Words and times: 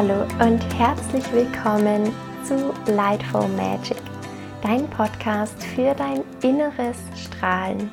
Hallo 0.00 0.22
und 0.38 0.62
herzlich 0.78 1.24
willkommen 1.32 2.14
zu 2.44 2.72
Lightful 2.86 3.48
Magic, 3.48 3.96
dein 4.62 4.88
Podcast 4.90 5.60
für 5.74 5.92
dein 5.92 6.22
inneres 6.40 6.98
Strahlen. 7.16 7.90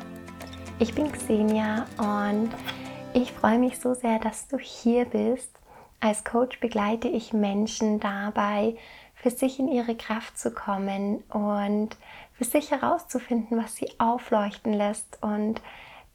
Ich 0.78 0.94
bin 0.94 1.12
Xenia 1.12 1.88
und 1.98 2.52
ich 3.16 3.32
freue 3.32 3.58
mich 3.58 3.80
so 3.80 3.96
sehr, 3.96 4.20
dass 4.20 4.48
du 4.48 4.60
hier 4.60 5.06
bist. 5.06 5.50
Als 6.00 6.24
Coach 6.24 6.60
begleite 6.60 7.08
ich 7.08 7.34
Menschen 7.34 8.00
dabei, 8.00 8.76
für 9.16 9.32
sich 9.32 9.58
in 9.58 9.68
ihre 9.68 9.96
Kraft 9.96 10.38
zu 10.38 10.52
kommen 10.52 11.24
und 11.32 11.98
für 12.34 12.44
sich 12.44 12.70
herauszufinden, 12.70 13.58
was 13.58 13.78
sie 13.78 13.90
aufleuchten 13.98 14.74
lässt 14.74 15.18
und 15.24 15.60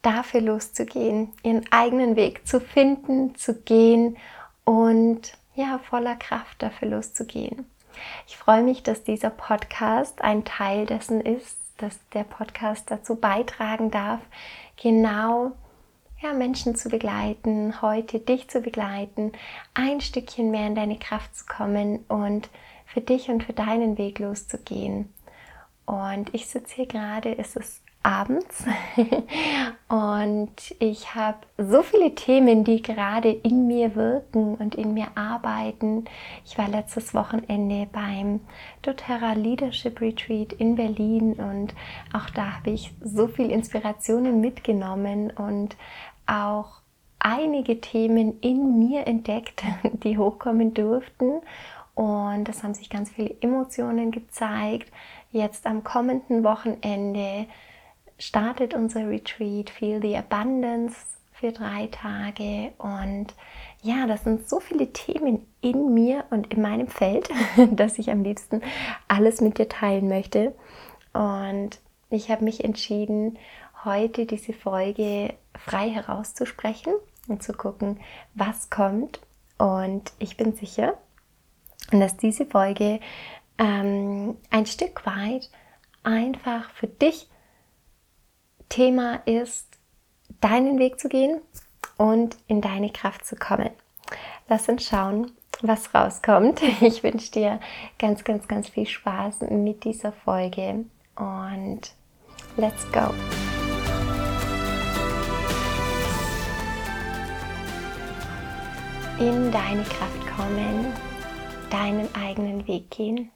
dafür 0.03 0.39
loszugehen, 0.39 1.33
ihren 1.43 1.69
eigenen 1.69 2.15
Weg 2.15 2.47
zu 2.47 2.61
finden, 2.61 3.35
zu 3.35 3.55
gehen 3.55 4.15
und 4.63 5.33
ja, 5.55 5.79
voller 5.79 6.15
Kraft 6.15 6.61
dafür 6.61 6.89
loszugehen. 6.89 7.65
Ich 8.27 8.37
freue 8.37 8.63
mich, 8.63 8.83
dass 8.83 9.03
dieser 9.03 9.29
Podcast 9.29 10.21
ein 10.21 10.45
Teil 10.45 10.85
dessen 10.85 11.21
ist, 11.21 11.57
dass 11.77 11.99
der 12.13 12.23
Podcast 12.23 12.89
dazu 12.89 13.15
beitragen 13.15 13.91
darf, 13.91 14.21
genau 14.81 15.51
ja, 16.21 16.33
Menschen 16.33 16.75
zu 16.75 16.89
begleiten, 16.89 17.81
heute 17.81 18.19
dich 18.19 18.47
zu 18.47 18.61
begleiten, 18.61 19.31
ein 19.73 20.01
Stückchen 20.01 20.51
mehr 20.51 20.67
in 20.67 20.75
deine 20.75 20.99
Kraft 20.99 21.35
zu 21.35 21.45
kommen 21.45 22.05
und 22.07 22.49
für 22.85 23.01
dich 23.01 23.29
und 23.29 23.43
für 23.43 23.53
deinen 23.53 23.97
Weg 23.97 24.19
loszugehen. 24.19 25.11
Und 25.85 26.33
ich 26.33 26.47
sitze 26.47 26.75
hier 26.75 26.85
gerade, 26.85 27.37
es 27.37 27.55
ist 27.55 27.80
abends 28.03 28.65
und 29.87 30.75
ich 30.79 31.13
habe 31.13 31.39
so 31.57 31.83
viele 31.83 32.15
Themen, 32.15 32.63
die 32.63 32.81
gerade 32.81 33.29
in 33.29 33.67
mir 33.67 33.95
wirken 33.95 34.55
und 34.55 34.75
in 34.75 34.93
mir 34.93 35.07
arbeiten. 35.15 36.05
Ich 36.45 36.57
war 36.57 36.67
letztes 36.67 37.13
Wochenende 37.13 37.87
beim 37.91 38.41
doTERRA 38.81 39.33
Leadership 39.33 40.01
Retreat 40.01 40.53
in 40.53 40.75
Berlin 40.75 41.33
und 41.33 41.75
auch 42.13 42.29
da 42.31 42.57
habe 42.57 42.71
ich 42.71 42.93
so 43.03 43.27
viel 43.27 43.51
Inspirationen 43.51 44.41
mitgenommen 44.41 45.31
und 45.31 45.77
auch 46.25 46.81
einige 47.19 47.81
Themen 47.81 48.39
in 48.41 48.79
mir 48.79 49.07
entdeckt, 49.07 49.63
die 49.83 50.17
hochkommen 50.17 50.73
durften. 50.73 51.41
Und 51.93 52.49
es 52.49 52.63
haben 52.63 52.73
sich 52.73 52.89
ganz 52.89 53.11
viele 53.11 53.35
Emotionen 53.41 54.11
gezeigt. 54.11 54.91
Jetzt 55.31 55.67
am 55.67 55.83
kommenden 55.83 56.43
Wochenende 56.43 57.45
startet 58.21 58.73
unser 58.73 59.09
Retreat 59.09 59.69
Feel 59.69 60.01
the 60.01 60.15
Abundance 60.15 60.95
für 61.33 61.51
drei 61.51 61.87
Tage. 61.87 62.71
Und 62.77 63.33
ja, 63.81 64.05
das 64.05 64.23
sind 64.23 64.47
so 64.47 64.59
viele 64.59 64.93
Themen 64.93 65.47
in 65.61 65.93
mir 65.93 66.25
und 66.29 66.53
in 66.53 66.61
meinem 66.61 66.87
Feld, 66.87 67.29
dass 67.71 67.97
ich 67.97 68.11
am 68.11 68.23
liebsten 68.23 68.61
alles 69.07 69.41
mit 69.41 69.57
dir 69.57 69.67
teilen 69.67 70.07
möchte. 70.07 70.53
Und 71.13 71.79
ich 72.09 72.29
habe 72.29 72.43
mich 72.43 72.63
entschieden, 72.63 73.39
heute 73.83 74.27
diese 74.27 74.53
Folge 74.53 75.33
frei 75.57 75.89
herauszusprechen 75.89 76.93
und 77.27 77.41
zu 77.41 77.53
gucken, 77.53 77.99
was 78.35 78.69
kommt. 78.69 79.19
Und 79.57 80.11
ich 80.19 80.37
bin 80.37 80.53
sicher, 80.53 80.93
dass 81.91 82.17
diese 82.17 82.45
Folge 82.45 82.99
ähm, 83.57 84.37
ein 84.51 84.67
Stück 84.67 85.05
weit 85.07 85.49
einfach 86.03 86.69
für 86.71 86.87
dich 86.87 87.27
Thema 88.71 89.15
ist, 89.25 89.67
deinen 90.39 90.79
Weg 90.79 90.97
zu 90.97 91.09
gehen 91.09 91.41
und 91.97 92.37
in 92.47 92.61
deine 92.61 92.89
Kraft 92.89 93.25
zu 93.25 93.35
kommen. 93.35 93.69
Lass 94.47 94.69
uns 94.69 94.85
schauen, 94.85 95.31
was 95.61 95.93
rauskommt. 95.93 96.61
Ich 96.81 97.03
wünsche 97.03 97.31
dir 97.31 97.59
ganz, 97.99 98.23
ganz, 98.23 98.47
ganz 98.47 98.69
viel 98.69 98.87
Spaß 98.87 99.41
mit 99.49 99.83
dieser 99.83 100.13
Folge 100.13 100.85
und 101.17 101.81
let's 102.55 102.89
go. 102.93 103.13
In 109.19 109.51
deine 109.51 109.83
Kraft 109.83 110.37
kommen, 110.37 110.93
deinen 111.69 112.07
eigenen 112.15 112.65
Weg 112.67 112.89
gehen. 112.89 113.31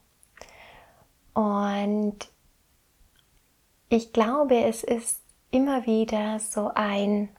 Und 1.34 2.30
ich 3.90 4.14
glaube, 4.14 4.64
es 4.64 4.84
ist 4.84 5.25
immer 5.56 5.86
wieder 5.86 6.38
so 6.40 6.70
ein 6.76 7.30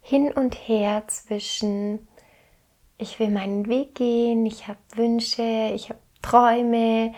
Hin 0.00 0.32
und 0.32 0.54
Her 0.54 1.04
zwischen, 1.06 2.08
ich 2.98 3.20
will 3.20 3.30
meinen 3.30 3.68
Weg 3.68 3.94
gehen, 3.94 4.44
ich 4.44 4.66
habe 4.66 4.80
Wünsche, 4.96 5.70
ich 5.72 5.90
habe 5.90 6.00
Träume, 6.20 7.14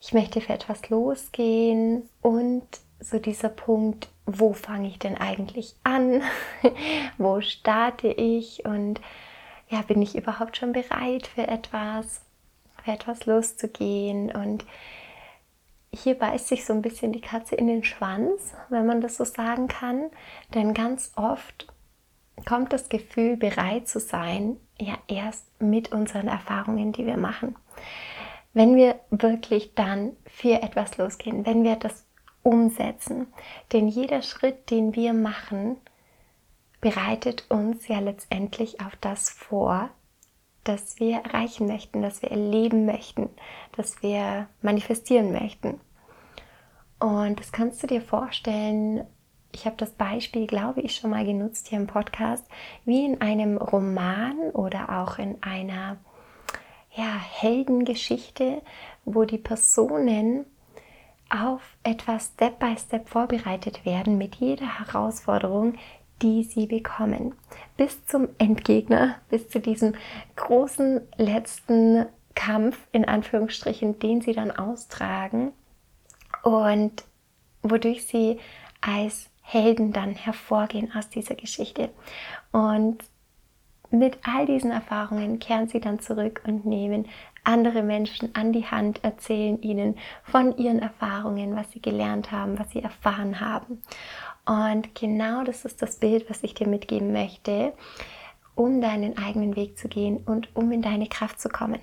ich 0.00 0.12
möchte 0.12 0.40
für 0.40 0.52
etwas 0.52 0.88
losgehen 0.90 2.08
und 2.22 2.66
so 3.00 3.18
dieser 3.18 3.48
Punkt, 3.48 4.08
wo 4.26 4.52
fange 4.52 4.88
ich 4.88 5.00
denn 5.00 5.16
eigentlich 5.16 5.74
an? 5.82 6.22
wo 7.18 7.40
starte 7.40 8.08
ich? 8.08 8.64
Und 8.64 9.00
ja, 9.68 9.82
bin 9.82 10.00
ich 10.02 10.14
überhaupt 10.14 10.56
schon 10.56 10.72
bereit 10.72 11.26
für 11.26 11.48
etwas, 11.48 12.20
für 12.84 12.92
etwas 12.92 13.26
loszugehen? 13.26 14.30
Und 14.30 14.64
hier 15.94 16.14
beißt 16.14 16.48
sich 16.48 16.64
so 16.64 16.72
ein 16.72 16.82
bisschen 16.82 17.12
die 17.12 17.20
Katze 17.20 17.54
in 17.54 17.66
den 17.66 17.84
Schwanz, 17.84 18.54
wenn 18.68 18.86
man 18.86 19.00
das 19.00 19.16
so 19.16 19.24
sagen 19.24 19.68
kann. 19.68 20.10
Denn 20.54 20.74
ganz 20.74 21.12
oft 21.16 21.66
kommt 22.46 22.72
das 22.72 22.88
Gefühl, 22.88 23.36
bereit 23.36 23.88
zu 23.88 24.00
sein, 24.00 24.58
ja 24.78 24.94
erst 25.08 25.46
mit 25.60 25.92
unseren 25.92 26.28
Erfahrungen, 26.28 26.92
die 26.92 27.06
wir 27.06 27.16
machen. 27.16 27.56
Wenn 28.52 28.76
wir 28.76 29.00
wirklich 29.10 29.74
dann 29.74 30.16
für 30.26 30.62
etwas 30.62 30.96
losgehen, 30.98 31.46
wenn 31.46 31.64
wir 31.64 31.76
das 31.76 32.04
umsetzen. 32.42 33.26
Denn 33.72 33.88
jeder 33.88 34.22
Schritt, 34.22 34.70
den 34.70 34.94
wir 34.94 35.12
machen, 35.12 35.76
bereitet 36.80 37.50
uns 37.50 37.88
ja 37.88 37.98
letztendlich 37.98 38.80
auf 38.80 38.96
das 39.00 39.30
vor, 39.30 39.90
das 40.68 41.00
wir 41.00 41.18
erreichen 41.18 41.66
möchten, 41.66 42.02
das 42.02 42.22
wir 42.22 42.30
erleben 42.30 42.84
möchten, 42.84 43.30
das 43.76 44.02
wir 44.02 44.48
manifestieren 44.62 45.32
möchten. 45.32 45.80
Und 46.98 47.40
das 47.40 47.52
kannst 47.52 47.82
du 47.82 47.86
dir 47.86 48.02
vorstellen, 48.02 49.06
ich 49.52 49.64
habe 49.64 49.76
das 49.76 49.92
Beispiel, 49.92 50.46
glaube 50.46 50.82
ich, 50.82 50.94
schon 50.94 51.10
mal 51.10 51.24
genutzt 51.24 51.68
hier 51.68 51.78
im 51.78 51.86
Podcast, 51.86 52.44
wie 52.84 53.04
in 53.04 53.20
einem 53.20 53.56
Roman 53.56 54.50
oder 54.52 55.00
auch 55.00 55.18
in 55.18 55.42
einer 55.42 55.96
ja, 56.94 57.14
Heldengeschichte, 57.16 58.62
wo 59.04 59.24
die 59.24 59.38
Personen 59.38 60.44
auf 61.30 61.60
etwas 61.82 62.32
Step 62.34 62.58
by 62.58 62.76
Step 62.78 63.08
vorbereitet 63.08 63.84
werden 63.84 64.18
mit 64.18 64.36
jeder 64.36 64.78
Herausforderung, 64.78 65.74
die 66.22 66.44
sie 66.44 66.66
bekommen. 66.66 67.34
Bis 67.76 68.04
zum 68.06 68.28
Endgegner, 68.38 69.16
bis 69.28 69.48
zu 69.48 69.60
diesem 69.60 69.94
großen 70.36 71.00
letzten 71.16 72.06
Kampf, 72.34 72.78
in 72.92 73.04
Anführungsstrichen, 73.04 73.98
den 73.98 74.20
sie 74.20 74.32
dann 74.32 74.50
austragen 74.50 75.52
und 76.42 77.04
wodurch 77.62 78.06
sie 78.06 78.38
als 78.80 79.30
Helden 79.42 79.92
dann 79.92 80.14
hervorgehen 80.14 80.92
aus 80.94 81.08
dieser 81.08 81.34
Geschichte. 81.34 81.90
Und 82.52 82.98
mit 83.90 84.18
all 84.22 84.44
diesen 84.44 84.70
Erfahrungen 84.70 85.38
kehren 85.38 85.68
sie 85.68 85.80
dann 85.80 85.98
zurück 85.98 86.42
und 86.46 86.66
nehmen 86.66 87.06
andere 87.44 87.82
Menschen 87.82 88.34
an 88.34 88.52
die 88.52 88.66
Hand, 88.66 89.02
erzählen 89.02 89.60
ihnen 89.62 89.96
von 90.22 90.56
ihren 90.58 90.80
Erfahrungen, 90.80 91.56
was 91.56 91.70
sie 91.72 91.80
gelernt 91.80 92.30
haben, 92.30 92.58
was 92.58 92.70
sie 92.70 92.82
erfahren 92.82 93.40
haben. 93.40 93.82
Und 94.48 94.94
genau 94.94 95.44
das 95.44 95.66
ist 95.66 95.82
das 95.82 95.96
Bild, 95.96 96.30
was 96.30 96.42
ich 96.42 96.54
dir 96.54 96.66
mitgeben 96.66 97.12
möchte, 97.12 97.74
um 98.54 98.80
deinen 98.80 99.18
eigenen 99.18 99.56
Weg 99.56 99.76
zu 99.76 99.88
gehen 99.88 100.22
und 100.24 100.56
um 100.56 100.72
in 100.72 100.80
deine 100.80 101.06
Kraft 101.06 101.38
zu 101.38 101.50
kommen. 101.50 101.80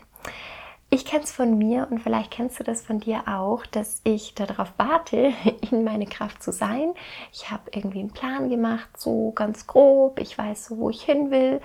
Ich 0.89 1.05
kenne 1.05 1.23
es 1.23 1.31
von 1.31 1.59
mir 1.59 1.87
und 1.91 1.99
vielleicht 1.99 2.31
kennst 2.31 2.59
du 2.59 2.63
das 2.63 2.81
von 2.81 2.99
dir 2.99 3.27
auch, 3.27 3.67
dass 3.67 4.01
ich 4.03 4.33
darauf 4.33 4.73
warte, 4.77 5.31
in 5.71 5.83
meine 5.83 6.07
Kraft 6.07 6.41
zu 6.41 6.51
sein. 6.51 6.95
Ich 7.31 7.51
habe 7.51 7.69
irgendwie 7.71 7.99
einen 7.99 8.13
Plan 8.13 8.49
gemacht, 8.49 8.89
so 8.97 9.31
ganz 9.31 9.67
grob. 9.67 10.19
Ich 10.19 10.35
weiß 10.35 10.65
so, 10.65 10.77
wo 10.77 10.89
ich 10.89 11.03
hin 11.03 11.29
will. 11.29 11.61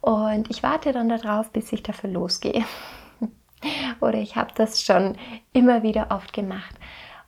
Und 0.00 0.48
ich 0.50 0.62
warte 0.62 0.92
dann 0.92 1.10
darauf, 1.10 1.50
bis 1.50 1.72
ich 1.72 1.82
dafür 1.82 2.08
losgehe. 2.08 2.64
Oder 4.00 4.18
ich 4.18 4.36
habe 4.36 4.52
das 4.54 4.82
schon 4.82 5.18
immer 5.52 5.82
wieder 5.82 6.06
oft 6.10 6.32
gemacht. 6.32 6.74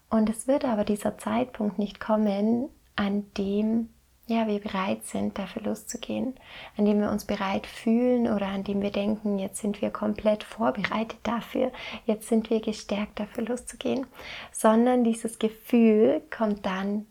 Und 0.09 0.31
es 0.31 0.49
wird 0.49 0.65
aber 0.65 0.85
dieser 0.85 1.19
Zeitpunkt 1.19 1.79
nicht 1.79 2.01
kommen, 2.01 2.71
an 2.97 3.25
dem 3.37 3.89
ja, 4.31 4.47
wir 4.47 4.61
bereit 4.61 5.05
sind, 5.05 5.37
dafür 5.39 5.63
loszugehen, 5.63 6.35
an 6.77 6.85
dem 6.85 7.01
wir 7.01 7.11
uns 7.11 7.25
bereit 7.25 7.67
fühlen 7.67 8.33
oder 8.33 8.47
an 8.47 8.63
dem 8.63 8.81
wir 8.81 8.93
denken, 8.93 9.41
jetzt 9.41 9.61
sind 9.61 9.83
wir 9.83 9.91
komplett 9.91 10.45
vorbereitet 10.45 11.19
dafür, 11.25 11.73
jetzt 12.07 12.29
sind 12.29 12.49
wir 12.49 12.61
gestärkt 12.61 13.19
dafür 13.19 13.45
loszugehen, 13.45 14.07
sondern 14.53 15.03
dieses 15.03 15.41
Gefühl 15.41 16.23
kommt 16.31 16.65
dann 16.65 17.07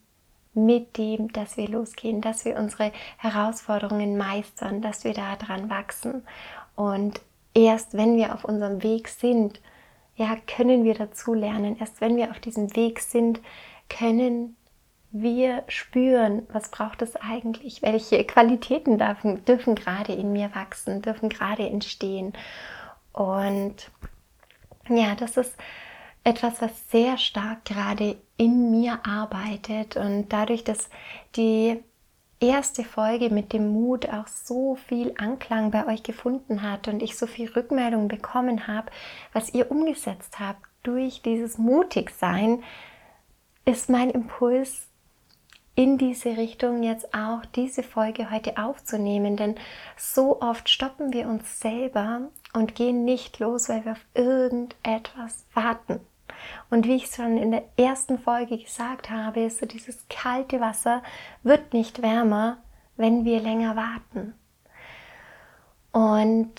mit 0.53 0.97
dem, 0.97 1.31
dass 1.33 1.57
wir 1.57 1.67
losgehen, 1.67 2.21
dass 2.21 2.45
wir 2.45 2.55
unsere 2.55 2.93
Herausforderungen 3.17 4.17
meistern, 4.17 4.81
dass 4.81 5.03
wir 5.03 5.13
daran 5.13 5.69
wachsen 5.69 6.23
und 6.75 7.19
erst 7.53 7.95
wenn 7.95 8.15
wir 8.15 8.33
auf 8.33 8.45
unserem 8.45 8.81
Weg 8.81 9.09
sind, 9.09 9.59
ja, 10.15 10.37
können 10.47 10.83
wir 10.83 10.95
dazu 10.95 11.33
lernen. 11.33 11.77
Erst 11.79 12.01
wenn 12.01 12.17
wir 12.17 12.31
auf 12.31 12.39
diesem 12.39 12.75
Weg 12.75 12.99
sind, 12.99 13.39
können 13.87 14.57
wir 15.11 15.63
spüren, 15.67 16.47
was 16.51 16.69
braucht 16.69 17.01
es 17.01 17.15
eigentlich, 17.15 17.81
welche 17.81 18.23
Qualitäten 18.25 18.97
dürfen, 18.97 19.44
dürfen 19.45 19.75
gerade 19.75 20.13
in 20.13 20.31
mir 20.31 20.53
wachsen, 20.53 21.01
dürfen 21.01 21.29
gerade 21.29 21.67
entstehen. 21.67 22.33
Und 23.11 23.91
ja, 24.88 25.15
das 25.15 25.38
ist 25.38 25.56
etwas, 26.23 26.61
was 26.61 26.91
sehr 26.91 27.17
stark 27.17 27.65
gerade 27.65 28.17
in 28.38 28.71
mir 28.71 29.00
arbeitet 29.03 29.97
und 29.97 30.29
dadurch, 30.29 30.63
dass 30.63 30.89
die 31.35 31.83
erste 32.39 32.83
Folge 32.83 33.29
mit 33.29 33.51
dem 33.51 33.69
Mut 33.69 34.07
auch 34.09 34.27
so 34.27 34.75
viel 34.75 35.13
Anklang 35.17 35.71
bei 35.71 35.88
euch 35.88 36.03
gefunden 36.03 36.61
hat 36.61 36.88
und 36.88 37.01
ich 37.01 37.17
so 37.17 37.27
viel 37.27 37.50
Rückmeldung 37.50 38.07
bekommen 38.07 38.67
habe, 38.67 38.91
was 39.33 39.53
ihr 39.53 39.71
umgesetzt 39.71 40.39
habt 40.39 40.61
durch 40.83 41.21
dieses 41.21 41.57
Mutigsein, 41.57 42.63
ist 43.65 43.89
mein 43.89 44.09
Impuls 44.09 44.88
in 45.79 45.97
diese 45.97 46.35
Richtung 46.35 46.83
jetzt 46.83 47.13
auch 47.13 47.45
diese 47.55 47.83
Folge 47.83 48.29
heute 48.29 48.57
aufzunehmen, 48.57 49.37
denn 49.37 49.55
so 49.95 50.41
oft 50.41 50.67
stoppen 50.67 51.13
wir 51.13 51.25
uns 51.25 51.61
selber 51.61 52.27
und 52.51 52.75
gehen 52.75 53.05
nicht 53.05 53.39
los, 53.39 53.69
weil 53.69 53.85
wir 53.85 53.93
auf 53.93 54.05
irgendetwas 54.13 55.45
warten. 55.53 56.01
Und 56.69 56.85
wie 56.85 56.97
ich 56.97 57.05
schon 57.05 57.37
in 57.37 57.51
der 57.51 57.63
ersten 57.77 58.19
Folge 58.19 58.57
gesagt 58.57 59.09
habe, 59.09 59.49
so 59.49 59.65
dieses 59.65 60.05
kalte 60.09 60.59
Wasser 60.59 61.01
wird 61.43 61.71
nicht 61.71 62.01
wärmer, 62.01 62.57
wenn 62.97 63.23
wir 63.23 63.39
länger 63.39 63.77
warten. 63.77 64.33
Und 65.93 66.51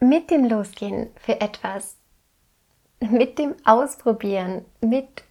mit 0.00 0.32
dem 0.32 0.46
Losgehen 0.46 1.10
für 1.14 1.40
etwas, 1.40 1.96
mit 2.98 3.38
dem 3.38 3.54
Ausprobieren, 3.64 4.64
mit 4.80 5.22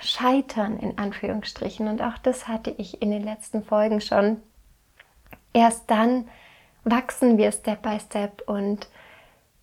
Scheitern 0.00 0.78
in 0.78 0.98
Anführungsstrichen, 0.98 1.88
und 1.88 2.02
auch 2.02 2.18
das 2.18 2.48
hatte 2.48 2.70
ich 2.70 3.02
in 3.02 3.10
den 3.10 3.22
letzten 3.22 3.64
Folgen 3.64 4.00
schon, 4.00 4.42
erst 5.52 5.90
dann 5.90 6.28
wachsen 6.84 7.38
wir 7.38 7.52
Step 7.52 7.82
by 7.82 7.98
Step. 8.00 8.42
Und 8.46 8.88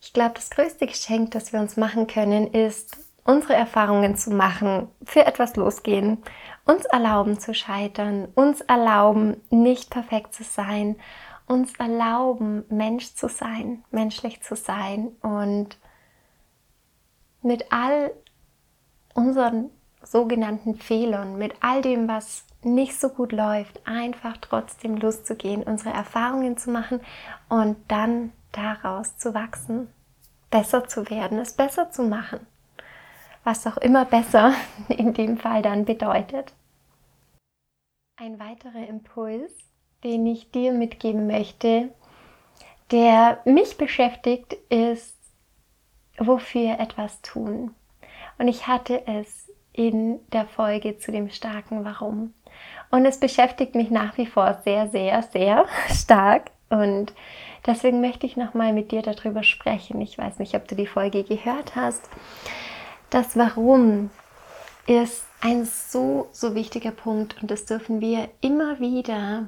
ich 0.01 0.13
glaube, 0.13 0.33
das 0.35 0.49
größte 0.49 0.87
Geschenk, 0.87 1.31
das 1.31 1.53
wir 1.53 1.59
uns 1.59 1.77
machen 1.77 2.07
können, 2.07 2.47
ist, 2.47 2.97
unsere 3.23 3.55
Erfahrungen 3.55 4.15
zu 4.15 4.29
machen, 4.29 4.87
für 5.03 5.25
etwas 5.25 5.55
losgehen, 5.55 6.19
uns 6.65 6.85
erlauben 6.85 7.39
zu 7.39 7.53
scheitern, 7.53 8.27
uns 8.35 8.61
erlauben, 8.61 9.41
nicht 9.49 9.89
perfekt 9.89 10.33
zu 10.33 10.43
sein, 10.43 10.95
uns 11.47 11.73
erlauben, 11.75 12.63
Mensch 12.69 13.13
zu 13.15 13.27
sein, 13.27 13.83
menschlich 13.91 14.41
zu 14.41 14.55
sein. 14.55 15.07
Und 15.21 15.77
mit 17.41 17.71
all 17.71 18.11
unseren 19.13 19.69
sogenannten 20.05 20.75
Fehlern, 20.75 21.37
mit 21.37 21.53
all 21.61 21.81
dem, 21.81 22.07
was 22.07 22.45
nicht 22.63 22.99
so 22.99 23.09
gut 23.09 23.31
läuft, 23.31 23.79
einfach 23.85 24.37
trotzdem 24.37 24.97
loszugehen, 24.97 25.63
unsere 25.63 25.93
Erfahrungen 25.93 26.57
zu 26.57 26.71
machen 26.71 26.99
und 27.47 27.77
dann 27.87 28.31
daraus 28.51 29.17
zu 29.17 29.33
wachsen, 29.33 29.87
besser 30.49 30.87
zu 30.87 31.09
werden, 31.09 31.37
es 31.39 31.53
besser 31.53 31.91
zu 31.91 32.03
machen. 32.03 32.39
Was 33.43 33.67
auch 33.67 33.77
immer 33.77 34.05
besser 34.05 34.53
in 34.89 35.13
dem 35.13 35.37
Fall 35.37 35.61
dann 35.61 35.85
bedeutet. 35.85 36.53
Ein 38.17 38.39
weiterer 38.39 38.87
Impuls, 38.87 39.51
den 40.03 40.25
ich 40.25 40.51
dir 40.51 40.71
mitgeben 40.71 41.27
möchte, 41.27 41.93
der 42.91 43.41
mich 43.45 43.77
beschäftigt, 43.77 44.53
ist, 44.69 45.17
wofür 46.17 46.79
etwas 46.79 47.21
tun. 47.21 47.75
Und 48.37 48.47
ich 48.47 48.67
hatte 48.67 49.05
es 49.07 49.44
in 49.75 50.19
der 50.31 50.45
Folge 50.45 50.97
zu 50.97 51.11
dem 51.11 51.29
starken 51.29 51.83
Warum. 51.83 52.33
Und 52.89 53.05
es 53.05 53.19
beschäftigt 53.19 53.75
mich 53.75 53.91
nach 53.91 54.17
wie 54.17 54.25
vor 54.25 54.61
sehr, 54.63 54.87
sehr, 54.87 55.21
sehr 55.23 55.65
stark. 55.93 56.51
Und 56.69 57.13
deswegen 57.65 58.01
möchte 58.01 58.25
ich 58.25 58.37
nochmal 58.37 58.73
mit 58.73 58.91
dir 58.91 59.01
darüber 59.01 59.43
sprechen. 59.43 59.99
Ich 60.01 60.17
weiß 60.17 60.39
nicht, 60.39 60.55
ob 60.55 60.67
du 60.67 60.75
die 60.75 60.87
Folge 60.87 61.23
gehört 61.23 61.75
hast. 61.75 62.09
Das 63.09 63.37
Warum 63.37 64.09
ist 64.87 65.25
ein 65.41 65.65
so, 65.65 66.29
so 66.31 66.55
wichtiger 66.55 66.91
Punkt 66.91 67.41
und 67.41 67.51
das 67.51 67.65
dürfen 67.65 68.01
wir 68.01 68.29
immer 68.41 68.79
wieder 68.79 69.47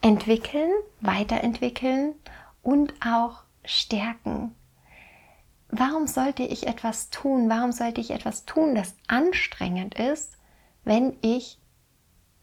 entwickeln, 0.00 0.70
weiterentwickeln 1.00 2.14
und 2.62 2.94
auch 3.04 3.42
stärken. 3.64 4.54
Warum 5.72 6.06
sollte 6.06 6.42
ich 6.42 6.66
etwas 6.66 7.10
tun? 7.10 7.48
Warum 7.48 7.72
sollte 7.72 8.00
ich 8.00 8.10
etwas 8.10 8.44
tun, 8.44 8.74
das 8.74 8.94
anstrengend 9.06 9.94
ist, 9.94 10.36
wenn 10.84 11.16
ich 11.20 11.58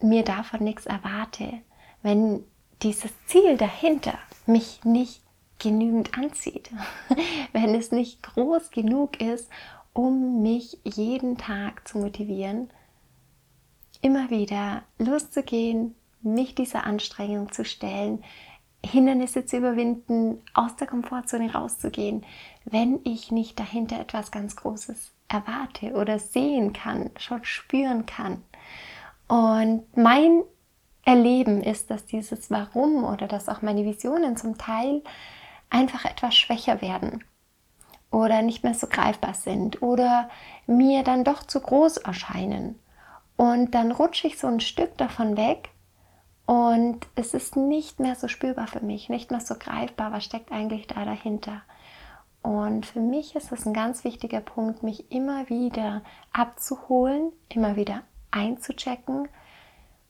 mir 0.01 0.23
davon 0.23 0.63
nichts 0.63 0.85
erwarte? 0.85 1.61
Wenn 2.01 2.43
dieses 2.81 3.11
Ziel 3.25 3.57
dahinter 3.57 4.17
mich 4.45 4.83
nicht 4.85 5.21
genügend 5.59 6.17
anzieht, 6.17 6.69
wenn 7.51 7.75
es 7.75 7.91
nicht 7.91 8.23
groß 8.23 8.69
genug 8.71 9.19
ist, 9.19 9.49
um 9.93 10.41
mich 10.41 10.79
jeden 10.83 11.37
Tag 11.37 11.87
zu 11.87 11.97
motivieren, 11.97 12.69
immer 14.01 14.29
wieder 14.29 14.83
loszugehen, 14.99 15.95
mich 16.21 16.55
dieser 16.55 16.85
Anstrengung 16.85 17.51
zu 17.51 17.65
stellen, 17.65 18.23
Hindernisse 18.85 19.45
zu 19.45 19.57
überwinden, 19.57 20.41
aus 20.53 20.75
der 20.75 20.87
Komfortzone 20.87 21.53
rauszugehen, 21.53 22.25
wenn 22.65 22.99
ich 23.03 23.31
nicht 23.31 23.59
dahinter 23.59 23.99
etwas 23.99 24.31
ganz 24.31 24.55
Großes 24.55 25.11
erwarte 25.27 25.93
oder 25.93 26.19
sehen 26.19 26.73
kann, 26.73 27.11
schon 27.17 27.43
spüren 27.43 28.05
kann. 28.05 28.43
Und 29.27 29.85
mein 29.97 30.43
Erleben 31.03 31.61
ist, 31.61 31.89
dass 31.89 32.05
dieses 32.05 32.51
Warum 32.51 33.03
oder 33.03 33.27
dass 33.27 33.49
auch 33.49 33.61
meine 33.61 33.85
Visionen 33.85 34.37
zum 34.37 34.57
Teil 34.57 35.01
einfach 35.69 36.05
etwas 36.05 36.35
schwächer 36.35 36.81
werden 36.81 37.23
oder 38.11 38.41
nicht 38.41 38.63
mehr 38.63 38.73
so 38.73 38.87
greifbar 38.87 39.33
sind 39.33 39.81
oder 39.81 40.29
mir 40.65 41.03
dann 41.03 41.23
doch 41.23 41.43
zu 41.43 41.59
groß 41.59 41.97
erscheinen. 41.97 42.79
Und 43.35 43.71
dann 43.75 43.91
rutsche 43.91 44.27
ich 44.27 44.37
so 44.37 44.47
ein 44.47 44.59
Stück 44.59 44.97
davon 44.97 45.37
weg 45.37 45.69
und 46.47 47.05
es 47.15 47.33
ist 47.33 47.57
nicht 47.57 47.99
mehr 47.99 48.15
so 48.15 48.29
spürbar 48.29 48.67
für 48.67 48.79
mich, 48.79 49.09
nicht 49.09 49.31
mehr 49.31 49.41
so 49.41 49.55
greifbar, 49.55 50.13
was 50.13 50.23
steckt 50.23 50.51
eigentlich 50.51 50.87
da 50.87 51.03
dahinter. 51.03 51.61
Und 52.41 52.85
für 52.85 53.01
mich 53.01 53.35
ist 53.35 53.51
es 53.51 53.65
ein 53.65 53.73
ganz 53.73 54.05
wichtiger 54.05 54.39
Punkt, 54.39 54.81
mich 54.81 55.11
immer 55.11 55.49
wieder 55.49 56.03
abzuholen, 56.31 57.33
immer 57.49 57.75
wieder 57.75 58.01
einzuchecken, 58.31 59.27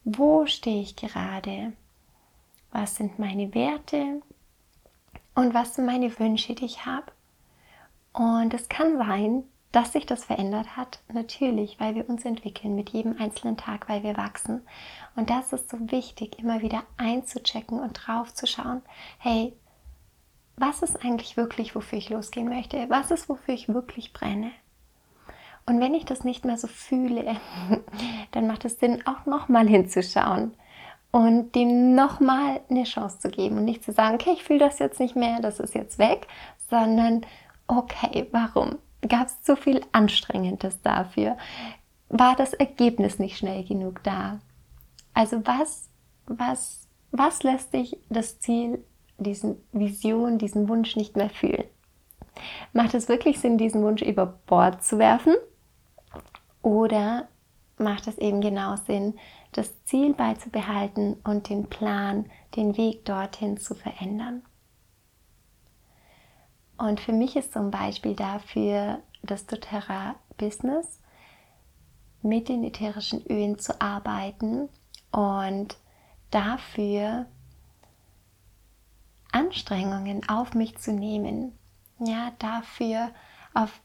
wo 0.04 0.46
stehe 0.46 0.84
ich 0.84 0.96
gerade, 0.96 1.74
was 2.72 2.96
sind 2.98 3.18
meine 3.18 3.56
Werte 3.56 4.22
und 5.34 5.56
was 5.56 5.74
sind 5.74 5.88
meine 5.88 6.20
Wünsche, 6.20 6.54
die 6.54 6.66
ich 6.66 6.86
habe. 6.86 7.12
Und 8.14 8.54
es 8.54 8.70
kann 8.70 9.00
sein, 9.00 9.44
dass 9.72 9.94
sich 9.94 10.06
das 10.06 10.26
verändert 10.26 10.78
hat, 10.78 11.00
natürlich, 11.12 11.80
weil 11.80 11.96
wir 11.96 12.10
uns 12.10 12.26
entwickeln 12.26 12.76
mit 12.76 12.90
jedem 12.90 13.18
einzelnen 13.20 13.58
Tag, 13.58 13.90
weil 13.90 14.04
wir 14.04 14.18
wachsen. 14.18 14.62
Und 15.16 15.30
das 15.30 15.54
ist 15.54 15.70
so 15.70 15.78
wichtig, 15.92 16.40
immer 16.40 16.62
wieder 16.62 16.84
einzuchecken 16.98 17.80
und 17.80 17.94
drauf 17.94 18.34
zu 18.34 18.48
schauen, 18.48 18.82
hey, 19.20 19.54
was 20.56 20.82
ist 20.82 21.04
eigentlich 21.04 21.38
wirklich, 21.38 21.76
wofür 21.76 22.00
ich 22.00 22.10
losgehen 22.10 22.50
möchte? 22.50 22.90
Was 22.90 23.12
ist, 23.12 23.30
wofür 23.30 23.54
ich 23.54 23.70
wirklich 23.70 24.14
brenne? 24.14 24.52
Und 25.66 25.82
wenn 25.82 25.94
ich 25.94 26.06
das 26.06 26.24
nicht 26.24 26.46
mehr 26.46 26.58
so 26.58 26.68
fühle, 26.68 27.36
dann 28.32 28.48
macht 28.48 28.66
es 28.66 28.80
Sinn, 28.80 29.06
auch 29.06 29.26
nochmal 29.26 29.68
hinzuschauen 29.68 30.54
und 31.12 31.54
dem 31.56 31.94
nochmal 31.94 32.62
eine 32.70 32.84
Chance 32.84 33.20
zu 33.20 33.30
geben 33.30 33.58
und 33.58 33.66
nicht 33.66 33.84
zu 33.84 33.92
sagen, 33.92 34.16
okay, 34.16 34.32
ich 34.34 34.44
fühle 34.44 34.60
das 34.60 34.80
jetzt 34.80 35.00
nicht 35.00 35.16
mehr, 35.16 35.40
das 35.42 35.60
ist 35.60 35.76
jetzt 35.76 36.00
weg, 36.00 36.28
sondern 36.70 37.26
okay, 37.68 38.28
warum? 38.32 38.78
Gab 39.08 39.28
es 39.28 39.42
zu 39.42 39.56
viel 39.56 39.82
Anstrengendes 39.92 40.82
dafür? 40.82 41.38
War 42.10 42.36
das 42.36 42.54
Ergebnis 42.54 43.20
nicht 43.20 43.38
schnell 43.38 43.64
genug 43.64 44.04
da? 44.04 44.40
Also 45.14 45.46
was, 45.46 45.90
was, 46.26 46.88
was 47.12 47.44
lässt 47.44 47.74
dich 47.74 47.98
das 48.10 48.40
Ziel, 48.40 48.84
diesen 49.18 49.58
Vision, 49.72 50.38
diesen 50.38 50.70
Wunsch 50.70 50.96
nicht 50.96 51.16
mehr 51.16 51.30
fühlen? 51.30 51.66
Macht 52.74 52.94
es 52.94 53.10
wirklich 53.10 53.40
Sinn, 53.40 53.58
diesen 53.58 53.84
Wunsch 53.84 54.02
über 54.02 54.26
Bord 54.26 54.84
zu 54.84 55.00
werfen? 55.00 55.36
Oder 56.62 57.28
macht 57.78 58.08
es 58.08 58.18
eben 58.18 58.42
genau 58.42 58.76
Sinn, 58.76 59.16
das 59.54 59.84
Ziel 59.86 60.14
beizubehalten 60.14 61.16
und 61.24 61.50
den 61.50 61.68
Plan, 61.68 62.26
den 62.56 62.78
Weg 62.78 63.06
dorthin 63.06 63.58
zu 63.58 63.74
verändern? 63.74 64.44
Und 66.78 67.00
für 67.00 67.14
mich 67.14 67.36
ist 67.36 67.54
zum 67.54 67.72
Beispiel 67.72 68.16
dafür 68.16 69.00
das 69.24 69.46
doTERRA 69.46 70.16
Business 70.38 71.02
mit 72.22 72.50
den 72.50 72.64
ätherischen 72.64 73.26
Ölen 73.28 73.58
zu 73.58 73.82
arbeiten 73.82 74.70
und 75.12 75.78
dafür 76.30 77.26
Anstrengungen 79.32 80.28
auf 80.30 80.54
mich 80.54 80.78
zu 80.78 80.92
nehmen, 80.92 81.58
ja, 82.00 82.32
dafür 82.40 83.10
auf 83.54 83.82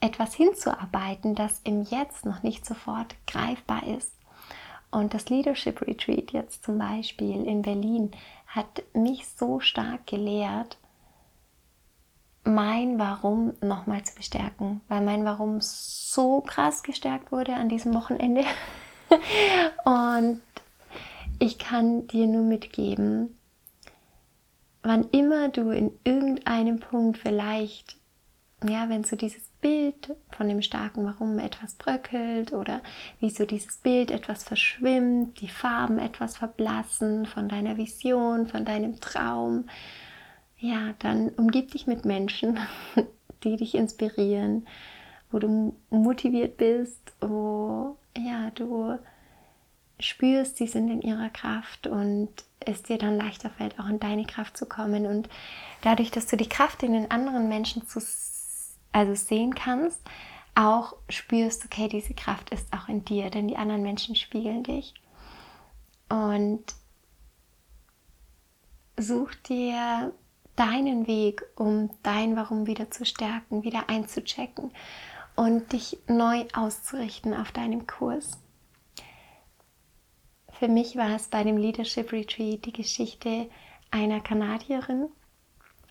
etwas 0.00 0.34
hinzuarbeiten, 0.34 1.34
das 1.34 1.60
im 1.64 1.82
Jetzt 1.82 2.24
noch 2.24 2.42
nicht 2.42 2.64
sofort 2.64 3.14
greifbar 3.26 3.86
ist. 3.86 4.12
Und 4.90 5.14
das 5.14 5.28
Leadership 5.28 5.82
Retreat 5.82 6.32
jetzt 6.32 6.64
zum 6.64 6.78
Beispiel 6.78 7.44
in 7.44 7.62
Berlin 7.62 8.12
hat 8.46 8.82
mich 8.94 9.28
so 9.28 9.60
stark 9.60 10.06
gelehrt, 10.06 10.78
mein 12.46 12.98
Warum 12.98 13.54
nochmal 13.60 14.02
zu 14.04 14.14
bestärken, 14.14 14.80
weil 14.88 15.02
mein 15.02 15.24
Warum 15.24 15.58
so 15.60 16.40
krass 16.40 16.82
gestärkt 16.82 17.32
wurde 17.32 17.54
an 17.54 17.68
diesem 17.68 17.94
Wochenende. 17.94 18.44
Und 19.84 20.40
ich 21.38 21.58
kann 21.58 22.06
dir 22.06 22.26
nur 22.26 22.44
mitgeben, 22.44 23.36
wann 24.82 25.08
immer 25.10 25.48
du 25.48 25.70
in 25.70 25.90
irgendeinem 26.04 26.78
Punkt 26.78 27.18
vielleicht, 27.18 27.96
ja, 28.66 28.88
wenn 28.88 29.04
so 29.04 29.16
dieses 29.16 29.48
Bild 29.60 30.14
von 30.30 30.48
dem 30.48 30.62
starken 30.62 31.04
Warum 31.04 31.38
etwas 31.40 31.74
bröckelt 31.74 32.52
oder 32.52 32.80
wie 33.20 33.30
so 33.30 33.44
dieses 33.44 33.78
Bild 33.78 34.10
etwas 34.10 34.44
verschwimmt, 34.44 35.40
die 35.40 35.48
Farben 35.48 35.98
etwas 35.98 36.36
verblassen 36.36 37.26
von 37.26 37.48
deiner 37.48 37.76
Vision, 37.76 38.46
von 38.46 38.64
deinem 38.64 39.00
Traum, 39.00 39.68
ja, 40.58 40.94
dann 40.98 41.30
umgib 41.30 41.72
dich 41.72 41.86
mit 41.86 42.04
Menschen, 42.04 42.58
die 43.44 43.56
dich 43.56 43.74
inspirieren, 43.74 44.66
wo 45.30 45.38
du 45.38 45.76
motiviert 45.90 46.56
bist, 46.56 47.12
wo 47.20 47.96
ja, 48.16 48.50
du 48.50 48.98
spürst, 50.00 50.56
sie 50.56 50.66
sind 50.66 50.90
in 50.90 51.02
ihrer 51.02 51.30
Kraft 51.30 51.86
und 51.86 52.28
es 52.60 52.82
dir 52.82 52.98
dann 52.98 53.16
leichter 53.16 53.50
fällt, 53.50 53.78
auch 53.78 53.88
in 53.88 54.00
deine 54.00 54.24
Kraft 54.24 54.56
zu 54.56 54.66
kommen. 54.66 55.06
Und 55.06 55.28
dadurch, 55.82 56.10
dass 56.10 56.26
du 56.26 56.36
die 56.36 56.48
Kraft 56.48 56.82
in 56.82 56.92
den 56.92 57.10
anderen 57.10 57.48
Menschen 57.48 57.86
zu, 57.86 58.00
also 58.92 59.14
sehen 59.14 59.54
kannst, 59.54 60.00
auch 60.54 60.96
spürst, 61.08 61.64
okay, 61.66 61.88
diese 61.88 62.14
Kraft 62.14 62.50
ist 62.50 62.72
auch 62.72 62.88
in 62.88 63.04
dir, 63.04 63.30
denn 63.30 63.48
die 63.48 63.56
anderen 63.56 63.82
Menschen 63.82 64.16
spiegeln 64.16 64.62
dich. 64.62 64.94
Und 66.08 66.64
such 68.98 69.34
dir 69.46 70.12
deinen 70.56 71.06
Weg, 71.06 71.44
um 71.54 71.90
dein 72.02 72.36
Warum 72.36 72.66
wieder 72.66 72.90
zu 72.90 73.04
stärken, 73.04 73.62
wieder 73.62 73.88
einzuchecken 73.88 74.72
und 75.36 75.72
dich 75.72 75.98
neu 76.08 76.46
auszurichten 76.54 77.34
auf 77.34 77.52
deinem 77.52 77.86
Kurs. 77.86 78.38
Für 80.58 80.68
mich 80.68 80.96
war 80.96 81.14
es 81.14 81.28
bei 81.28 81.44
dem 81.44 81.58
Leadership 81.58 82.12
Retreat 82.12 82.64
die 82.64 82.72
Geschichte 82.72 83.48
einer 83.90 84.20
Kanadierin, 84.20 85.08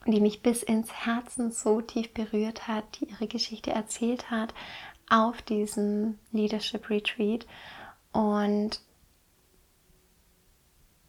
die 0.08 0.20
mich 0.20 0.42
bis 0.42 0.64
ins 0.64 0.92
Herzen 0.92 1.52
so 1.52 1.82
tief 1.82 2.14
berührt 2.14 2.68
hat, 2.68 2.84
die 3.00 3.06
ihre 3.06 3.28
Geschichte 3.28 3.72
erzählt 3.72 4.30
hat 4.32 4.54
auf 5.10 5.42
diesem 5.44 6.18
Leadership 6.32 6.90
Retreat. 6.90 7.46
Und 8.12 8.82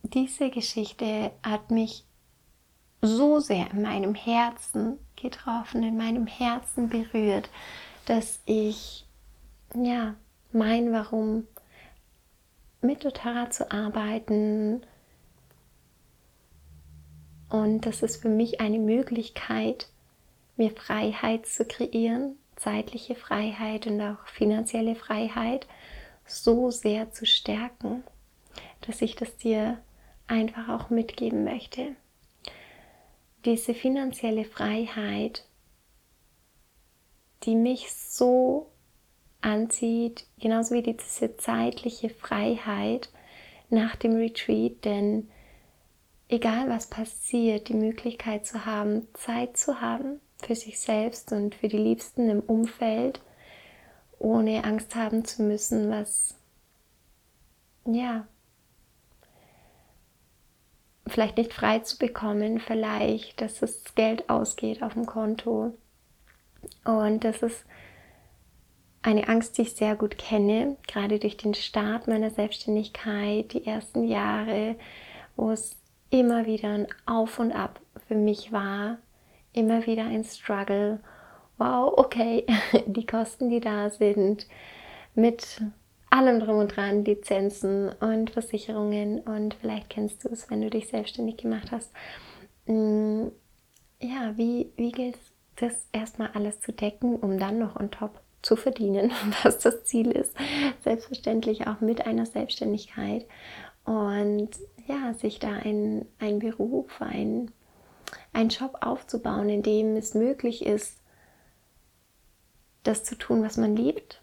diese 0.03 0.51
Geschichte 0.51 1.33
hat 1.43 1.71
mich 1.71 2.06
so 3.03 3.41
sehr 3.41 3.71
in 3.71 3.83
meinem 3.83 4.15
Herzen 4.15 4.99
getroffen, 5.17 5.83
in 5.83 5.97
meinem 5.97 6.26
Herzen 6.26 6.88
berührt, 6.88 7.49
dass 8.07 8.41
ich 8.47 9.07
ja 9.75 10.15
mein 10.53 10.93
Warum 10.93 11.47
mit 12.81 13.05
doTERRA 13.05 13.50
zu 13.50 13.71
arbeiten. 13.71 14.83
Und 17.49 17.87
das 17.87 18.03
ist 18.03 18.23
für 18.23 18.29
mich 18.29 18.61
eine 18.61 18.79
Möglichkeit, 18.79 19.88
mir 20.57 20.71
Freiheit 20.71 21.47
zu 21.47 21.65
kreieren, 21.65 22.37
zeitliche 22.57 23.15
Freiheit 23.15 23.87
und 23.87 24.00
auch 24.00 24.26
finanzielle 24.26 24.95
Freiheit 24.95 25.67
so 26.26 26.71
sehr 26.71 27.12
zu 27.12 27.26
stärken, 27.26 28.03
dass 28.81 29.03
ich 29.03 29.15
das 29.17 29.37
dir 29.37 29.79
einfach 30.26 30.69
auch 30.69 30.91
mitgeben 30.91 31.45
möchte. 31.45 31.95
Diese 33.47 33.75
finanzielle 33.75 34.45
Freiheit, 34.45 35.45
die 37.45 37.55
mich 37.55 37.93
so 37.93 38.73
anzieht, 39.41 40.26
genauso 40.41 40.75
wie 40.75 40.83
diese 40.83 41.37
zeitliche 41.37 42.11
Freiheit 42.11 43.09
nach 43.71 43.95
dem 43.95 44.17
Retreat, 44.17 44.85
denn 44.85 45.31
egal 46.29 46.69
was 46.69 46.88
passiert, 46.88 47.69
die 47.69 47.75
Möglichkeit 47.75 48.45
zu 48.45 48.67
haben, 48.67 49.07
Zeit 49.15 49.57
zu 49.57 49.81
haben 49.81 50.21
für 50.38 50.57
sich 50.57 50.81
selbst 50.81 51.31
und 51.31 51.55
für 51.55 51.69
die 51.69 51.79
Liebsten 51.79 52.29
im 52.29 52.41
Umfeld, 52.41 53.21
ohne 54.19 54.65
Angst 54.65 54.97
haben 54.97 55.25
zu 55.25 55.45
müssen, 55.45 55.88
was 55.88 56.35
ja 57.85 58.26
vielleicht 61.07 61.37
nicht 61.37 61.53
frei 61.53 61.81
zu 61.81 61.99
bekommen, 61.99 62.61
vielleicht, 62.61 63.41
dass 63.41 63.61
das 63.61 63.95
Geld 63.95 64.29
ausgeht 64.29 64.83
auf 64.83 64.95
dem 64.95 65.07
Konto. 65.07 65.75
Und 66.85 67.25
das 67.25 67.43
ist 67.43 67.65
eine 69.03 69.29
Angst, 69.29 69.57
die 69.57 69.63
ich 69.63 69.75
sehr 69.75 69.95
gut 69.95 70.19
kenne, 70.19 70.77
gerade 70.89 71.19
durch 71.19 71.37
den 71.37 71.55
Start 71.55 72.09
meiner 72.09 72.31
Selbstständigkeit, 72.31 73.53
die 73.53 73.65
ersten 73.65 74.05
Jahre, 74.05 74.75
wo 75.37 75.53
es 75.53 75.77
immer 76.11 76.47
wieder 76.47 76.71
ein 76.71 76.89
Auf 77.07 77.39
und 77.39 77.53
Ab 77.53 77.81
für 78.09 78.17
mich 78.17 78.51
war, 78.51 78.99
immer 79.53 79.87
wieder 79.87 80.05
ein 80.05 80.25
Struggle. 80.25 81.01
Wow, 81.57 81.95
okay, 81.97 82.47
die 82.87 83.07
Kosten, 83.07 83.49
die 83.49 83.61
da 83.61 83.91
sind, 83.91 84.47
mit 85.15 85.63
allem 86.17 86.41
drum 86.41 86.59
und 86.59 86.77
dran, 86.77 87.05
Lizenzen 87.05 87.91
und 88.01 88.31
Versicherungen 88.31 89.21
und 89.21 89.55
vielleicht 89.55 89.91
kennst 89.91 90.25
du 90.25 90.29
es, 90.29 90.51
wenn 90.51 90.63
du 90.63 90.71
dich 90.71 90.89
selbstständig 90.89 91.37
gemacht 91.37 91.71
hast. 91.71 91.93
Mm, 92.67 93.29
ja, 94.01 94.33
wie, 94.37 94.73
wie 94.77 94.93
gilt 94.93 95.17
es, 95.17 95.33
das 95.57 95.89
erstmal 95.93 96.31
alles 96.35 96.61
zu 96.61 96.73
decken, 96.73 97.17
um 97.17 97.39
dann 97.39 97.59
noch 97.59 97.77
on 97.77 97.91
top 97.91 98.21
zu 98.43 98.57
verdienen, 98.57 99.11
was 99.43 99.59
das 99.59 99.85
Ziel 99.85 100.11
ist. 100.11 100.35
Selbstverständlich 100.83 101.67
auch 101.67 101.81
mit 101.81 102.07
einer 102.07 102.27
Selbstständigkeit. 102.27 103.27
Und 103.85 104.51
ja, 104.87 105.15
sich 105.15 105.39
da 105.39 105.51
ein, 105.51 106.07
ein 106.19 106.41
Beruf, 106.41 107.01
ein, 107.01 107.51
ein 108.33 108.49
Job 108.49 108.79
aufzubauen, 108.81 109.49
in 109.49 109.63
dem 109.63 109.97
es 109.97 110.15
möglich 110.15 110.65
ist, 110.65 111.01
das 112.83 113.05
zu 113.05 113.17
tun, 113.17 113.43
was 113.43 113.57
man 113.57 113.75
liebt, 113.75 114.21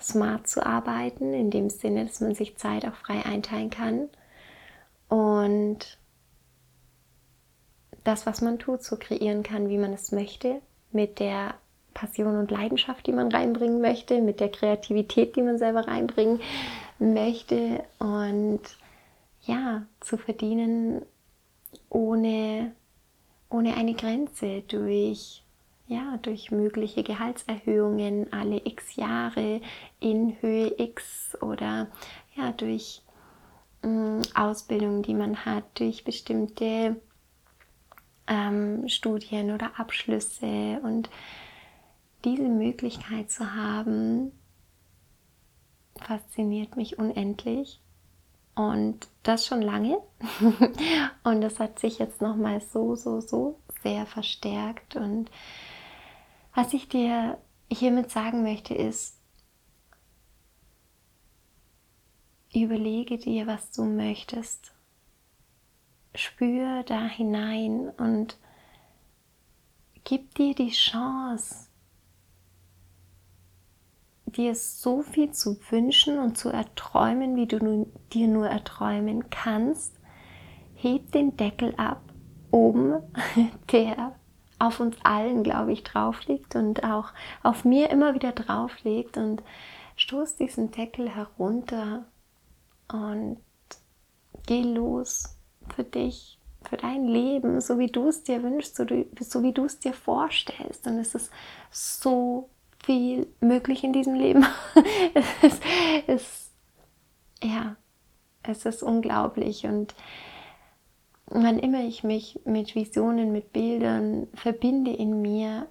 smart 0.00 0.46
zu 0.48 0.64
arbeiten, 0.64 1.34
in 1.34 1.50
dem 1.50 1.70
Sinne, 1.70 2.06
dass 2.06 2.20
man 2.20 2.34
sich 2.34 2.56
Zeit 2.56 2.86
auch 2.86 2.94
frei 2.94 3.24
einteilen 3.24 3.70
kann. 3.70 4.08
Und 5.08 5.98
das, 8.04 8.26
was 8.26 8.40
man 8.40 8.58
tut, 8.58 8.82
so 8.82 8.96
kreieren 8.96 9.42
kann, 9.42 9.68
wie 9.68 9.78
man 9.78 9.92
es 9.92 10.12
möchte, 10.12 10.60
mit 10.92 11.18
der 11.18 11.54
Passion 11.94 12.36
und 12.36 12.50
Leidenschaft, 12.50 13.06
die 13.06 13.12
man 13.12 13.30
reinbringen 13.30 13.80
möchte, 13.80 14.20
mit 14.22 14.40
der 14.40 14.50
Kreativität, 14.50 15.36
die 15.36 15.42
man 15.42 15.58
selber 15.58 15.86
reinbringen 15.86 16.40
möchte. 16.98 17.84
Und 17.98 18.60
ja, 19.42 19.82
zu 20.00 20.16
verdienen 20.16 21.02
ohne, 21.88 22.72
ohne 23.48 23.76
eine 23.76 23.94
Grenze 23.94 24.62
durch 24.62 25.42
ja, 25.90 26.18
durch 26.22 26.52
mögliche 26.52 27.02
Gehaltserhöhungen 27.02 28.32
alle 28.32 28.64
x 28.64 28.94
Jahre 28.94 29.60
in 29.98 30.40
Höhe 30.40 30.72
x 30.78 31.36
oder 31.42 31.88
ja, 32.36 32.52
durch 32.52 33.02
ähm, 33.82 34.22
Ausbildung, 34.36 35.02
die 35.02 35.14
man 35.14 35.44
hat, 35.44 35.64
durch 35.80 36.04
bestimmte 36.04 36.94
ähm, 38.28 38.88
Studien 38.88 39.50
oder 39.50 39.80
Abschlüsse 39.80 40.80
und 40.84 41.10
diese 42.24 42.48
Möglichkeit 42.48 43.32
zu 43.32 43.52
haben, 43.52 44.30
fasziniert 46.00 46.76
mich 46.76 47.00
unendlich. 47.00 47.80
Und 48.54 49.08
das 49.24 49.44
schon 49.44 49.62
lange. 49.62 49.98
und 51.24 51.40
das 51.40 51.58
hat 51.58 51.80
sich 51.80 51.98
jetzt 51.98 52.20
nochmal 52.20 52.60
so, 52.60 52.94
so, 52.94 53.20
so 53.20 53.58
sehr 53.82 54.06
verstärkt. 54.06 54.94
Und 54.94 55.30
was 56.54 56.72
ich 56.72 56.88
dir 56.88 57.38
hiermit 57.70 58.10
sagen 58.10 58.42
möchte, 58.42 58.74
ist, 58.74 59.20
überlege 62.54 63.18
dir, 63.18 63.46
was 63.46 63.70
du 63.70 63.84
möchtest. 63.84 64.72
Spür 66.14 66.82
da 66.82 67.06
hinein 67.06 67.90
und 67.90 68.36
gib 70.02 70.34
dir 70.34 70.54
die 70.54 70.72
Chance, 70.72 71.68
dir 74.26 74.54
so 74.54 75.02
viel 75.02 75.30
zu 75.32 75.56
wünschen 75.70 76.18
und 76.18 76.36
zu 76.36 76.48
erträumen, 76.48 77.36
wie 77.36 77.46
du 77.46 77.86
dir 78.12 78.28
nur 78.28 78.48
erträumen 78.48 79.30
kannst. 79.30 79.96
Heb 80.74 81.12
den 81.12 81.36
Deckel 81.36 81.74
ab 81.76 82.02
oben, 82.50 83.02
der 83.72 84.19
auf 84.60 84.78
uns 84.78 84.96
allen, 85.02 85.42
glaube 85.42 85.72
ich, 85.72 85.82
drauf 85.82 86.26
liegt 86.26 86.54
und 86.54 86.84
auch 86.84 87.08
auf 87.42 87.64
mir 87.64 87.90
immer 87.90 88.14
wieder 88.14 88.32
drauf 88.32 88.72
liegt 88.84 89.16
und 89.16 89.42
stoß 89.96 90.36
diesen 90.36 90.70
Deckel 90.70 91.08
herunter 91.08 92.04
und 92.92 93.38
geh 94.46 94.62
los 94.62 95.36
für 95.74 95.82
dich, 95.84 96.38
für 96.68 96.76
dein 96.76 97.04
Leben, 97.04 97.60
so 97.60 97.78
wie 97.78 97.86
du 97.86 98.08
es 98.08 98.22
dir 98.22 98.42
wünschst, 98.42 98.76
so, 98.76 99.42
wie 99.42 99.52
du 99.52 99.64
es 99.64 99.78
dir 99.78 99.94
vorstellst. 99.94 100.86
Und 100.86 100.98
es 100.98 101.14
ist 101.14 101.30
so 101.70 102.50
viel 102.84 103.26
möglich 103.40 103.82
in 103.82 103.92
diesem 103.92 104.14
Leben. 104.14 104.44
es, 105.14 105.26
ist, 105.42 105.62
es, 106.06 106.50
ja, 107.42 107.76
es 108.42 108.66
ist 108.66 108.82
unglaublich 108.82 109.64
und 109.64 109.94
wann 111.30 111.58
immer 111.58 111.84
ich 111.84 112.04
mich 112.04 112.40
mit 112.44 112.74
Visionen, 112.74 113.32
mit 113.32 113.52
Bildern 113.52 114.28
verbinde 114.34 114.92
in 114.92 115.22
mir, 115.22 115.68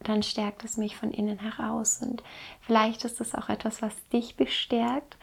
dann 0.00 0.22
stärkt 0.22 0.64
es 0.64 0.76
mich 0.76 0.96
von 0.96 1.10
innen 1.10 1.38
heraus. 1.38 2.00
Und 2.02 2.22
vielleicht 2.60 3.04
ist 3.04 3.18
das 3.18 3.34
auch 3.34 3.48
etwas, 3.48 3.82
was 3.82 3.94
dich 4.08 4.36
bestärkt. 4.36 5.16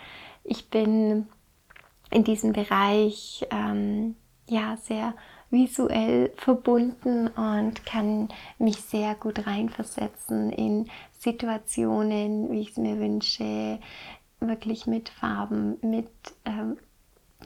Ich 0.43 0.69
bin 0.69 1.27
in 2.09 2.23
diesem 2.23 2.53
Bereich 2.53 3.45
ähm, 3.51 4.15
ja 4.49 4.77
sehr 4.77 5.13
visuell 5.49 6.31
verbunden 6.35 7.27
und 7.27 7.85
kann 7.85 8.29
mich 8.57 8.77
sehr 8.77 9.13
gut 9.13 9.45
reinversetzen 9.45 10.51
in 10.51 10.89
Situationen, 11.11 12.51
wie 12.51 12.61
ich 12.61 12.71
es 12.71 12.77
mir 12.77 12.99
wünsche, 12.99 13.79
wirklich 14.39 14.87
mit 14.87 15.09
Farben, 15.09 15.77
mit 15.81 16.09
ähm, 16.45 16.77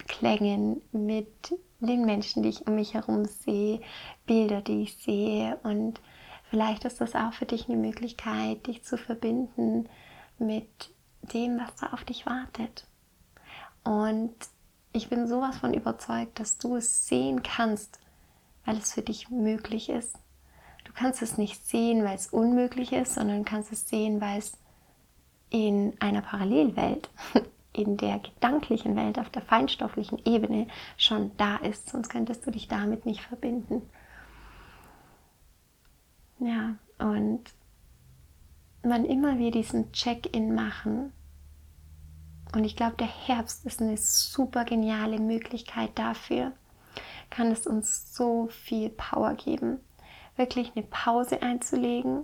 Klängen, 0.08 0.82
mit 0.92 1.54
den 1.80 2.06
Menschen, 2.06 2.44
die 2.44 2.50
ich 2.50 2.68
um 2.68 2.76
mich 2.76 2.94
herum 2.94 3.26
sehe, 3.26 3.82
Bilder, 4.26 4.62
die 4.62 4.84
ich 4.84 4.98
sehe. 4.98 5.58
Und 5.64 6.02
vielleicht 6.50 6.86
ist 6.86 7.02
das 7.02 7.16
auch 7.16 7.34
für 7.34 7.46
dich 7.46 7.70
eine 7.70 7.78
Möglichkeit, 7.78 8.68
dich 8.68 8.84
zu 8.84 8.98
verbinden 8.98 9.88
mit 10.40 10.94
dem, 11.22 11.60
was 11.60 11.76
da 11.76 11.88
auf 11.88 12.04
dich 12.04 12.26
wartet. 12.26 12.86
Und 13.84 14.36
ich 14.94 15.10
bin 15.10 15.28
sowas 15.28 15.58
von 15.58 15.74
überzeugt, 15.74 16.40
dass 16.40 16.58
du 16.58 16.76
es 16.76 17.08
sehen 17.08 17.44
kannst, 17.44 18.00
weil 18.66 18.78
es 18.78 18.94
für 18.94 19.02
dich 19.02 19.30
möglich 19.30 19.90
ist. 19.90 20.18
Du 20.84 20.94
kannst 20.94 21.22
es 21.22 21.38
nicht 21.38 21.66
sehen, 21.66 22.04
weil 22.04 22.16
es 22.16 22.28
unmöglich 22.28 22.92
ist, 22.92 23.14
sondern 23.14 23.46
kannst 23.46 23.72
es 23.72 23.88
sehen, 23.88 24.20
weil 24.22 24.40
es 24.40 24.58
in 25.50 25.96
einer 26.00 26.22
Parallelwelt, 26.22 27.10
in 27.78 27.98
der 27.98 28.20
gedanklichen 28.20 28.96
Welt, 28.96 29.20
auf 29.20 29.30
der 29.30 29.42
feinstofflichen 29.42 30.20
Ebene 30.26 30.68
schon 30.98 31.32
da 31.38 31.58
ist. 31.58 31.90
Sonst 31.90 32.10
könntest 32.10 32.46
du 32.46 32.52
dich 32.52 32.68
damit 32.68 33.06
nicht 33.06 33.22
verbinden. 33.22 33.82
Ja, 36.40 36.76
und 37.00 37.42
wann 38.84 39.06
immer 39.06 39.38
wir 39.38 39.52
diesen 39.52 39.92
Check-in 39.92 40.54
machen, 40.54 41.14
und 42.54 42.64
ich 42.64 42.76
glaube, 42.76 42.96
der 42.98 43.08
Herbst 43.08 43.66
ist 43.66 43.82
eine 43.82 43.98
super 43.98 44.64
geniale 44.64 45.20
Möglichkeit 45.20 45.92
dafür, 45.96 46.54
kann 47.30 47.52
es 47.52 47.68
uns 47.68 48.16
so 48.16 48.48
viel 48.48 48.90
Power 48.90 49.34
geben, 49.34 49.80
wirklich 50.38 50.72
eine 50.76 50.86
Pause 50.86 51.42
einzulegen, 51.42 52.24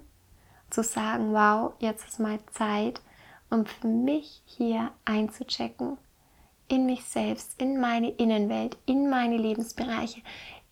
zu 0.69 0.81
sagen, 0.81 1.33
wow, 1.33 1.73
jetzt 1.79 2.07
ist 2.07 2.19
mal 2.19 2.39
Zeit, 2.51 3.01
um 3.53 3.65
für 3.65 3.87
mich 3.87 4.41
hier 4.45 4.91
einzuchecken, 5.05 5.97
in 6.67 6.85
mich 6.85 7.03
selbst, 7.05 7.61
in 7.61 7.79
meine 7.79 8.09
Innenwelt, 8.09 8.77
in 8.85 9.09
meine 9.09 9.37
Lebensbereiche, 9.37 10.21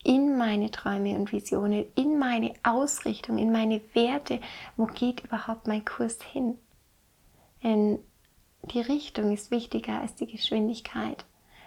in 0.04 0.38
meine 0.38 0.72
Träume 0.72 1.16
und 1.16 1.32
Visionen, 1.32 1.86
in 1.96 2.18
meine 2.18 2.54
Ausrichtung, 2.64 3.38
in 3.38 3.52
meine 3.52 3.82
Werte. 3.94 4.40
Wo 4.78 4.88
geht 4.88 5.24
überhaupt 5.24 5.68
mein 5.68 5.86
Kurs 5.86 6.22
hin? 6.24 6.58
Denn 7.64 8.00
die 8.64 8.82
Richtung 8.82 9.32
ist 9.32 9.52
wichtiger 9.52 10.02
als 10.02 10.16
die 10.16 10.28
Geschwindigkeit. 10.28 11.24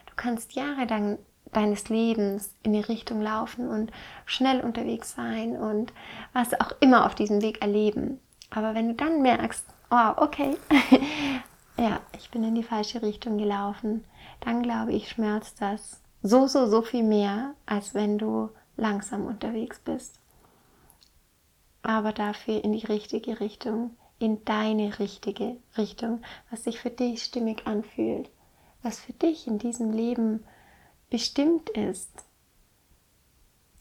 Du 0.07 0.15
kannst 0.17 0.55
jahrelang 0.55 1.19
deines 1.53 1.89
Lebens 1.89 2.57
in 2.65 2.73
die 2.73 2.81
Richtung 2.81 3.21
laufen 3.23 3.69
und 3.69 3.93
schnell 4.27 4.61
unterwegs 4.61 5.15
sein 5.15 5.57
und 5.57 5.93
was 6.33 6.59
auch 6.61 6.73
immer 6.81 7.07
auf 7.07 7.15
diesem 7.15 7.41
Weg 7.43 7.63
erleben. 7.63 8.19
Aber 8.51 8.75
wenn 8.75 8.89
du 8.89 8.95
dann 8.95 9.23
merkst, 9.23 9.65
oh, 9.95 10.23
okay, 10.23 10.57
ja, 11.77 12.01
ich 12.17 12.31
bin 12.31 12.45
in 12.45 12.55
die 12.55 12.63
falsche 12.63 13.03
Richtung 13.03 13.39
gelaufen, 13.39 14.05
dann 14.41 14.63
glaube 14.63 14.93
ich, 14.93 15.09
schmerzt 15.09 15.61
das 15.61 16.01
so, 16.23 16.47
so, 16.47 16.67
so 16.67 16.83
viel 16.83 17.05
mehr, 17.05 17.55
als 17.67 17.95
wenn 17.95 18.19
du 18.19 18.51
langsam 18.77 19.27
unterwegs 19.27 19.79
bist. 19.79 20.19
Aber 21.83 22.13
dafür 22.13 22.65
in 22.65 22.73
die 22.73 22.87
richtige 22.87 23.41
Richtung 23.41 23.91
in 24.19 24.45
deine 24.45 24.99
richtige 24.99 25.57
Richtung, 25.77 26.23
was 26.51 26.65
sich 26.65 26.81
für 26.81 26.91
dich 26.91 27.23
stimmig 27.23 27.67
anfühlt, 27.67 28.31
was 28.83 29.01
für 29.01 29.13
dich 29.13 29.47
in 29.47 29.59
diesem 29.59 29.93
Leben 29.93 30.45
bestimmt 31.11 31.71
ist. 31.71 32.11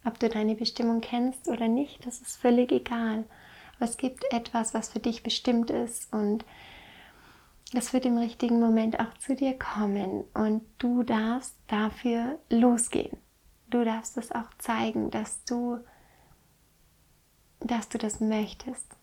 Ob 0.05 0.19
du 0.19 0.27
deine 0.27 0.55
Bestimmung 0.55 1.01
kennst 1.01 1.47
oder 1.47 1.67
nicht, 1.67 2.05
das 2.05 2.19
ist 2.19 2.35
völlig 2.35 2.71
egal. 2.71 3.23
Es 3.79 3.97
gibt 3.97 4.23
etwas, 4.31 4.73
was 4.73 4.89
für 4.89 4.99
dich 4.99 5.23
bestimmt 5.23 5.69
ist 5.69 6.11
und 6.13 6.45
das 7.73 7.91
wird 7.91 8.05
im 8.05 8.17
richtigen 8.17 8.59
Moment 8.59 8.99
auch 8.99 9.13
zu 9.17 9.35
dir 9.35 9.57
kommen 9.57 10.23
und 10.33 10.63
du 10.77 11.03
darfst 11.03 11.55
dafür 11.67 12.39
losgehen. 12.49 13.17
Du 13.69 13.83
darfst 13.83 14.17
es 14.17 14.31
auch 14.31 14.53
zeigen, 14.59 15.09
dass 15.09 15.43
du, 15.45 15.79
dass 17.59 17.89
du 17.89 17.97
das 17.97 18.19
möchtest. 18.19 18.95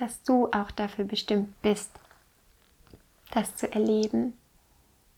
dass 0.00 0.22
du 0.22 0.46
auch 0.50 0.70
dafür 0.70 1.04
bestimmt 1.04 1.60
bist, 1.62 1.92
das 3.32 3.54
zu 3.54 3.70
erleben, 3.70 4.32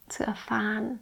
zu 0.09 0.25
erfahren. 0.25 0.99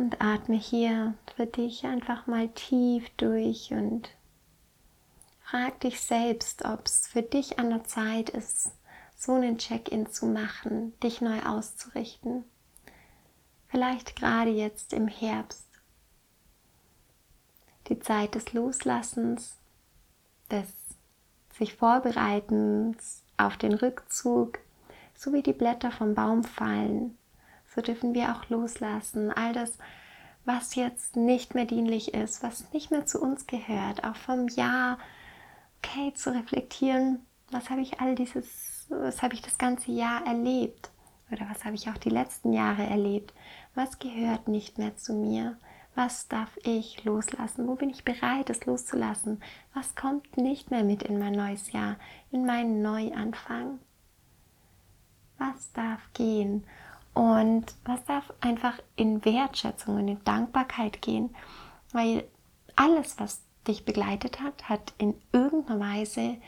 Und 0.00 0.18
atme 0.22 0.56
hier 0.56 1.12
für 1.36 1.44
dich 1.44 1.84
einfach 1.84 2.26
mal 2.26 2.48
tief 2.48 3.10
durch 3.18 3.70
und 3.70 4.08
frag 5.42 5.78
dich 5.80 6.00
selbst, 6.00 6.64
ob 6.64 6.86
es 6.86 7.06
für 7.06 7.20
dich 7.20 7.58
an 7.58 7.68
der 7.68 7.84
Zeit 7.84 8.30
ist, 8.30 8.70
so 9.14 9.34
einen 9.34 9.58
Check-in 9.58 10.10
zu 10.10 10.24
machen, 10.24 10.98
dich 11.00 11.20
neu 11.20 11.42
auszurichten. 11.42 12.44
Vielleicht 13.68 14.16
gerade 14.16 14.48
jetzt 14.48 14.94
im 14.94 15.06
Herbst 15.06 15.68
die 17.88 17.98
Zeit 17.98 18.34
des 18.34 18.54
Loslassens, 18.54 19.58
des 20.50 20.72
sich 21.58 21.74
Vorbereitens 21.74 23.22
auf 23.36 23.58
den 23.58 23.74
Rückzug, 23.74 24.60
so 25.14 25.34
wie 25.34 25.42
die 25.42 25.52
Blätter 25.52 25.92
vom 25.92 26.14
Baum 26.14 26.42
fallen, 26.42 27.18
so 27.74 27.80
dürfen 27.80 28.14
wir 28.14 28.34
auch 28.34 28.48
loslassen. 28.48 29.30
All 29.32 29.52
das, 29.52 29.78
was 30.44 30.74
jetzt 30.74 31.16
nicht 31.16 31.54
mehr 31.54 31.66
dienlich 31.66 32.14
ist, 32.14 32.42
was 32.42 32.72
nicht 32.72 32.90
mehr 32.90 33.06
zu 33.06 33.20
uns 33.20 33.46
gehört, 33.46 34.04
auch 34.04 34.16
vom 34.16 34.48
Jahr, 34.48 34.98
okay, 35.78 36.12
zu 36.14 36.32
reflektieren, 36.34 37.24
was 37.50 37.70
habe 37.70 37.80
ich 37.80 38.00
all 38.00 38.14
dieses, 38.14 38.86
was 38.88 39.22
habe 39.22 39.34
ich 39.34 39.42
das 39.42 39.58
ganze 39.58 39.92
Jahr 39.92 40.26
erlebt? 40.26 40.90
Oder 41.30 41.48
was 41.48 41.64
habe 41.64 41.76
ich 41.76 41.88
auch 41.88 41.96
die 41.96 42.10
letzten 42.10 42.52
Jahre 42.52 42.82
erlebt? 42.82 43.32
Was 43.74 43.98
gehört 43.98 44.48
nicht 44.48 44.78
mehr 44.78 44.96
zu 44.96 45.12
mir? 45.12 45.56
Was 45.94 46.28
darf 46.28 46.56
ich 46.62 47.04
loslassen? 47.04 47.68
Wo 47.68 47.74
bin 47.74 47.90
ich 47.90 48.04
bereit, 48.04 48.50
es 48.50 48.66
loszulassen? 48.66 49.42
Was 49.74 49.94
kommt 49.94 50.36
nicht 50.36 50.70
mehr 50.70 50.82
mit 50.82 51.02
in 51.02 51.18
mein 51.18 51.32
neues 51.32 51.72
Jahr, 51.72 51.96
in 52.30 52.46
meinen 52.46 52.82
Neuanfang? 52.82 53.78
Was 55.38 55.72
darf 55.72 56.00
gehen? 56.14 56.64
Und 57.20 57.66
was 57.84 58.02
darf 58.06 58.32
einfach 58.40 58.78
in 58.96 59.22
Wertschätzung 59.26 59.96
und 59.96 60.08
in 60.08 60.24
Dankbarkeit 60.24 61.02
gehen? 61.02 61.36
Weil 61.92 62.24
alles, 62.76 63.20
was 63.20 63.42
dich 63.68 63.84
begleitet 63.84 64.40
hat, 64.40 64.70
hat 64.70 64.94
in 64.96 65.14
irgendeiner 65.30 65.80
Weise 65.80 66.38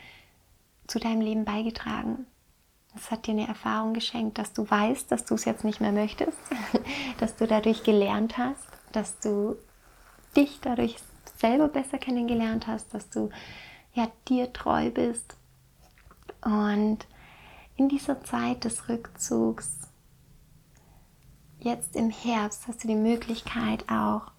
zu 0.87 0.97
deinem 0.97 1.21
Leben 1.21 1.45
beigetragen. 1.45 2.25
Es 2.95 3.11
hat 3.11 3.27
dir 3.27 3.33
eine 3.33 3.47
Erfahrung 3.47 3.93
geschenkt, 3.93 4.39
dass 4.39 4.51
du 4.53 4.67
weißt, 4.67 5.11
dass 5.11 5.25
du 5.25 5.35
es 5.35 5.45
jetzt 5.45 5.63
nicht 5.63 5.79
mehr 5.79 5.91
möchtest, 5.91 6.39
dass 7.19 7.35
du 7.35 7.45
dadurch 7.45 7.83
gelernt 7.83 8.39
hast, 8.39 8.67
dass 8.93 9.19
du 9.19 9.55
dich 10.35 10.59
dadurch 10.59 10.95
selber 11.37 11.67
besser 11.67 11.99
kennengelernt 11.99 12.65
hast, 12.65 12.91
dass 12.95 13.11
du 13.11 13.29
ja 13.93 14.07
dir 14.27 14.51
treu 14.51 14.89
bist. 14.89 15.37
Und 16.41 17.05
in 17.75 17.89
dieser 17.89 18.23
Zeit 18.23 18.63
des 18.63 18.89
Rückzugs, 18.89 19.82
jetzt 21.63 21.95
im 21.95 22.09
Herbst, 22.09 22.67
hast 22.67 22.83
du 22.83 22.87
die 22.87 22.95
Möglichkeit 22.95 23.85
auch 23.89 24.31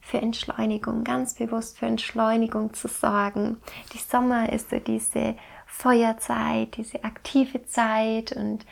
für 0.00 0.18
Entschleunigung, 0.18 1.04
ganz 1.04 1.34
bewusst 1.34 1.78
für 1.78 1.86
Entschleunigung 1.86 2.74
zu 2.74 2.88
sorgen. 2.88 3.58
Die 3.92 3.98
Sommer 3.98 4.52
ist 4.52 4.70
so 4.70 4.78
diese 4.78 5.36
Feuerzeit, 5.66 6.76
diese 6.76 7.04
aktive 7.04 7.64
Zeit 7.66 8.32
und 8.32 8.66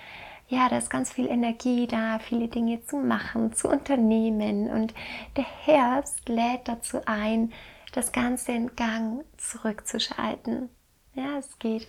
ja, 0.48 0.68
da 0.70 0.78
ist 0.78 0.88
ganz 0.88 1.12
viel 1.12 1.26
Energie 1.26 1.86
da, 1.86 2.18
viele 2.18 2.48
Dinge 2.48 2.82
zu 2.82 2.96
machen, 2.96 3.52
zu 3.52 3.68
unternehmen. 3.68 4.70
Und 4.70 4.94
der 5.36 5.44
Herbst 5.44 6.26
lädt 6.28 6.66
dazu 6.66 7.00
ein, 7.04 7.52
das 7.92 8.12
Ganze 8.12 8.52
in 8.52 8.74
Gang 8.74 9.24
zurückzuschalten. 9.36 10.70
Ja, 11.14 11.38
es 11.38 11.58
geht 11.58 11.86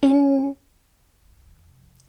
in, 0.00 0.56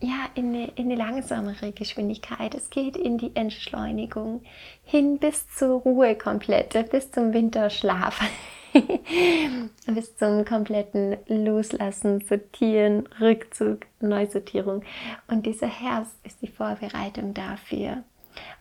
ja, 0.06 0.30
in, 0.36 0.50
eine, 0.50 0.68
in 0.76 0.86
eine 0.86 0.96
langsamere 0.96 1.72
Geschwindigkeit. 1.72 2.54
Es 2.54 2.70
geht 2.70 2.96
in 2.96 3.18
die 3.18 3.36
Entschleunigung 3.36 4.44
hin 4.84 5.18
bis 5.18 5.48
zur 5.50 5.82
Ruhe 5.82 6.16
komplett, 6.16 6.92
bis 6.92 7.12
zum 7.12 7.34
Winterschlaf. 7.34 8.22
bis 9.88 10.18
zum 10.18 10.44
kompletten 10.44 11.18
Loslassen, 11.28 12.22
Sortieren, 12.22 13.08
Rückzug, 13.20 13.86
Neusortierung. 14.02 14.84
Und 15.28 15.46
dieser 15.46 15.68
Herbst 15.68 16.14
ist 16.24 16.42
die 16.42 16.48
Vorbereitung 16.48 17.34
dafür. 17.34 18.04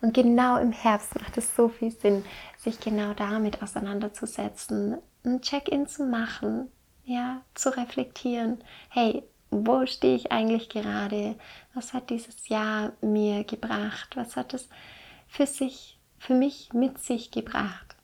Und 0.00 0.14
genau 0.14 0.56
im 0.58 0.70
Herbst 0.72 1.14
macht 1.20 1.36
es 1.36 1.54
so 1.56 1.68
viel 1.68 1.90
Sinn, 1.90 2.24
sich 2.56 2.78
genau 2.78 3.12
damit 3.12 3.60
auseinanderzusetzen, 3.60 4.98
ein 5.24 5.40
Check-in 5.40 5.88
zu 5.88 6.04
machen, 6.04 6.70
ja, 7.04 7.42
zu 7.54 7.76
reflektieren. 7.76 8.62
Hey, 8.88 9.24
wo 9.50 9.86
stehe 9.86 10.16
ich 10.16 10.32
eigentlich 10.32 10.68
gerade? 10.68 11.36
Was 11.74 11.92
hat 11.92 12.10
dieses 12.10 12.48
Jahr 12.48 12.92
mir 13.00 13.44
gebracht? 13.44 14.16
Was 14.16 14.36
hat 14.36 14.54
es 14.54 14.68
für 15.28 15.46
sich, 15.46 15.98
für 16.18 16.34
mich 16.34 16.72
mit 16.72 16.98
sich 16.98 17.30
gebracht? 17.30 17.94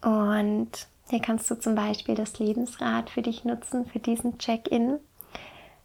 Und 0.00 0.70
hier 1.08 1.20
kannst 1.20 1.50
du 1.50 1.56
zum 1.56 1.74
Beispiel 1.74 2.14
das 2.14 2.38
Lebensrad 2.38 3.10
für 3.10 3.22
dich 3.22 3.44
nutzen, 3.44 3.86
für 3.86 3.98
diesen 3.98 4.38
Check-in. 4.38 4.98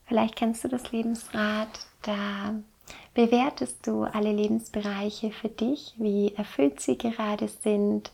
Vielleicht 0.06 0.36
kennst 0.36 0.64
du 0.64 0.68
das 0.68 0.92
Lebensrad, 0.92 1.70
da 2.04 2.54
bewertest 3.14 3.88
du 3.88 4.04
alle 4.04 4.32
Lebensbereiche 4.32 5.32
für 5.32 5.50
dich, 5.50 5.96
wie 5.98 6.34
erfüllt 6.36 6.82
sie 6.82 6.98
gerade 6.98 7.48
sind, 7.48 8.12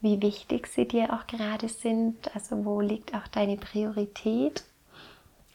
wie 0.00 0.20
wichtig 0.22 0.66
sie 0.66 0.86
dir 0.86 1.12
auch 1.12 1.26
gerade 1.26 1.68
sind, 1.68 2.34
also 2.34 2.64
wo 2.64 2.80
liegt 2.80 3.14
auch 3.14 3.26
deine 3.28 3.56
Priorität. 3.56 4.64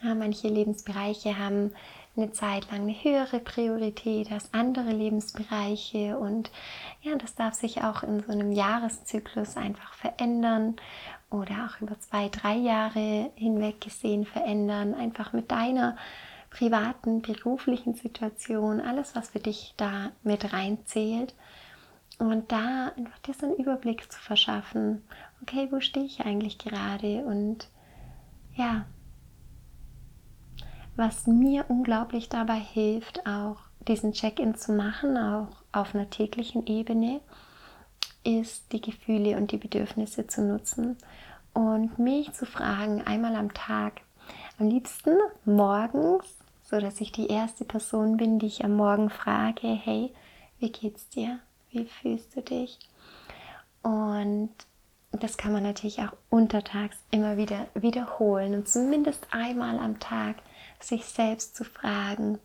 Ja, 0.01 0.15
manche 0.15 0.47
Lebensbereiche 0.47 1.38
haben 1.38 1.71
eine 2.17 2.32
Zeit 2.32 2.69
lang 2.71 2.82
eine 2.82 3.04
höhere 3.04 3.39
Priorität 3.39 4.32
als 4.32 4.54
andere 4.54 4.91
Lebensbereiche 4.91 6.17
und 6.17 6.51
ja, 7.01 7.15
das 7.15 7.36
darf 7.36 7.54
sich 7.54 7.84
auch 7.84 8.04
in 8.04 8.21
so 8.21 8.32
einem 8.32 8.51
Jahreszyklus 8.51 9.56
einfach 9.56 9.93
verändern 9.93 10.75
oder 11.30 11.69
auch 11.69 11.82
über 11.82 11.97
zwei, 11.99 12.27
drei 12.27 12.56
Jahre 12.56 13.32
hinweg 13.36 13.80
gesehen 13.80 14.25
verändern, 14.25 14.93
einfach 14.93 15.32
mit 15.32 15.51
deiner 15.51 15.95
privaten, 16.49 17.21
beruflichen 17.21 17.93
Situation, 17.95 18.82
alles, 18.82 19.15
was 19.15 19.30
für 19.30 19.39
dich 19.39 19.73
da 19.77 20.12
mit 20.23 20.51
reinzählt. 20.51 21.34
Und 22.21 22.51
da 22.51 22.91
einfach 22.95 23.17
dir 23.19 23.34
so 23.34 23.47
einen 23.47 23.55
Überblick 23.55 24.12
zu 24.12 24.19
verschaffen, 24.19 25.01
okay, 25.41 25.67
wo 25.71 25.79
stehe 25.79 26.05
ich 26.05 26.21
eigentlich 26.21 26.60
gerade? 26.60 27.25
Und 27.25 27.67
ja, 28.53 28.86
was 30.95 31.25
mir 31.25 31.65
unglaublich 31.67 32.29
dabei 32.29 32.60
hilft, 32.60 33.25
auch 33.25 33.57
diesen 33.88 34.12
Check-in 34.12 34.53
zu 34.53 34.71
machen, 34.71 35.17
auch 35.17 35.47
auf 35.71 35.95
einer 35.95 36.12
täglichen 36.12 36.67
Ebene, 36.67 37.21
ist 38.23 38.71
die 38.71 38.81
Gefühle 38.81 39.36
und 39.36 39.51
die 39.51 39.57
Bedürfnisse 39.57 40.27
zu 40.27 40.43
nutzen 40.43 40.97
und 41.55 41.97
mich 41.97 42.34
zu 42.34 42.45
fragen, 42.45 43.01
einmal 43.01 43.36
am 43.36 43.51
Tag, 43.51 44.01
am 44.60 44.67
liebsten 44.67 45.17
morgens, 45.43 46.38
so 46.62 46.79
dass 46.79 47.01
ich 47.01 47.12
die 47.12 47.29
erste 47.29 47.65
Person 47.65 48.17
bin, 48.17 48.38
die 48.38 48.45
ich 48.45 48.63
am 48.63 48.75
Morgen 48.75 49.10
frage, 49.10 49.69
hey, 49.69 50.13
wie 50.60 50.71
geht's 50.71 51.10
dir? 51.10 51.39
Wie 51.71 51.86
fühlst 51.86 52.36
du 52.36 52.41
dich? 52.41 52.77
Und 53.81 54.51
das 55.12 55.38
kann 55.38 55.53
man 55.53 55.63
natürlich 55.63 55.99
auch 55.99 56.13
untertags 56.29 56.97
immer 57.12 57.38
wieder 57.38 57.67
wiederholen 57.73 58.53
und 58.53 58.67
zumindest 58.67 59.27
einmal 59.31 59.79
am 59.79 59.99
Tag 59.99 60.38
sich 60.79 61.05
selbst 61.05 61.55
zu 61.55 61.63
fragen, 61.63 62.39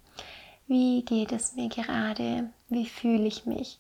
wie 0.67 1.05
geht 1.05 1.33
es 1.33 1.55
mir 1.55 1.69
gerade, 1.69 2.51
wie 2.69 2.87
fühle 2.87 3.27
ich 3.27 3.47
mich. 3.47 3.79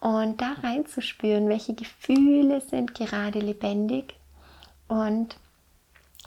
Und 0.00 0.40
da 0.40 0.54
reinzuspüren, 0.62 1.48
welche 1.48 1.74
Gefühle 1.74 2.60
sind 2.60 2.94
gerade 2.94 3.38
lebendig 3.38 4.14
und 4.86 5.36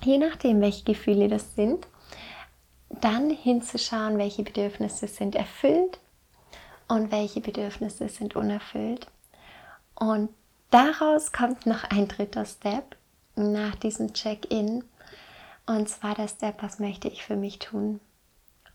je 0.03 0.17
nachdem, 0.17 0.61
welche 0.61 0.83
Gefühle 0.83 1.27
das 1.27 1.55
sind, 1.55 1.87
dann 2.89 3.29
hinzuschauen, 3.29 4.17
welche 4.17 4.43
Bedürfnisse 4.43 5.07
sind 5.07 5.35
erfüllt 5.35 5.99
und 6.87 7.11
welche 7.11 7.41
Bedürfnisse 7.41 8.09
sind 8.09 8.35
unerfüllt. 8.35 9.07
Und 9.95 10.29
daraus 10.69 11.31
kommt 11.31 11.65
noch 11.65 11.83
ein 11.85 12.07
dritter 12.07 12.45
Step 12.45 12.95
nach 13.35 13.75
diesem 13.75 14.13
Check-in 14.13 14.83
und 15.67 15.89
zwar 15.89 16.15
der 16.15 16.29
Step, 16.29 16.63
was 16.63 16.79
möchte 16.79 17.09
ich 17.09 17.23
für 17.23 17.35
mich 17.35 17.59
tun? 17.59 17.99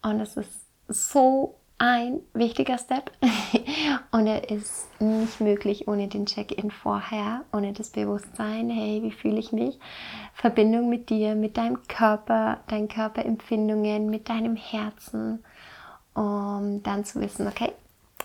Und 0.02 0.20
es 0.20 0.36
ist 0.36 0.66
so 0.88 1.56
ein 1.78 2.20
wichtiger 2.34 2.76
Step 2.78 3.10
und 4.12 4.26
er 4.26 4.50
ist 4.50 4.88
nicht 5.00 5.40
möglich 5.40 5.88
ohne 5.88 6.06
den 6.08 6.26
Check-in 6.26 6.70
vorher, 6.70 7.44
ohne 7.52 7.72
das 7.72 7.90
Bewusstsein, 7.90 8.68
hey, 8.68 9.02
wie 9.02 9.10
fühle 9.10 9.38
ich 9.38 9.52
mich? 9.52 9.78
Verbindung 10.34 10.90
mit 10.90 11.08
dir, 11.08 11.34
mit 11.34 11.56
deinem 11.56 11.82
Körper, 11.88 12.60
deinen 12.68 12.88
Körperempfindungen, 12.88 14.10
mit 14.10 14.28
deinem 14.28 14.56
Herzen, 14.56 15.42
um 16.14 16.82
dann 16.82 17.06
zu 17.06 17.20
wissen, 17.20 17.48
okay, 17.48 17.72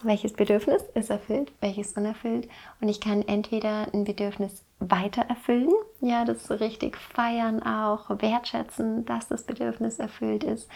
welches 0.03 0.33
Bedürfnis 0.33 0.83
ist 0.93 1.09
erfüllt, 1.09 1.51
welches 1.61 1.93
unerfüllt. 1.93 2.47
Und 2.81 2.89
ich 2.89 2.99
kann 2.99 3.21
entweder 3.21 3.93
ein 3.93 4.03
Bedürfnis 4.03 4.63
weiter 4.79 5.23
erfüllen, 5.23 5.71
ja, 6.01 6.25
das 6.25 6.49
richtig 6.51 6.97
feiern 6.97 7.63
auch, 7.63 8.09
wertschätzen, 8.09 9.05
dass 9.05 9.27
das 9.27 9.43
Bedürfnis 9.43 9.99
erfüllt 9.99 10.43
ist. 10.43 10.69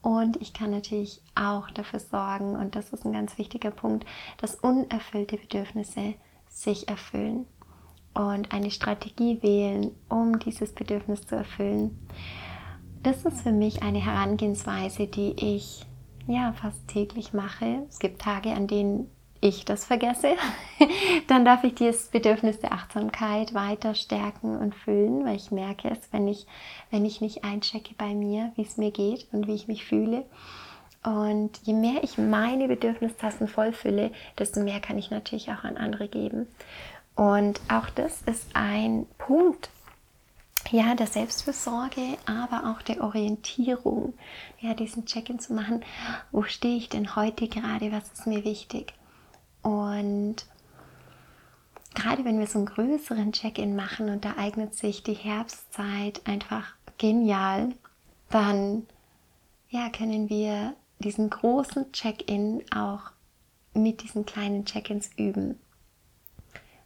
Und 0.00 0.40
ich 0.40 0.52
kann 0.52 0.70
natürlich 0.70 1.22
auch 1.34 1.70
dafür 1.70 2.00
sorgen, 2.00 2.56
und 2.56 2.74
das 2.74 2.92
ist 2.92 3.04
ein 3.04 3.12
ganz 3.12 3.38
wichtiger 3.38 3.70
Punkt, 3.70 4.04
dass 4.38 4.56
unerfüllte 4.56 5.36
Bedürfnisse 5.36 6.14
sich 6.48 6.88
erfüllen 6.88 7.46
und 8.14 8.52
eine 8.52 8.70
Strategie 8.70 9.42
wählen, 9.42 9.92
um 10.08 10.38
dieses 10.38 10.72
Bedürfnis 10.72 11.26
zu 11.26 11.36
erfüllen. 11.36 11.98
Das 13.02 13.24
ist 13.24 13.42
für 13.42 13.52
mich 13.52 13.82
eine 13.82 14.04
Herangehensweise, 14.04 15.06
die 15.06 15.34
ich 15.36 15.86
ja 16.26 16.52
fast 16.52 16.86
täglich 16.88 17.32
mache. 17.32 17.84
Es 17.88 17.98
gibt 17.98 18.22
Tage, 18.22 18.50
an 18.50 18.66
denen 18.66 19.10
ich 19.42 19.64
das 19.64 19.84
vergesse, 19.84 20.36
dann 21.26 21.44
darf 21.44 21.64
ich 21.64 21.74
dieses 21.74 22.08
Bedürfnis 22.08 22.60
der 22.60 22.72
Achtsamkeit 22.72 23.52
weiter 23.54 23.94
stärken 23.94 24.56
und 24.56 24.74
füllen, 24.74 25.24
weil 25.24 25.36
ich 25.36 25.50
merke 25.50 25.90
es, 25.90 25.98
wenn 26.12 26.28
ich, 26.28 26.46
wenn 26.90 27.04
ich 27.04 27.20
nicht 27.20 27.44
einchecke 27.44 27.94
bei 27.98 28.14
mir, 28.14 28.52
wie 28.54 28.62
es 28.62 28.76
mir 28.76 28.92
geht 28.92 29.26
und 29.32 29.48
wie 29.48 29.54
ich 29.54 29.66
mich 29.66 29.84
fühle. 29.84 30.24
Und 31.02 31.58
je 31.64 31.74
mehr 31.74 32.04
ich 32.04 32.16
meine 32.18 32.68
Bedürfnistassen 32.68 33.48
vollfülle, 33.48 34.12
desto 34.38 34.60
mehr 34.60 34.78
kann 34.78 34.96
ich 34.96 35.10
natürlich 35.10 35.50
auch 35.50 35.64
an 35.64 35.76
andere 35.76 36.06
geben. 36.06 36.46
Und 37.16 37.60
auch 37.68 37.90
das 37.90 38.22
ist 38.22 38.46
ein 38.54 39.06
Punkt, 39.18 39.70
ja, 40.72 40.94
der 40.94 41.06
Selbstfürsorge, 41.06 42.16
aber 42.24 42.70
auch 42.70 42.82
der 42.82 43.02
Orientierung, 43.02 44.14
ja, 44.58 44.72
diesen 44.72 45.04
Check-in 45.04 45.38
zu 45.38 45.52
machen, 45.52 45.84
wo 46.32 46.42
stehe 46.42 46.76
ich 46.76 46.88
denn 46.88 47.14
heute 47.14 47.46
gerade, 47.46 47.92
was 47.92 48.10
ist 48.10 48.26
mir 48.26 48.42
wichtig? 48.44 48.94
Und 49.60 50.36
gerade 51.94 52.24
wenn 52.24 52.38
wir 52.38 52.46
so 52.46 52.58
einen 52.58 52.66
größeren 52.66 53.32
Check-in 53.32 53.76
machen 53.76 54.08
und 54.08 54.24
da 54.24 54.36
eignet 54.38 54.74
sich 54.74 55.02
die 55.02 55.12
Herbstzeit 55.12 56.22
einfach 56.26 56.74
genial, 56.96 57.74
dann 58.30 58.86
ja, 59.68 59.90
können 59.90 60.30
wir 60.30 60.74
diesen 61.00 61.28
großen 61.28 61.92
Check-in 61.92 62.64
auch 62.74 63.10
mit 63.74 64.02
diesen 64.02 64.24
kleinen 64.24 64.64
Check-ins 64.64 65.10
üben. 65.16 65.58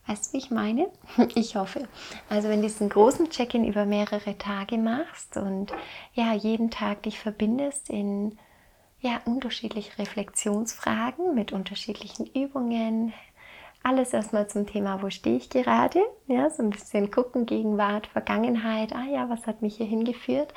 Weißt 0.06 0.28
du, 0.28 0.32
wie 0.34 0.38
ich 0.38 0.50
meine? 0.50 0.88
Ich 1.34 1.56
hoffe. 1.56 1.88
Also 2.28 2.48
wenn 2.48 2.62
du 2.62 2.68
diesen 2.68 2.88
großen 2.88 3.30
Check-in 3.30 3.64
über 3.64 3.84
mehrere 3.84 4.38
Tage 4.38 4.78
machst 4.78 5.36
und 5.36 5.72
ja, 6.14 6.32
jeden 6.32 6.70
Tag 6.70 7.02
dich 7.02 7.18
verbindest 7.18 7.90
in 7.90 8.38
ja, 9.00 9.20
unterschiedliche 9.24 9.98
Reflexionsfragen 9.98 11.34
mit 11.34 11.52
unterschiedlichen 11.52 12.26
Übungen. 12.26 13.12
Alles 13.82 14.12
erstmal 14.12 14.48
zum 14.48 14.66
Thema, 14.66 15.00
wo 15.00 15.10
stehe 15.10 15.36
ich 15.36 15.48
gerade? 15.48 16.00
Ja, 16.26 16.50
so 16.50 16.62
ein 16.62 16.70
bisschen 16.70 17.10
gucken, 17.12 17.46
Gegenwart, 17.46 18.08
Vergangenheit. 18.08 18.92
Ah 18.92 19.04
ja, 19.04 19.28
was 19.28 19.46
hat 19.46 19.62
mich 19.62 19.76
hier 19.76 19.86
hingeführt? 19.86 20.52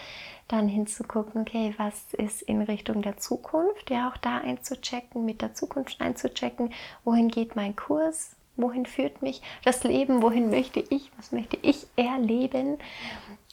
Dann 0.47 0.67
hinzugucken, 0.67 1.41
okay, 1.41 1.75
was 1.77 2.13
ist 2.13 2.41
in 2.41 2.63
Richtung 2.63 3.03
der 3.03 3.17
Zukunft? 3.17 3.91
Ja, 3.91 4.09
auch 4.09 4.17
da 4.17 4.39
einzuchecken, 4.39 5.25
mit 5.25 5.43
der 5.43 5.53
Zukunft 5.53 6.01
einzuchecken. 6.01 6.73
Wohin 7.03 7.27
geht 7.27 7.55
mein 7.55 7.75
Kurs? 7.75 8.35
Wohin 8.61 8.85
führt 8.85 9.21
mich 9.21 9.41
das 9.63 9.83
Leben, 9.83 10.21
wohin 10.21 10.49
möchte 10.49 10.79
ich, 10.79 11.11
was 11.17 11.31
möchte 11.31 11.57
ich 11.61 11.87
erleben. 11.95 12.77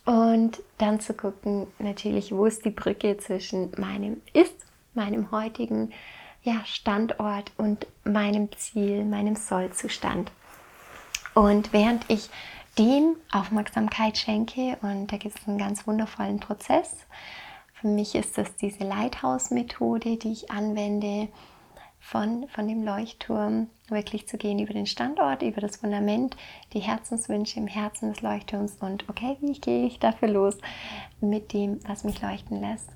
Und 0.04 0.60
dann 0.78 1.00
zu 1.00 1.14
gucken, 1.14 1.66
natürlich, 1.78 2.32
wo 2.32 2.46
ist 2.46 2.64
die 2.64 2.70
Brücke 2.70 3.16
zwischen 3.18 3.72
meinem 3.76 4.22
Ist, 4.32 4.54
meinem 4.94 5.30
heutigen 5.30 5.92
ja, 6.42 6.64
Standort 6.64 7.50
und 7.56 7.86
meinem 8.04 8.50
Ziel, 8.56 9.04
meinem 9.04 9.34
Sollzustand. 9.34 10.30
Und 11.34 11.72
während 11.72 12.08
ich 12.08 12.30
dem 12.78 13.16
Aufmerksamkeit 13.32 14.16
schenke, 14.16 14.78
und 14.80 15.12
da 15.12 15.16
gibt 15.16 15.38
es 15.38 15.48
einen 15.48 15.58
ganz 15.58 15.86
wundervollen 15.86 16.38
Prozess, 16.38 17.06
für 17.80 17.88
mich 17.88 18.14
ist 18.14 18.38
das 18.38 18.54
diese 18.56 18.84
Lighthouse-Methode, 18.84 20.16
die 20.16 20.32
ich 20.32 20.50
anwende, 20.50 21.28
von, 22.06 22.46
von 22.48 22.68
dem 22.68 22.84
Leuchtturm 22.84 23.66
wirklich 23.88 24.28
zu 24.28 24.38
gehen 24.38 24.60
über 24.60 24.72
den 24.72 24.86
Standort, 24.86 25.42
über 25.42 25.60
das 25.60 25.76
Fundament, 25.76 26.36
die 26.72 26.78
Herzenswünsche 26.78 27.58
im 27.58 27.66
Herzen 27.66 28.12
des 28.12 28.22
Leuchtturms 28.22 28.76
und 28.80 29.08
okay, 29.08 29.36
wie 29.40 29.58
gehe 29.60 29.86
ich 29.86 29.98
dafür 29.98 30.28
los 30.28 30.56
mit 31.20 31.52
dem, 31.52 31.80
was 31.86 32.04
mich 32.04 32.22
leuchten 32.22 32.60
lässt. 32.60 32.90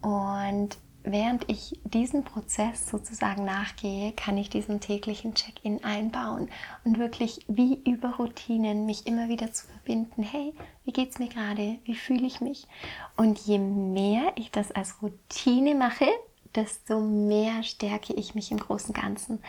Und 0.00 0.78
während 1.02 1.50
ich 1.50 1.80
diesen 1.82 2.22
Prozess 2.22 2.88
sozusagen 2.88 3.44
nachgehe, 3.44 4.12
kann 4.12 4.38
ich 4.38 4.48
diesen 4.48 4.78
täglichen 4.78 5.34
Check-in 5.34 5.82
einbauen 5.82 6.50
und 6.84 7.00
wirklich 7.00 7.44
wie 7.48 7.82
über 7.84 8.14
Routinen 8.14 8.86
mich 8.86 9.08
immer 9.08 9.28
wieder 9.28 9.52
zu 9.52 9.66
verbinden. 9.66 10.22
Hey, 10.22 10.54
wie 10.84 10.92
geht's 10.92 11.18
mir 11.18 11.28
gerade? 11.28 11.78
Wie 11.82 11.96
fühle 11.96 12.26
ich 12.28 12.40
mich? 12.40 12.68
Und 13.16 13.40
je 13.40 13.58
mehr 13.58 14.32
ich 14.36 14.52
das 14.52 14.70
als 14.70 15.02
Routine 15.02 15.74
mache, 15.74 16.06
desto 16.54 17.00
mehr 17.00 17.62
stärke 17.62 18.12
ich 18.12 18.34
mich 18.34 18.50
im 18.50 18.58
großen 18.58 18.94
Ganzen. 18.94 19.40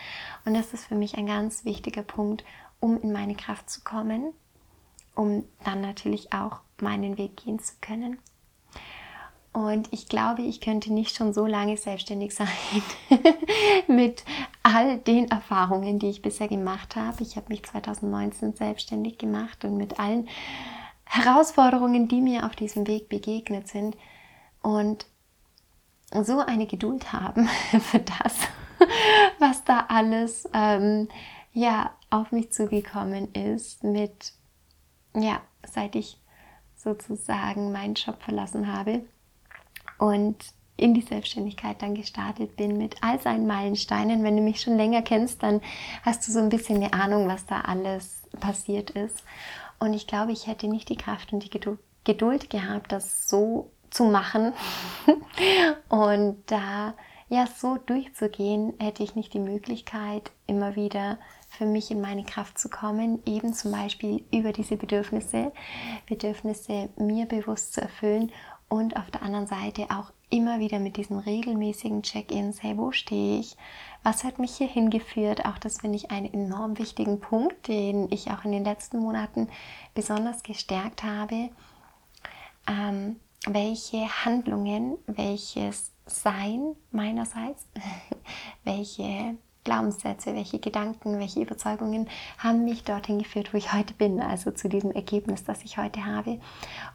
Und 0.44 0.54
das 0.54 0.72
ist 0.72 0.84
für 0.84 0.94
mich 0.94 1.16
ein 1.16 1.26
ganz 1.26 1.64
wichtiger 1.64 2.02
Punkt, 2.02 2.44
um 2.80 3.00
in 3.00 3.12
meine 3.12 3.34
Kraft 3.34 3.70
zu 3.70 3.82
kommen, 3.82 4.32
um 5.14 5.44
dann 5.64 5.80
natürlich 5.80 6.32
auch 6.32 6.60
meinen 6.80 7.18
Weg 7.18 7.36
gehen 7.36 7.58
zu 7.58 7.74
können. 7.80 8.18
Und 9.52 9.92
ich 9.92 10.08
glaube, 10.08 10.42
ich 10.42 10.62
könnte 10.62 10.92
nicht 10.92 11.14
schon 11.14 11.34
so 11.34 11.46
lange 11.46 11.76
selbstständig 11.76 12.34
sein 12.34 12.48
mit 13.86 14.24
all 14.62 14.98
den 14.98 15.30
Erfahrungen, 15.30 15.98
die 15.98 16.08
ich 16.08 16.22
bisher 16.22 16.48
gemacht 16.48 16.96
habe. 16.96 17.22
Ich 17.22 17.36
habe 17.36 17.48
mich 17.48 17.62
2019 17.62 18.54
selbstständig 18.54 19.18
gemacht 19.18 19.64
und 19.64 19.76
mit 19.76 20.00
allen 20.00 20.28
Herausforderungen, 21.04 22.08
die 22.08 22.22
mir 22.22 22.46
auf 22.46 22.56
diesem 22.56 22.86
Weg 22.86 23.10
begegnet 23.10 23.68
sind. 23.68 23.96
Und 24.62 25.06
so 26.22 26.40
eine 26.40 26.66
Geduld 26.66 27.12
haben 27.12 27.48
für 27.80 28.00
das, 28.00 28.36
was 29.38 29.64
da 29.64 29.86
alles 29.88 30.48
ähm, 30.52 31.08
ja, 31.52 31.90
auf 32.10 32.32
mich 32.32 32.52
zugekommen 32.52 33.34
ist, 33.34 33.84
mit, 33.84 34.32
ja, 35.14 35.40
seit 35.66 35.94
ich 35.94 36.18
sozusagen 36.76 37.72
meinen 37.72 37.94
Job 37.94 38.22
verlassen 38.22 38.72
habe 38.72 39.04
und 39.98 40.36
in 40.76 40.94
die 40.94 41.02
Selbstständigkeit 41.02 41.80
dann 41.80 41.94
gestartet 41.94 42.56
bin 42.56 42.76
mit 42.76 42.96
all 43.02 43.20
seinen 43.20 43.46
Meilensteinen. 43.46 44.24
Wenn 44.24 44.36
du 44.36 44.42
mich 44.42 44.60
schon 44.60 44.76
länger 44.76 45.02
kennst, 45.02 45.42
dann 45.42 45.60
hast 46.02 46.26
du 46.26 46.32
so 46.32 46.40
ein 46.40 46.48
bisschen 46.48 46.76
eine 46.76 46.92
Ahnung, 46.92 47.28
was 47.28 47.46
da 47.46 47.60
alles 47.60 48.22
passiert 48.40 48.90
ist. 48.90 49.22
Und 49.78 49.94
ich 49.94 50.06
glaube, 50.06 50.32
ich 50.32 50.46
hätte 50.46 50.66
nicht 50.66 50.88
die 50.88 50.96
Kraft 50.96 51.32
und 51.32 51.44
die 51.44 51.76
Geduld 52.04 52.50
gehabt, 52.50 52.90
das 52.90 53.28
so 53.28 53.70
zu 53.92 54.04
machen 54.04 54.52
und 55.88 56.42
da 56.46 56.94
ja 57.28 57.46
so 57.46 57.78
durchzugehen, 57.78 58.74
hätte 58.78 59.02
ich 59.02 59.14
nicht 59.14 59.32
die 59.32 59.38
Möglichkeit, 59.38 60.30
immer 60.46 60.76
wieder 60.76 61.18
für 61.48 61.64
mich 61.64 61.90
in 61.90 62.00
meine 62.00 62.24
Kraft 62.24 62.58
zu 62.58 62.68
kommen, 62.68 63.22
eben 63.26 63.54
zum 63.54 63.72
Beispiel 63.72 64.24
über 64.32 64.52
diese 64.52 64.76
Bedürfnisse, 64.76 65.52
Bedürfnisse 66.06 66.90
mir 66.96 67.26
bewusst 67.26 67.74
zu 67.74 67.80
erfüllen 67.80 68.32
und 68.68 68.96
auf 68.96 69.10
der 69.10 69.22
anderen 69.22 69.46
Seite 69.46 69.86
auch 69.90 70.12
immer 70.30 70.58
wieder 70.58 70.78
mit 70.78 70.96
diesen 70.96 71.18
regelmäßigen 71.18 72.02
Check-ins, 72.02 72.62
hey, 72.62 72.76
wo 72.78 72.90
stehe 72.90 73.40
ich? 73.40 73.56
Was 74.02 74.24
hat 74.24 74.38
mich 74.38 74.56
hier 74.56 74.66
hingeführt? 74.66 75.44
Auch 75.44 75.58
das 75.58 75.80
finde 75.80 75.96
ich 75.96 76.10
einen 76.10 76.32
enorm 76.32 76.78
wichtigen 76.78 77.20
Punkt, 77.20 77.68
den 77.68 78.10
ich 78.10 78.30
auch 78.30 78.44
in 78.44 78.52
den 78.52 78.64
letzten 78.64 78.98
Monaten 78.98 79.48
besonders 79.94 80.42
gestärkt 80.42 81.02
habe. 81.02 81.50
Ähm, 82.66 83.16
welche 83.46 84.08
Handlungen, 84.24 84.98
welches 85.06 85.92
Sein 86.06 86.76
meinerseits, 86.90 87.66
welche 88.64 89.36
Glaubenssätze, 89.64 90.34
welche 90.34 90.58
Gedanken, 90.58 91.18
welche 91.18 91.40
Überzeugungen 91.40 92.08
haben 92.38 92.64
mich 92.64 92.82
dorthin 92.82 93.20
geführt, 93.20 93.52
wo 93.52 93.58
ich 93.58 93.72
heute 93.72 93.94
bin, 93.94 94.20
also 94.20 94.50
zu 94.50 94.68
diesem 94.68 94.90
Ergebnis, 94.90 95.44
das 95.44 95.62
ich 95.62 95.78
heute 95.78 96.04
habe. 96.04 96.40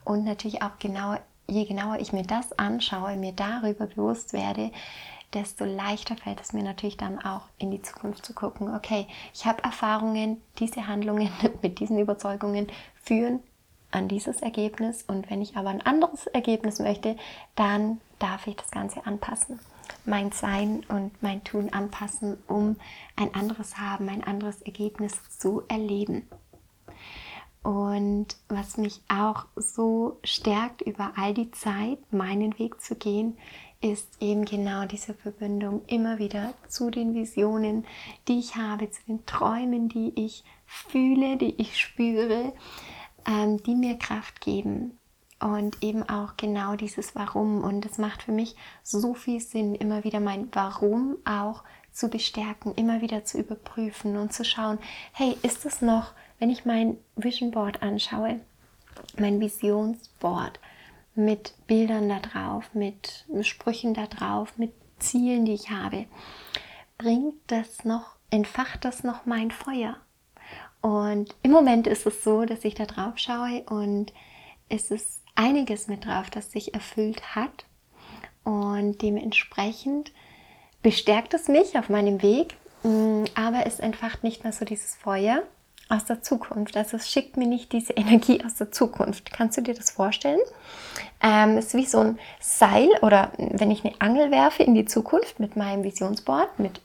Und 0.04 0.24
natürlich 0.24 0.62
auch 0.62 0.78
genau 0.78 1.16
je 1.50 1.64
genauer 1.64 1.98
ich 1.98 2.12
mir 2.12 2.22
das 2.22 2.58
anschaue, 2.58 3.16
mir 3.16 3.32
darüber 3.32 3.86
bewusst 3.86 4.32
werde, 4.32 4.70
desto 5.32 5.64
leichter 5.64 6.16
fällt 6.16 6.40
es 6.40 6.52
mir 6.52 6.62
natürlich 6.62 6.96
dann 6.96 7.18
auch 7.18 7.42
in 7.58 7.70
die 7.70 7.82
Zukunft 7.82 8.24
zu 8.24 8.34
gucken, 8.34 8.74
okay, 8.74 9.06
ich 9.34 9.46
habe 9.46 9.62
Erfahrungen, 9.64 10.40
diese 10.58 10.86
Handlungen 10.86 11.30
mit 11.62 11.78
diesen 11.80 11.98
Überzeugungen 11.98 12.68
führen 13.02 13.40
an 13.90 14.08
dieses 14.08 14.40
Ergebnis 14.40 15.04
und 15.06 15.30
wenn 15.30 15.42
ich 15.42 15.56
aber 15.56 15.70
ein 15.70 15.82
anderes 15.82 16.26
Ergebnis 16.28 16.78
möchte, 16.78 17.16
dann 17.54 18.00
darf 18.18 18.46
ich 18.46 18.56
das 18.56 18.70
Ganze 18.70 19.06
anpassen. 19.06 19.58
Mein 20.04 20.32
Sein 20.32 20.84
und 20.88 21.10
mein 21.22 21.44
Tun 21.44 21.72
anpassen, 21.72 22.36
um 22.46 22.76
ein 23.16 23.34
anderes 23.34 23.78
Haben, 23.78 24.08
ein 24.08 24.24
anderes 24.24 24.62
Ergebnis 24.62 25.14
zu 25.38 25.62
erleben. 25.68 26.26
Und 27.62 28.28
was 28.48 28.76
mich 28.76 29.00
auch 29.08 29.46
so 29.56 30.18
stärkt, 30.24 30.82
über 30.82 31.12
all 31.16 31.34
die 31.34 31.50
Zeit 31.50 31.98
meinen 32.12 32.58
Weg 32.58 32.80
zu 32.80 32.94
gehen, 32.94 33.36
ist 33.80 34.08
eben 34.20 34.44
genau 34.44 34.86
diese 34.86 35.14
Verbindung 35.14 35.82
immer 35.86 36.18
wieder 36.18 36.54
zu 36.68 36.90
den 36.90 37.14
Visionen, 37.14 37.84
die 38.26 38.38
ich 38.38 38.56
habe, 38.56 38.90
zu 38.90 39.00
den 39.06 39.24
Träumen, 39.26 39.88
die 39.88 40.12
ich 40.16 40.44
fühle, 40.66 41.36
die 41.36 41.54
ich 41.60 41.78
spüre, 41.78 42.52
ähm, 43.28 43.62
die 43.62 43.74
mir 43.74 43.98
Kraft 43.98 44.40
geben. 44.40 44.98
Und 45.40 45.84
eben 45.84 46.02
auch 46.08 46.36
genau 46.36 46.74
dieses 46.74 47.14
Warum. 47.14 47.62
Und 47.62 47.86
es 47.86 47.96
macht 47.96 48.24
für 48.24 48.32
mich 48.32 48.56
so 48.82 49.14
viel 49.14 49.38
Sinn, 49.38 49.76
immer 49.76 50.02
wieder 50.02 50.18
mein 50.18 50.48
Warum 50.50 51.16
auch 51.24 51.62
zu 51.92 52.08
bestärken, 52.08 52.74
immer 52.74 53.02
wieder 53.02 53.24
zu 53.24 53.38
überprüfen 53.38 54.16
und 54.16 54.32
zu 54.32 54.44
schauen, 54.44 54.78
hey, 55.12 55.36
ist 55.42 55.64
es 55.64 55.80
noch 55.80 56.12
wenn 56.38 56.50
ich 56.50 56.64
mein 56.64 56.98
Vision 57.16 57.50
Board 57.50 57.82
anschaue, 57.82 58.40
mein 59.18 59.40
Visionsboard 59.40 60.60
mit 61.14 61.54
Bildern 61.66 62.08
da 62.08 62.20
drauf, 62.20 62.70
mit 62.74 63.26
Sprüchen 63.42 63.94
da 63.94 64.06
drauf, 64.06 64.56
mit 64.56 64.72
Zielen, 64.98 65.44
die 65.44 65.54
ich 65.54 65.70
habe, 65.70 66.06
bringt 66.96 67.34
das 67.48 67.84
noch, 67.84 68.16
entfacht 68.30 68.84
das 68.84 69.04
noch 69.04 69.26
mein 69.26 69.50
Feuer. 69.50 69.96
Und 70.80 71.34
im 71.42 71.50
Moment 71.50 71.86
ist 71.86 72.06
es 72.06 72.22
so, 72.22 72.44
dass 72.44 72.64
ich 72.64 72.74
da 72.74 72.86
drauf 72.86 73.18
schaue 73.18 73.62
und 73.64 74.12
es 74.68 74.90
ist 74.90 75.22
einiges 75.34 75.88
mit 75.88 76.04
drauf, 76.04 76.30
das 76.30 76.52
sich 76.52 76.74
erfüllt 76.74 77.34
hat. 77.34 77.64
Und 78.44 79.02
dementsprechend 79.02 80.12
bestärkt 80.82 81.34
es 81.34 81.48
mich 81.48 81.76
auf 81.78 81.88
meinem 81.88 82.22
Weg, 82.22 82.56
mm, 82.82 83.24
aber 83.34 83.66
es 83.66 83.80
entfacht 83.80 84.22
nicht 84.22 84.44
mehr 84.44 84.52
so 84.52 84.64
dieses 84.64 84.94
Feuer, 84.94 85.42
aus 85.88 86.04
der 86.04 86.22
Zukunft. 86.22 86.76
Also 86.76 86.96
es 86.96 87.10
schickt 87.10 87.36
mir 87.36 87.46
nicht 87.46 87.72
diese 87.72 87.92
Energie 87.94 88.42
aus 88.44 88.54
der 88.54 88.70
Zukunft. 88.70 89.32
Kannst 89.32 89.56
du 89.56 89.62
dir 89.62 89.74
das 89.74 89.90
vorstellen? 89.90 90.40
Ähm, 91.22 91.56
es 91.56 91.68
ist 91.68 91.74
wie 91.74 91.86
so 91.86 91.98
ein 91.98 92.18
Seil 92.40 92.88
oder 93.02 93.32
wenn 93.38 93.70
ich 93.70 93.84
eine 93.84 93.94
Angel 93.98 94.30
werfe 94.30 94.62
in 94.62 94.74
die 94.74 94.84
Zukunft 94.84 95.40
mit 95.40 95.56
meinem 95.56 95.84
Visionsboard, 95.84 96.58
mit 96.58 96.80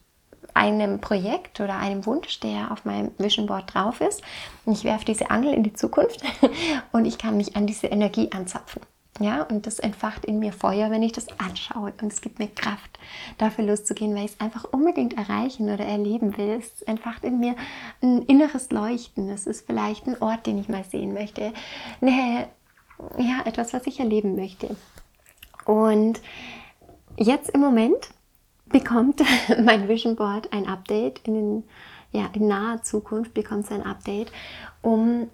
einem 0.54 1.00
Projekt 1.00 1.60
oder 1.60 1.78
einem 1.78 2.06
Wunsch, 2.06 2.40
der 2.40 2.72
auf 2.72 2.86
meinem 2.86 3.12
Vision 3.18 3.48
Board 3.48 3.74
drauf 3.74 4.02
ist. 4.02 4.22
Und 4.66 4.74
ich 4.74 4.84
werfe 4.84 5.06
diese 5.06 5.30
Angel 5.30 5.54
in 5.54 5.64
die 5.64 5.74
Zukunft 5.74 6.22
und 6.92 7.06
ich 7.06 7.18
kann 7.18 7.38
mich 7.38 7.56
an 7.56 7.68
diese 7.68 7.88
Energie 7.88 8.32
anzapfen. 8.32 8.82
Ja, 9.20 9.44
und 9.44 9.68
das 9.68 9.78
entfacht 9.78 10.26
in 10.26 10.40
mir 10.40 10.52
Feuer, 10.52 10.90
wenn 10.90 11.04
ich 11.04 11.12
das 11.12 11.28
anschaue. 11.40 11.94
Und 12.02 12.12
es 12.12 12.22
gibt 12.22 12.40
mir 12.40 12.48
Kraft, 12.48 12.98
dafür 13.38 13.66
loszugehen, 13.66 14.16
weil 14.16 14.26
ich 14.26 14.32
es 14.32 14.40
einfach 14.40 14.64
unbedingt 14.64 15.16
erreichen 15.16 15.70
oder 15.72 15.86
erleben 15.86 16.36
will. 16.36 16.60
Es 16.60 16.82
entfacht 16.82 17.24
in 17.24 17.40
mir 17.40 17.56
ein 18.02 18.24
inneres 18.24 18.72
Leuchten. 18.72 19.30
Es 19.30 19.46
ist 19.46 19.68
vielleicht 19.68 20.08
ein 20.08 20.20
Ort, 20.20 20.48
den 20.48 20.58
ich 20.58 20.68
mal 20.68 20.84
sehen 20.84 21.14
möchte. 21.14 21.54
Nee, 22.02 22.48
ja, 23.18 23.42
etwas, 23.46 23.72
was 23.74 23.86
ich 23.86 24.00
erleben 24.00 24.36
möchte. 24.36 24.76
Und 25.66 26.20
jetzt 27.16 27.52
im 27.52 27.62
Moment 27.62 28.10
bekommt 28.74 29.22
mein 29.64 29.88
Vision 29.88 30.18
Board 30.18 30.52
ein 30.52 30.68
Update. 30.68 31.22
In, 31.26 31.34
den, 31.34 31.64
ja, 32.12 32.30
in 32.34 32.48
naher 32.50 32.84
Zukunft 32.84 33.34
bekommt 33.34 33.64
es 33.66 33.72
ein 33.72 33.86
Update, 33.86 34.34
um 34.82 35.30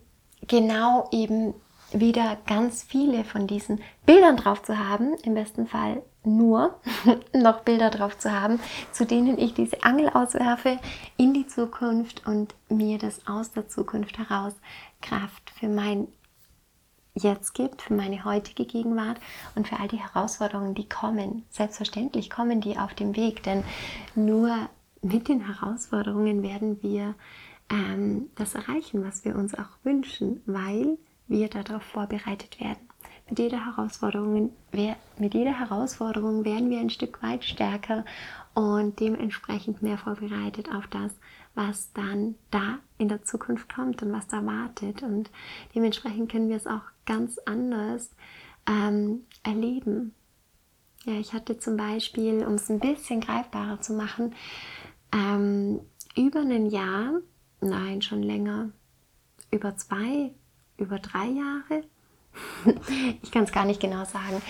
genau 0.47 1.09
eben 1.11 1.55
wieder 1.91 2.37
ganz 2.45 2.83
viele 2.83 3.23
von 3.23 3.47
diesen 3.47 3.81
Bildern 4.05 4.37
drauf 4.37 4.61
zu 4.61 4.77
haben, 4.77 5.15
im 5.23 5.33
besten 5.33 5.65
Fall 5.65 6.03
nur 6.23 6.79
noch 7.33 7.61
Bilder 7.61 7.89
drauf 7.89 8.19
zu 8.19 8.31
haben, 8.31 8.59
zu 8.91 9.05
denen 9.05 9.39
ich 9.39 9.55
diese 9.55 9.83
Angel 9.83 10.09
auswerfe 10.09 10.77
in 11.17 11.33
die 11.33 11.47
Zukunft 11.47 12.27
und 12.27 12.53
mir 12.69 12.99
das 12.99 13.25
aus 13.25 13.51
der 13.51 13.67
Zukunft 13.67 14.19
heraus 14.19 14.53
Kraft 15.01 15.49
für 15.57 15.67
mein 15.67 16.07
Jetzt 17.15 17.53
gibt, 17.53 17.81
für 17.81 17.93
meine 17.93 18.23
heutige 18.23 18.65
Gegenwart 18.65 19.19
und 19.55 19.67
für 19.67 19.79
all 19.79 19.87
die 19.87 19.99
Herausforderungen, 19.99 20.75
die 20.75 20.87
kommen. 20.87 21.43
Selbstverständlich 21.49 22.29
kommen 22.29 22.61
die 22.61 22.77
auf 22.77 22.93
dem 22.93 23.15
Weg, 23.15 23.43
denn 23.43 23.63
nur 24.15 24.69
mit 25.01 25.27
den 25.27 25.45
Herausforderungen 25.45 26.43
werden 26.43 26.81
wir 26.83 27.15
ähm, 27.69 28.29
das 28.35 28.55
erreichen, 28.55 29.03
was 29.03 29.25
wir 29.25 29.35
uns 29.35 29.53
auch 29.55 29.69
wünschen, 29.83 30.41
weil 30.45 30.97
wir 31.27 31.49
darauf 31.49 31.83
vorbereitet 31.83 32.59
werden. 32.59 32.89
Mit 33.29 33.37
jeder, 33.37 33.63
Herausforderung, 33.65 34.51
mit 34.71 35.33
jeder 35.33 35.59
Herausforderung 35.59 36.45
werden 36.45 36.71
wir 36.71 36.79
ein 36.79 36.89
Stück 36.89 37.21
weit 37.21 37.43
stärker 37.43 38.03
und 38.55 38.99
dementsprechend 38.99 39.83
mehr 39.83 39.99
vorbereitet 39.99 40.69
auf 40.73 40.87
das, 40.87 41.13
was 41.59 41.91
dann 41.91 42.35
da 42.51 42.79
in 42.97 43.09
der 43.09 43.23
Zukunft 43.23 43.73
kommt 43.73 44.01
und 44.01 44.13
was 44.13 44.27
da 44.27 44.45
wartet. 44.45 45.03
Und 45.03 45.29
dementsprechend 45.75 46.31
können 46.31 46.47
wir 46.47 46.55
es 46.55 46.67
auch 46.67 46.83
ganz 47.05 47.37
anders 47.39 48.11
ähm, 48.65 49.25
erleben. 49.43 50.13
Ja, 51.03 51.13
ich 51.13 51.33
hatte 51.33 51.57
zum 51.59 51.75
Beispiel, 51.75 52.45
um 52.45 52.53
es 52.53 52.69
ein 52.69 52.79
bisschen 52.79 53.19
greifbarer 53.19 53.81
zu 53.81 53.91
machen, 53.91 54.33
ähm, 55.11 55.81
über 56.15 56.39
ein 56.39 56.67
Jahr, 56.67 57.19
nein, 57.59 58.01
schon 58.01 58.23
länger, 58.23 58.69
über 59.51 59.75
zwei, 59.75 60.31
über 60.77 60.99
drei 60.99 61.25
Jahre 61.25 61.83
ich 63.21 63.31
kann 63.31 63.43
es 63.43 63.51
gar 63.51 63.65
nicht 63.65 63.81
genau 63.81 64.05
sagen, 64.05 64.41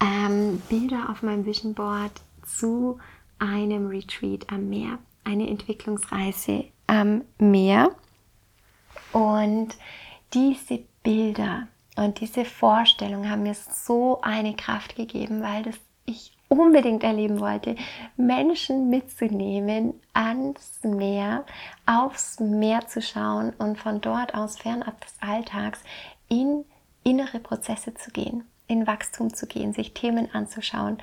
ähm, 0.00 0.60
Bilder 0.68 1.10
auf 1.10 1.22
meinem 1.22 1.44
Vision 1.44 1.74
Board 1.74 2.12
zu 2.44 2.98
einem 3.38 3.88
Retreat 3.88 4.50
am 4.50 4.68
Meer, 4.68 4.98
eine 5.26 5.48
Entwicklungsreise 5.48 6.66
am 6.86 7.22
Meer. 7.38 7.90
Und 9.12 9.76
diese 10.32 10.80
Bilder 11.02 11.68
und 11.96 12.20
diese 12.20 12.44
Vorstellung 12.44 13.28
haben 13.28 13.42
mir 13.42 13.54
so 13.54 14.20
eine 14.22 14.54
Kraft 14.54 14.96
gegeben, 14.96 15.42
weil 15.42 15.62
das 15.62 15.76
ich 16.04 16.32
unbedingt 16.48 17.02
erleben 17.02 17.40
wollte, 17.40 17.74
Menschen 18.16 18.88
mitzunehmen 18.88 19.94
ans 20.12 20.80
Meer, 20.84 21.44
aufs 21.86 22.38
Meer 22.38 22.86
zu 22.86 23.02
schauen 23.02 23.52
und 23.58 23.78
von 23.78 24.00
dort 24.00 24.34
aus 24.34 24.58
fernab 24.58 25.00
des 25.00 25.14
Alltags 25.20 25.82
in 26.28 26.64
innere 27.02 27.40
Prozesse 27.40 27.94
zu 27.94 28.10
gehen, 28.10 28.44
in 28.68 28.86
Wachstum 28.86 29.34
zu 29.34 29.46
gehen, 29.46 29.72
sich 29.72 29.94
Themen 29.94 30.32
anzuschauen, 30.32 30.98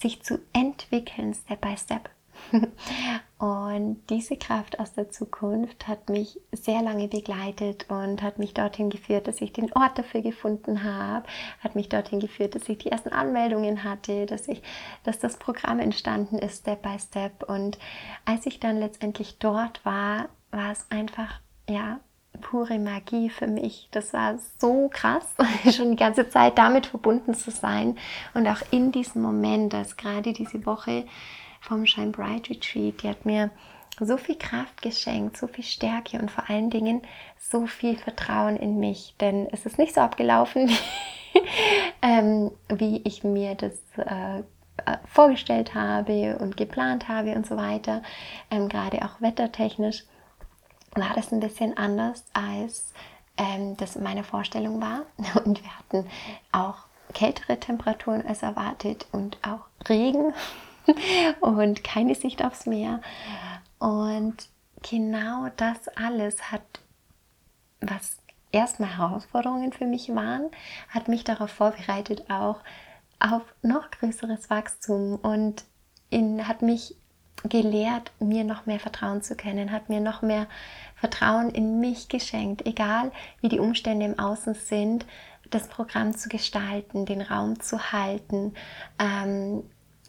sich 0.00 0.22
zu 0.22 0.40
entwickeln, 0.52 1.34
Step 1.34 1.60
by 1.60 1.76
Step. 1.76 2.08
Und 3.40 4.02
diese 4.10 4.36
Kraft 4.36 4.78
aus 4.78 4.92
der 4.92 5.08
Zukunft 5.08 5.88
hat 5.88 6.10
mich 6.10 6.38
sehr 6.52 6.82
lange 6.82 7.08
begleitet 7.08 7.86
und 7.88 8.20
hat 8.20 8.38
mich 8.38 8.52
dorthin 8.52 8.90
geführt, 8.90 9.28
dass 9.28 9.40
ich 9.40 9.54
den 9.54 9.72
Ort 9.72 9.98
dafür 9.98 10.20
gefunden 10.20 10.84
habe, 10.84 11.26
hat 11.60 11.74
mich 11.74 11.88
dorthin 11.88 12.20
geführt, 12.20 12.54
dass 12.54 12.68
ich 12.68 12.76
die 12.76 12.92
ersten 12.92 13.08
Anmeldungen 13.08 13.82
hatte, 13.82 14.26
dass 14.26 14.46
ich, 14.46 14.62
dass 15.04 15.20
das 15.20 15.38
Programm 15.38 15.80
entstanden 15.80 16.38
ist, 16.38 16.58
Step 16.58 16.82
by 16.82 16.98
Step. 16.98 17.48
Und 17.48 17.78
als 18.26 18.44
ich 18.44 18.60
dann 18.60 18.78
letztendlich 18.78 19.38
dort 19.38 19.82
war, 19.86 20.28
war 20.50 20.72
es 20.72 20.84
einfach, 20.90 21.40
ja, 21.66 21.98
pure 22.42 22.78
Magie 22.78 23.30
für 23.30 23.46
mich. 23.46 23.88
Das 23.90 24.12
war 24.12 24.38
so 24.58 24.90
krass, 24.92 25.24
schon 25.74 25.92
die 25.92 25.96
ganze 25.96 26.28
Zeit 26.28 26.58
damit 26.58 26.86
verbunden 26.86 27.34
zu 27.34 27.50
sein 27.50 27.96
und 28.34 28.46
auch 28.46 28.60
in 28.70 28.92
diesem 28.92 29.22
Moment, 29.22 29.72
dass 29.72 29.96
gerade 29.96 30.32
diese 30.32 30.66
Woche 30.66 31.06
vom 31.60 31.86
Shine 31.86 32.10
Bright 32.10 32.50
Retreat, 32.50 33.02
die 33.02 33.08
hat 33.08 33.24
mir 33.26 33.50
so 34.00 34.16
viel 34.16 34.36
Kraft 34.36 34.80
geschenkt, 34.82 35.36
so 35.36 35.46
viel 35.46 35.64
Stärke 35.64 36.18
und 36.18 36.30
vor 36.30 36.48
allen 36.48 36.70
Dingen 36.70 37.02
so 37.38 37.66
viel 37.66 37.96
Vertrauen 37.96 38.56
in 38.56 38.78
mich. 38.78 39.14
Denn 39.20 39.46
es 39.52 39.66
ist 39.66 39.78
nicht 39.78 39.94
so 39.94 40.00
abgelaufen, 40.00 40.70
ähm, 42.02 42.50
wie 42.68 43.02
ich 43.04 43.24
mir 43.24 43.54
das 43.54 43.74
äh, 43.98 44.38
äh, 44.86 44.96
vorgestellt 45.06 45.74
habe 45.74 46.38
und 46.38 46.56
geplant 46.56 47.08
habe 47.08 47.32
und 47.32 47.46
so 47.46 47.56
weiter, 47.56 48.02
ähm, 48.50 48.68
gerade 48.68 49.04
auch 49.04 49.20
wettertechnisch 49.20 50.04
war 50.94 51.12
das 51.14 51.32
ein 51.32 51.40
bisschen 51.40 51.76
anders, 51.76 52.24
als 52.32 52.92
ähm, 53.36 53.76
das 53.76 53.96
meine 53.96 54.24
Vorstellung 54.24 54.80
war. 54.80 55.02
Und 55.44 55.62
wir 55.62 55.78
hatten 55.78 56.10
auch 56.50 56.78
kältere 57.12 57.58
Temperaturen 57.58 58.26
als 58.26 58.42
erwartet 58.42 59.06
und 59.12 59.38
auch 59.42 59.66
Regen 59.88 60.32
und 61.40 61.84
keine 61.84 62.14
Sicht 62.14 62.44
aufs 62.44 62.66
Meer. 62.66 63.00
Und 63.78 64.48
genau 64.88 65.48
das 65.56 65.88
alles 65.96 66.50
hat, 66.50 66.62
was 67.80 68.18
erstmal 68.52 68.98
Herausforderungen 68.98 69.72
für 69.72 69.86
mich 69.86 70.14
waren, 70.14 70.50
hat 70.88 71.08
mich 71.08 71.24
darauf 71.24 71.50
vorbereitet, 71.50 72.30
auch 72.30 72.60
auf 73.18 73.42
noch 73.62 73.90
größeres 73.90 74.50
Wachstum 74.50 75.16
und 75.16 75.64
in, 76.08 76.48
hat 76.48 76.62
mich 76.62 76.96
gelehrt, 77.44 78.12
mir 78.18 78.44
noch 78.44 78.66
mehr 78.66 78.80
vertrauen 78.80 79.22
zu 79.22 79.34
können, 79.34 79.72
hat 79.72 79.88
mir 79.88 80.00
noch 80.00 80.22
mehr 80.22 80.46
Vertrauen 80.96 81.50
in 81.50 81.80
mich 81.80 82.08
geschenkt, 82.08 82.66
egal 82.66 83.12
wie 83.40 83.48
die 83.48 83.60
Umstände 83.60 84.04
im 84.04 84.18
Außen 84.18 84.54
sind, 84.54 85.06
das 85.48 85.68
Programm 85.68 86.14
zu 86.16 86.28
gestalten, 86.28 87.06
den 87.06 87.22
Raum 87.22 87.60
zu 87.60 87.92
halten, 87.92 88.54
ähm, 88.98 89.64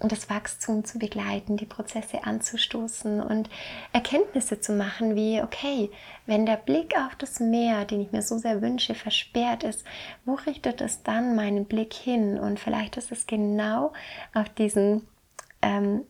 das 0.10 0.30
Wachstum 0.30 0.84
zu 0.84 1.00
begleiten, 1.00 1.58
die 1.58 1.66
Prozesse 1.66 2.24
anzustoßen 2.24 3.22
und 3.22 3.50
Erkenntnisse 3.94 4.60
zu 4.60 4.74
machen, 4.74 5.16
wie, 5.16 5.42
okay, 5.42 5.92
wenn 6.26 6.46
der 6.46 6.58
Blick 6.58 6.96
auf 6.98 7.16
das 7.16 7.40
Meer, 7.40 7.86
den 7.86 8.02
ich 8.02 8.12
mir 8.12 8.22
so 8.22 8.38
sehr 8.38 8.62
wünsche, 8.62 8.96
versperrt 8.96 9.64
ist, 9.64 9.84
wo 10.26 10.36
richtet 10.36 10.82
es 10.82 11.04
dann 11.04 11.36
meinen 11.36 11.66
Blick 11.66 11.94
hin? 11.94 12.40
Und 12.40 12.60
vielleicht 12.60 12.98
ist 12.98 13.12
es 13.12 13.28
genau 13.28 13.94
auf 14.34 14.50
diesen 14.50 15.08
ähm, 15.62 16.06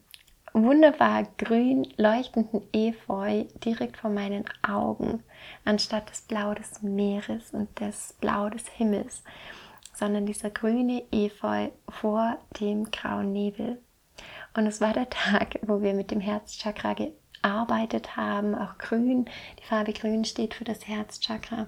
wunderbar 0.53 1.27
grün 1.37 1.87
leuchtenden 1.97 2.61
Efeu 2.73 3.45
direkt 3.63 3.97
vor 3.97 4.09
meinen 4.09 4.45
Augen, 4.67 5.23
anstatt 5.65 6.09
das 6.09 6.21
Blau 6.21 6.53
des 6.53 6.81
Meeres 6.81 7.51
und 7.51 7.69
das 7.75 8.13
Blau 8.19 8.49
des 8.49 8.67
Himmels, 8.67 9.23
sondern 10.01 10.25
dieser 10.25 10.49
grüne 10.49 11.03
Efeu 11.11 11.69
vor 11.87 12.35
dem 12.59 12.89
grauen 12.89 13.31
Nebel. 13.31 13.79
Und 14.57 14.65
es 14.65 14.81
war 14.81 14.93
der 14.93 15.11
Tag, 15.11 15.59
wo 15.61 15.83
wir 15.83 15.93
mit 15.93 16.09
dem 16.09 16.19
Herzchakra 16.19 16.95
gearbeitet 16.95 18.17
haben, 18.17 18.55
auch 18.55 18.79
grün. 18.79 19.25
Die 19.59 19.63
Farbe 19.63 19.93
grün 19.93 20.25
steht 20.25 20.55
für 20.55 20.63
das 20.63 20.87
Herzchakra. 20.87 21.67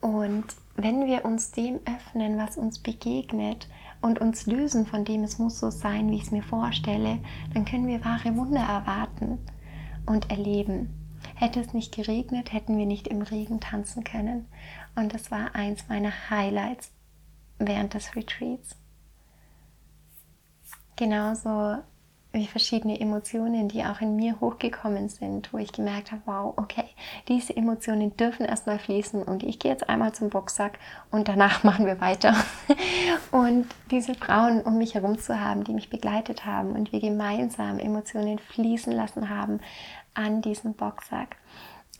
Und 0.00 0.44
wenn 0.76 1.06
wir 1.06 1.24
uns 1.24 1.50
dem 1.50 1.80
öffnen, 1.84 2.38
was 2.38 2.56
uns 2.56 2.78
begegnet, 2.78 3.66
und 4.02 4.20
uns 4.20 4.46
lösen 4.46 4.86
von 4.86 5.04
dem, 5.04 5.24
es 5.24 5.38
muss 5.38 5.58
so 5.58 5.70
sein, 5.70 6.10
wie 6.10 6.16
ich 6.16 6.24
es 6.24 6.30
mir 6.30 6.42
vorstelle, 6.42 7.18
dann 7.54 7.64
können 7.64 7.86
wir 7.86 8.04
wahre 8.04 8.36
Wunder 8.36 8.60
erwarten 8.60 9.38
und 10.04 10.30
erleben. 10.30 10.90
Hätte 11.34 11.58
es 11.58 11.72
nicht 11.72 11.94
geregnet, 11.94 12.52
hätten 12.52 12.76
wir 12.76 12.84
nicht 12.84 13.08
im 13.08 13.22
Regen 13.22 13.60
tanzen 13.60 14.04
können. 14.04 14.46
Und 14.94 15.14
das 15.14 15.30
war 15.30 15.54
eins 15.54 15.88
meiner 15.88 16.12
Highlights 16.28 16.93
während 17.58 17.94
des 17.94 18.14
Retreats. 18.16 18.76
Genauso 20.96 21.78
wie 22.34 22.46
verschiedene 22.46 23.00
Emotionen, 23.00 23.68
die 23.68 23.84
auch 23.84 24.00
in 24.00 24.16
mir 24.16 24.40
hochgekommen 24.40 25.08
sind, 25.08 25.52
wo 25.52 25.58
ich 25.58 25.72
gemerkt 25.72 26.10
habe, 26.10 26.22
wow, 26.26 26.54
okay, 26.56 26.84
diese 27.28 27.56
Emotionen 27.56 28.16
dürfen 28.16 28.44
erstmal 28.44 28.78
fließen 28.78 29.22
und 29.22 29.44
ich 29.44 29.60
gehe 29.60 29.70
jetzt 29.70 29.88
einmal 29.88 30.12
zum 30.12 30.30
Boxsack 30.30 30.78
und 31.10 31.28
danach 31.28 31.62
machen 31.64 31.86
wir 31.86 32.00
weiter. 32.00 32.34
Und 33.30 33.66
diese 33.90 34.14
Frauen 34.14 34.62
um 34.62 34.78
mich 34.78 34.94
herum 34.94 35.18
zu 35.18 35.40
haben, 35.40 35.64
die 35.64 35.74
mich 35.74 35.90
begleitet 35.90 36.44
haben 36.44 36.72
und 36.72 36.92
wir 36.92 37.00
gemeinsam 37.00 37.78
Emotionen 37.78 38.38
fließen 38.38 38.92
lassen 38.92 39.28
haben 39.28 39.60
an 40.14 40.42
diesem 40.42 40.74
Boxsack. 40.74 41.36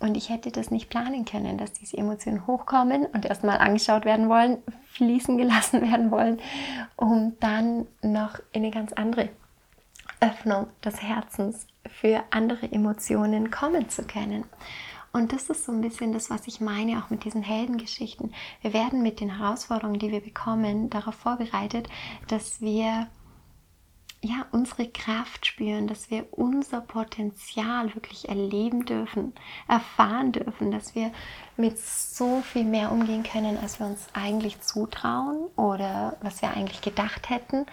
Und 0.01 0.17
ich 0.17 0.29
hätte 0.29 0.51
das 0.51 0.71
nicht 0.71 0.91
planen 0.91 1.25
können, 1.25 1.59
dass 1.59 1.73
diese 1.73 1.97
Emotionen 1.97 2.47
hochkommen 2.47 3.07
und 3.07 3.25
erstmal 3.25 3.59
angeschaut 3.59 4.05
werden 4.05 4.29
wollen, 4.29 4.59
fließen 4.93 5.39
gelassen 5.39 5.83
werden 5.91 6.11
wollen, 6.11 6.41
um 6.97 7.35
dann 7.41 7.87
noch 8.03 8.39
in 8.53 8.63
eine 8.63 8.71
ganz 8.71 8.93
andere 8.93 9.29
Öffnung 10.21 10.67
des 10.85 11.03
Herzens 11.03 11.67
für 11.87 12.23
andere 12.31 12.71
Emotionen 12.73 13.51
kommen 13.51 13.89
zu 13.89 14.05
können. 14.05 14.45
Und 15.13 15.33
das 15.33 15.49
ist 15.49 15.65
so 15.65 15.71
ein 15.71 15.81
bisschen 15.81 16.13
das, 16.13 16.29
was 16.29 16.49
ich 16.49 16.61
meine, 16.61 16.99
auch 16.99 17.09
mit 17.09 17.25
diesen 17.25 17.43
Heldengeschichten. 17.43 18.35
Wir 18.63 18.73
werden 18.73 19.01
mit 19.01 19.21
den 19.21 19.39
Herausforderungen, 19.39 20.01
die 20.01 20.11
wir 20.11 20.21
bekommen, 20.21 20.91
darauf 20.91 21.15
vorbereitet, 21.15 21.89
dass 22.27 22.61
wir 22.61 23.07
ja, 24.25 24.47
unsere 24.53 24.89
Kraft 24.89 25.45
spüren, 25.45 25.87
dass 25.87 26.11
wir 26.11 26.27
unser 26.31 26.81
Potenzial 26.81 27.95
wirklich 27.95 28.27
erleben 28.31 28.87
dürfen, 28.87 29.35
erfahren 29.69 30.33
dürfen, 30.33 30.71
dass 30.71 30.95
wir 30.95 31.13
mit 31.59 31.79
so 31.79 32.41
viel 32.41 32.65
mehr 32.65 32.91
umgehen 32.91 33.23
können, 33.23 33.59
als 33.59 33.81
wir 33.81 33.87
uns 33.87 34.07
eigentlich 34.15 34.63
zutrauen 34.63 35.49
oder 35.57 36.17
was 36.23 36.41
wir 36.41 36.51
eigentlich 36.51 36.81
gedacht 36.81 37.29
hätten. 37.29 37.67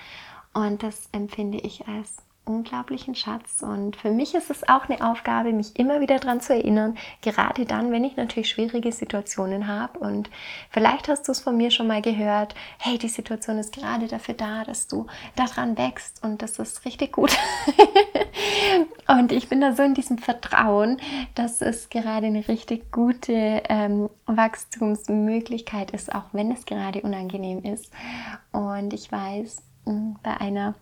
Und 0.54 0.84
das 0.84 1.08
empfinde 1.14 1.58
ich 1.60 1.88
als 1.88 2.18
unglaublichen 2.46 3.16
Schatz. 3.16 3.62
Und 3.62 3.96
für 3.96 4.10
mich 4.10 4.34
ist 4.34 4.50
es 4.50 4.68
auch 4.68 4.90
eine 4.90 5.10
Aufgabe, 5.10 5.54
mich 5.54 5.78
immer 5.78 6.02
wieder 6.02 6.18
daran 6.18 6.42
zu 6.42 6.54
erinnern, 6.54 6.98
gerade 7.22 7.66
dann, 7.66 7.92
wenn 7.92 8.04
ich 8.04 8.18
natürlich 8.18 8.50
schwierige 8.50 8.92
Situationen 8.92 9.68
habe. 9.68 10.00
Und 10.00 10.30
vielleicht 10.70 11.08
hast 11.08 11.28
du 11.28 11.32
es 11.32 11.40
von 11.40 11.56
mir 11.56 11.72
schon 11.72 11.88
mal 11.88 12.02
gehört, 12.02 12.56
hey, 12.80 12.98
die 12.98 13.10
Situation 13.10 13.58
ist 13.58 13.74
gerade 13.74 14.08
dafür 14.08 14.34
da, 14.34 14.64
dass 14.64 14.88
du 14.88 15.06
daran 15.36 15.78
wächst 15.78 16.24
und 16.24 16.42
das 16.42 16.58
ist 16.60 16.84
richtig 16.86 17.14
gut. 17.14 17.38
und 19.08 19.32
ich 19.32 19.48
bin 19.48 19.62
da 19.62 19.74
so 19.74 19.84
in 19.84 19.94
diesem 19.94 20.18
Vertrauen, 20.18 21.00
dass 21.36 21.62
es 21.62 21.90
gerade 21.90 22.28
eine 22.28 22.48
richtig 22.48 22.92
gute 22.92 23.64
ähm, 23.70 24.10
Wachstumsmöglichkeit 24.26 25.92
ist, 25.92 26.14
auch 26.14 26.26
wenn 26.32 26.52
es 26.52 26.66
gerade 26.66 27.02
unangenehm 27.02 27.64
ist. 27.64 27.92
Und 28.52 28.94
ich 28.94 29.12
weiß, 29.12 29.62
hm, 29.86 30.18
bei 30.24 30.38
einer 30.38 30.74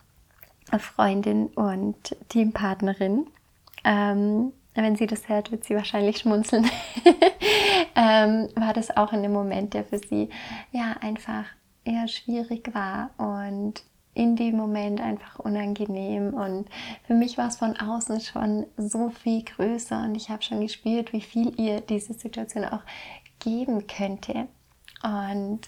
Freundin 0.78 1.48
und 1.48 2.16
Teampartnerin. 2.30 3.28
Ähm, 3.84 4.54
wenn 4.76 4.96
sie 4.96 5.08
das 5.08 5.28
hört, 5.28 5.52
wird 5.52 5.64
sie 5.64 5.76
wahrscheinlich 5.76 6.20
schmunzeln. 6.20 6.66
ähm, 7.96 8.50
war 8.56 8.74
das 8.74 8.96
auch 8.96 9.12
in 9.12 9.20
einem 9.20 9.34
Moment, 9.34 9.74
der 9.74 9.84
für 9.84 10.00
sie 10.00 10.30
ja 10.72 10.96
einfach 11.02 11.46
eher 11.84 12.08
schwierig 12.08 12.74
war 12.74 13.10
und 13.18 13.82
in 14.14 14.36
dem 14.36 14.58
Moment 14.58 15.02
einfach 15.02 15.40
unangenehm. 15.40 16.34
Und 16.34 16.68
für 17.08 17.14
mich 17.14 17.38
war 17.38 17.48
es 17.48 17.58
von 17.58 17.78
außen 17.78 18.22
schon 18.22 18.66
so 18.78 19.10
viel 19.10 19.44
größer 19.44 20.04
und 20.04 20.16
ich 20.16 20.30
habe 20.30 20.44
schon 20.44 20.62
gespürt, 20.62 21.14
wie 21.14 21.22
viel 21.22 21.60
ihr 21.60 21.82
diese 21.82 22.14
Situation 22.14 22.66
auch 22.66 22.82
geben 23.40 23.88
könnte. 23.88 24.48
Und 25.04 25.62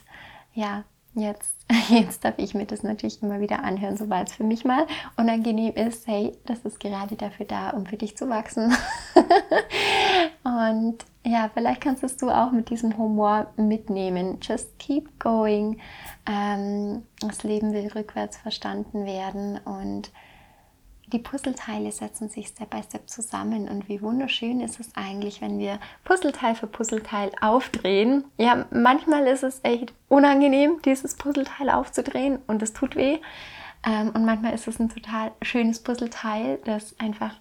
ja, 0.54 0.84
jetzt 1.14 1.62
Jetzt 1.90 2.24
darf 2.26 2.36
ich 2.38 2.54
mir 2.54 2.66
das 2.66 2.84
natürlich 2.84 3.22
immer 3.22 3.40
wieder 3.40 3.64
anhören, 3.64 3.98
sobald 3.98 4.30
es 4.30 4.36
für 4.36 4.44
mich 4.44 4.66
mal 4.66 4.86
unangenehm 5.18 5.74
ist. 5.76 6.08
Hey, 6.08 6.38
das 6.46 6.60
ist 6.60 6.80
gerade 6.80 7.16
dafür 7.16 7.46
da, 7.46 7.72
um 7.72 7.86
für 7.86 7.98
dich 7.98 8.18
zu 8.18 8.30
wachsen. 8.30 8.74
und 10.44 10.98
ja, 11.24 11.50
vielleicht 11.54 11.82
kannst 11.82 12.22
du 12.22 12.30
auch 12.30 12.52
mit 12.52 12.70
diesem 12.70 12.98
Humor 12.98 13.48
mitnehmen. 13.56 14.40
Just 14.42 14.78
keep 14.80 15.20
going. 15.20 15.80
Ähm, 16.28 17.04
das 17.20 17.44
Leben 17.44 17.74
will 17.74 17.88
rückwärts 17.94 18.38
verstanden 18.38 19.06
werden 19.06 19.60
und 19.64 20.12
die 21.12 21.20
Puzzleteile 21.20 21.92
setzen 21.92 22.30
sich 22.30 22.48
Step 22.48 22.70
by 22.70 22.82
Step 22.84 23.10
zusammen 23.10 23.68
und 23.68 23.90
wie 23.90 24.02
wunderschön 24.02 24.62
ist 24.62 24.80
es 24.80 24.96
eigentlich, 24.96 25.42
wenn 25.42 25.60
wir 25.60 25.80
Puzzleteil 26.04 26.56
für 26.56 26.68
Puzzleteil 26.68 27.32
aufdrehen. 27.42 28.26
Ja, 28.38 28.66
manchmal 28.72 29.28
ist 29.28 29.44
es 29.44 29.60
echt 29.64 29.94
unangenehm, 30.08 30.82
dieses 30.86 31.16
Puzzleteil 31.16 31.70
aufzudrehen 31.70 32.40
und 32.48 32.62
es 32.62 32.74
tut 32.74 32.96
weh. 32.96 33.20
Ähm, 33.86 34.12
und 34.14 34.26
manchmal 34.26 34.54
ist 34.54 34.68
es 34.68 34.80
ein 34.80 34.90
total 34.90 35.32
schönes 35.42 35.80
Puzzleteil, 35.80 36.60
das 36.66 37.00
einfach 37.00 37.36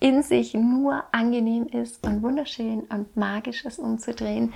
in 0.00 0.22
sich 0.22 0.54
nur 0.54 1.04
angenehm 1.12 1.66
ist 1.66 2.04
und 2.06 2.22
wunderschön 2.22 2.80
und 2.88 3.16
magisch 3.16 3.64
ist 3.66 3.78
umzudrehen. 3.78 4.54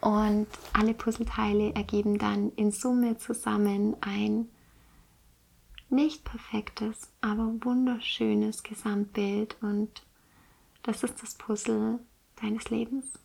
Und 0.00 0.46
alle 0.72 0.94
Puzzleteile 0.94 1.74
ergeben 1.74 2.16
dann 2.16 2.52
in 2.56 2.70
Summe 2.70 3.18
zusammen 3.18 3.96
ein 4.00 4.48
nicht 5.94 6.24
perfektes, 6.24 7.10
aber 7.20 7.54
wunderschönes 7.60 8.62
Gesamtbild 8.62 9.56
und 9.62 10.02
das 10.82 11.02
ist 11.02 11.22
das 11.22 11.34
Puzzle 11.34 11.98
deines 12.40 12.70
Lebens. 12.70 13.18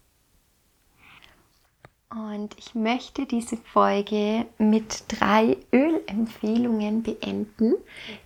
Und 2.10 2.58
ich 2.58 2.74
möchte 2.74 3.28
diese 3.28 3.56
Folge 3.56 4.48
mit 4.58 5.04
drei 5.10 5.58
Ölempfehlungen 5.72 7.04
beenden, 7.04 7.76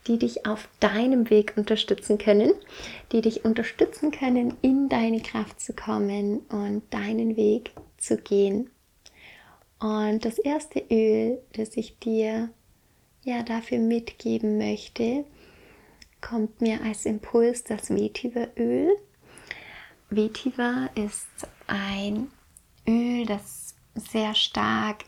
die 0.07 0.17
dich 0.17 0.45
auf 0.45 0.69
deinem 0.79 1.29
Weg 1.29 1.55
unterstützen 1.57 2.17
können, 2.17 2.53
die 3.11 3.19
dich 3.19 3.43
unterstützen 3.43 4.11
können, 4.11 4.55
in 4.61 4.87
deine 4.87 5.19
Kraft 5.19 5.59
zu 5.59 5.73
kommen 5.73 6.39
und 6.47 6.83
deinen 6.91 7.35
Weg 7.35 7.71
zu 7.97 8.15
gehen. 8.15 8.69
Und 9.81 10.23
das 10.23 10.37
erste 10.37 10.79
Öl, 10.89 11.41
das 11.51 11.75
ich 11.75 11.99
dir 11.99 12.51
ja 13.23 13.43
dafür 13.43 13.79
mitgeben 13.79 14.57
möchte, 14.57 15.25
kommt 16.21 16.61
mir 16.61 16.81
als 16.83 17.05
Impuls 17.05 17.63
das 17.63 17.89
Vetiveröl. 17.89 18.95
Vetiver 20.09 20.89
ist 20.95 21.27
ein 21.67 22.29
Öl, 22.87 23.25
das 23.25 23.75
sehr 23.95 24.35
stark 24.35 25.05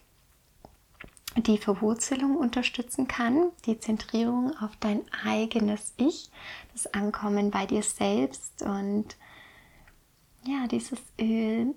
die 1.37 1.57
Verwurzelung 1.57 2.37
unterstützen 2.37 3.07
kann, 3.07 3.51
die 3.65 3.77
Zentrierung 3.77 4.55
auf 4.57 4.75
dein 4.77 5.01
eigenes 5.25 5.93
Ich, 5.97 6.29
das 6.73 6.87
Ankommen 6.93 7.51
bei 7.51 7.65
dir 7.65 7.83
selbst 7.83 8.61
und 8.61 9.17
ja, 10.45 10.67
dieses 10.67 10.99
Öl 11.19 11.75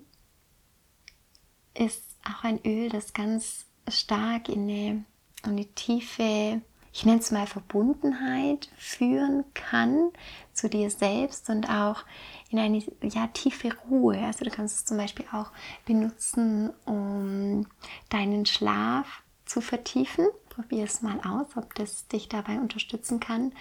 ist 1.73 2.03
auch 2.23 2.43
ein 2.43 2.63
Öl, 2.65 2.89
das 2.89 3.13
ganz 3.13 3.65
stark 3.89 4.47
in 4.47 4.69
eine 4.69 5.05
eine 5.43 5.65
tiefe, 5.65 6.61
ich 6.91 7.05
nenne 7.05 7.19
es 7.19 7.31
mal 7.31 7.47
Verbundenheit 7.47 8.69
führen 8.77 9.45
kann 9.53 10.11
zu 10.53 10.69
dir 10.69 10.89
selbst 10.89 11.49
und 11.49 11.69
auch 11.69 12.03
in 12.49 12.59
eine 12.59 12.83
ja, 13.03 13.27
tiefe 13.27 13.69
Ruhe. 13.89 14.17
Also 14.25 14.43
du 14.43 14.51
kannst 14.51 14.77
es 14.77 14.85
zum 14.85 14.97
Beispiel 14.97 15.25
auch 15.31 15.51
benutzen, 15.85 16.71
um 16.85 17.67
deinen 18.09 18.45
Schlaf 18.45 19.23
zu 19.45 19.61
vertiefen. 19.61 20.27
Probier 20.49 20.83
es 20.83 21.01
mal 21.01 21.19
aus, 21.21 21.55
ob 21.55 21.73
das 21.75 22.07
dich 22.07 22.27
dabei 22.27 22.59
unterstützen 22.59 23.19
kann. 23.19 23.53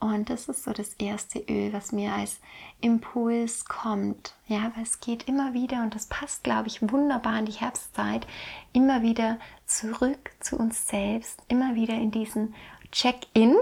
Und 0.00 0.30
das 0.30 0.48
ist 0.48 0.64
so 0.64 0.72
das 0.72 0.94
erste 0.94 1.40
Öl, 1.40 1.74
was 1.74 1.92
mir 1.92 2.14
als 2.14 2.40
Impuls 2.80 3.66
kommt. 3.66 4.34
Ja, 4.46 4.72
weil 4.74 4.82
es 4.82 5.00
geht 5.00 5.28
immer 5.28 5.52
wieder, 5.52 5.82
und 5.82 5.94
das 5.94 6.06
passt, 6.06 6.42
glaube 6.42 6.68
ich, 6.68 6.80
wunderbar 6.90 7.38
in 7.38 7.44
die 7.44 7.52
Herbstzeit, 7.52 8.26
immer 8.72 9.02
wieder 9.02 9.38
zurück 9.66 10.30
zu 10.40 10.56
uns 10.56 10.88
selbst, 10.88 11.42
immer 11.48 11.74
wieder 11.74 11.94
in 11.94 12.10
diesen 12.10 12.54
Check-in, 12.90 13.56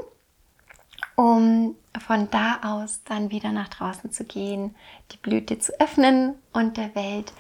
um 1.16 1.74
von 1.98 2.30
da 2.30 2.60
aus 2.62 3.02
dann 3.04 3.32
wieder 3.32 3.50
nach 3.50 3.68
draußen 3.68 4.12
zu 4.12 4.24
gehen, 4.24 4.76
die 5.10 5.16
Blüte 5.16 5.58
zu 5.58 5.78
öffnen 5.80 6.36
und 6.52 6.76
der 6.76 6.94
Welt 6.94 7.32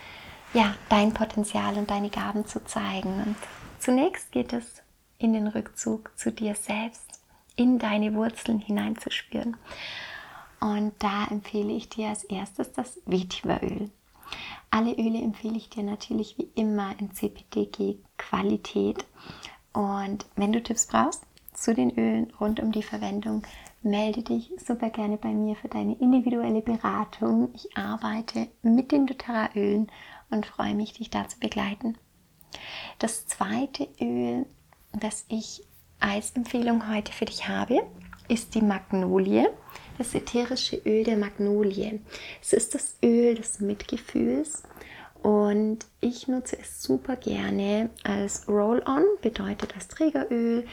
ja 0.54 0.74
dein 0.88 1.14
Potenzial 1.14 1.76
und 1.76 1.88
deine 1.88 2.10
Gaben 2.10 2.46
zu 2.46 2.64
zeigen. 2.64 3.22
Und 3.24 3.36
zunächst 3.78 4.32
geht 4.32 4.52
es 4.52 4.82
in 5.18 5.34
den 5.34 5.46
Rückzug 5.46 6.10
zu 6.18 6.32
dir 6.32 6.56
selbst 6.56 7.17
in 7.58 7.78
deine 7.78 8.14
Wurzeln 8.14 8.60
hineinzuspüren. 8.60 9.56
Und 10.60 10.92
da 10.98 11.26
empfehle 11.26 11.72
ich 11.72 11.88
dir 11.88 12.08
als 12.08 12.24
erstes 12.24 12.72
das 12.72 13.00
Vetiveröl. 13.04 13.90
Alle 14.70 14.92
Öle 14.92 15.20
empfehle 15.20 15.56
ich 15.56 15.68
dir 15.70 15.82
natürlich 15.82 16.36
wie 16.38 16.50
immer 16.54 16.94
in 16.98 17.12
CPTG-Qualität. 17.12 19.04
Und 19.72 20.26
wenn 20.36 20.52
du 20.52 20.62
Tipps 20.62 20.86
brauchst 20.86 21.24
zu 21.52 21.74
den 21.74 21.96
Ölen 21.98 22.32
rund 22.40 22.60
um 22.60 22.72
die 22.72 22.82
Verwendung, 22.82 23.42
melde 23.82 24.22
dich 24.22 24.50
super 24.64 24.90
gerne 24.90 25.16
bei 25.16 25.28
mir 25.28 25.56
für 25.56 25.68
deine 25.68 25.94
individuelle 25.94 26.60
Beratung. 26.60 27.50
Ich 27.54 27.76
arbeite 27.76 28.48
mit 28.62 28.92
den 28.92 29.06
doTERRA-Ölen 29.06 29.90
und 30.30 30.46
freue 30.46 30.74
mich, 30.74 30.92
dich 30.92 31.10
da 31.10 31.28
zu 31.28 31.38
begleiten. 31.38 31.96
Das 32.98 33.26
zweite 33.26 33.88
Öl, 34.00 34.46
das 34.92 35.24
ich 35.28 35.62
als 36.00 36.32
Empfehlung 36.32 36.88
heute 36.92 37.12
für 37.12 37.24
dich 37.24 37.48
habe, 37.48 37.86
ist 38.28 38.54
die 38.54 38.62
Magnolie, 38.62 39.48
das 39.96 40.14
ätherische 40.14 40.76
Öl 40.84 41.04
der 41.04 41.16
Magnolie. 41.16 42.00
Es 42.40 42.52
ist 42.52 42.74
das 42.74 42.96
Öl 43.02 43.34
des 43.34 43.60
Mitgefühls 43.60 44.62
und 45.22 45.86
ich 46.00 46.28
nutze 46.28 46.58
es 46.60 46.82
super 46.82 47.16
gerne 47.16 47.90
als 48.04 48.46
Roll-On, 48.48 49.02
bedeutet 49.22 49.74
als 49.74 49.88
Trägeröl, 49.88 50.66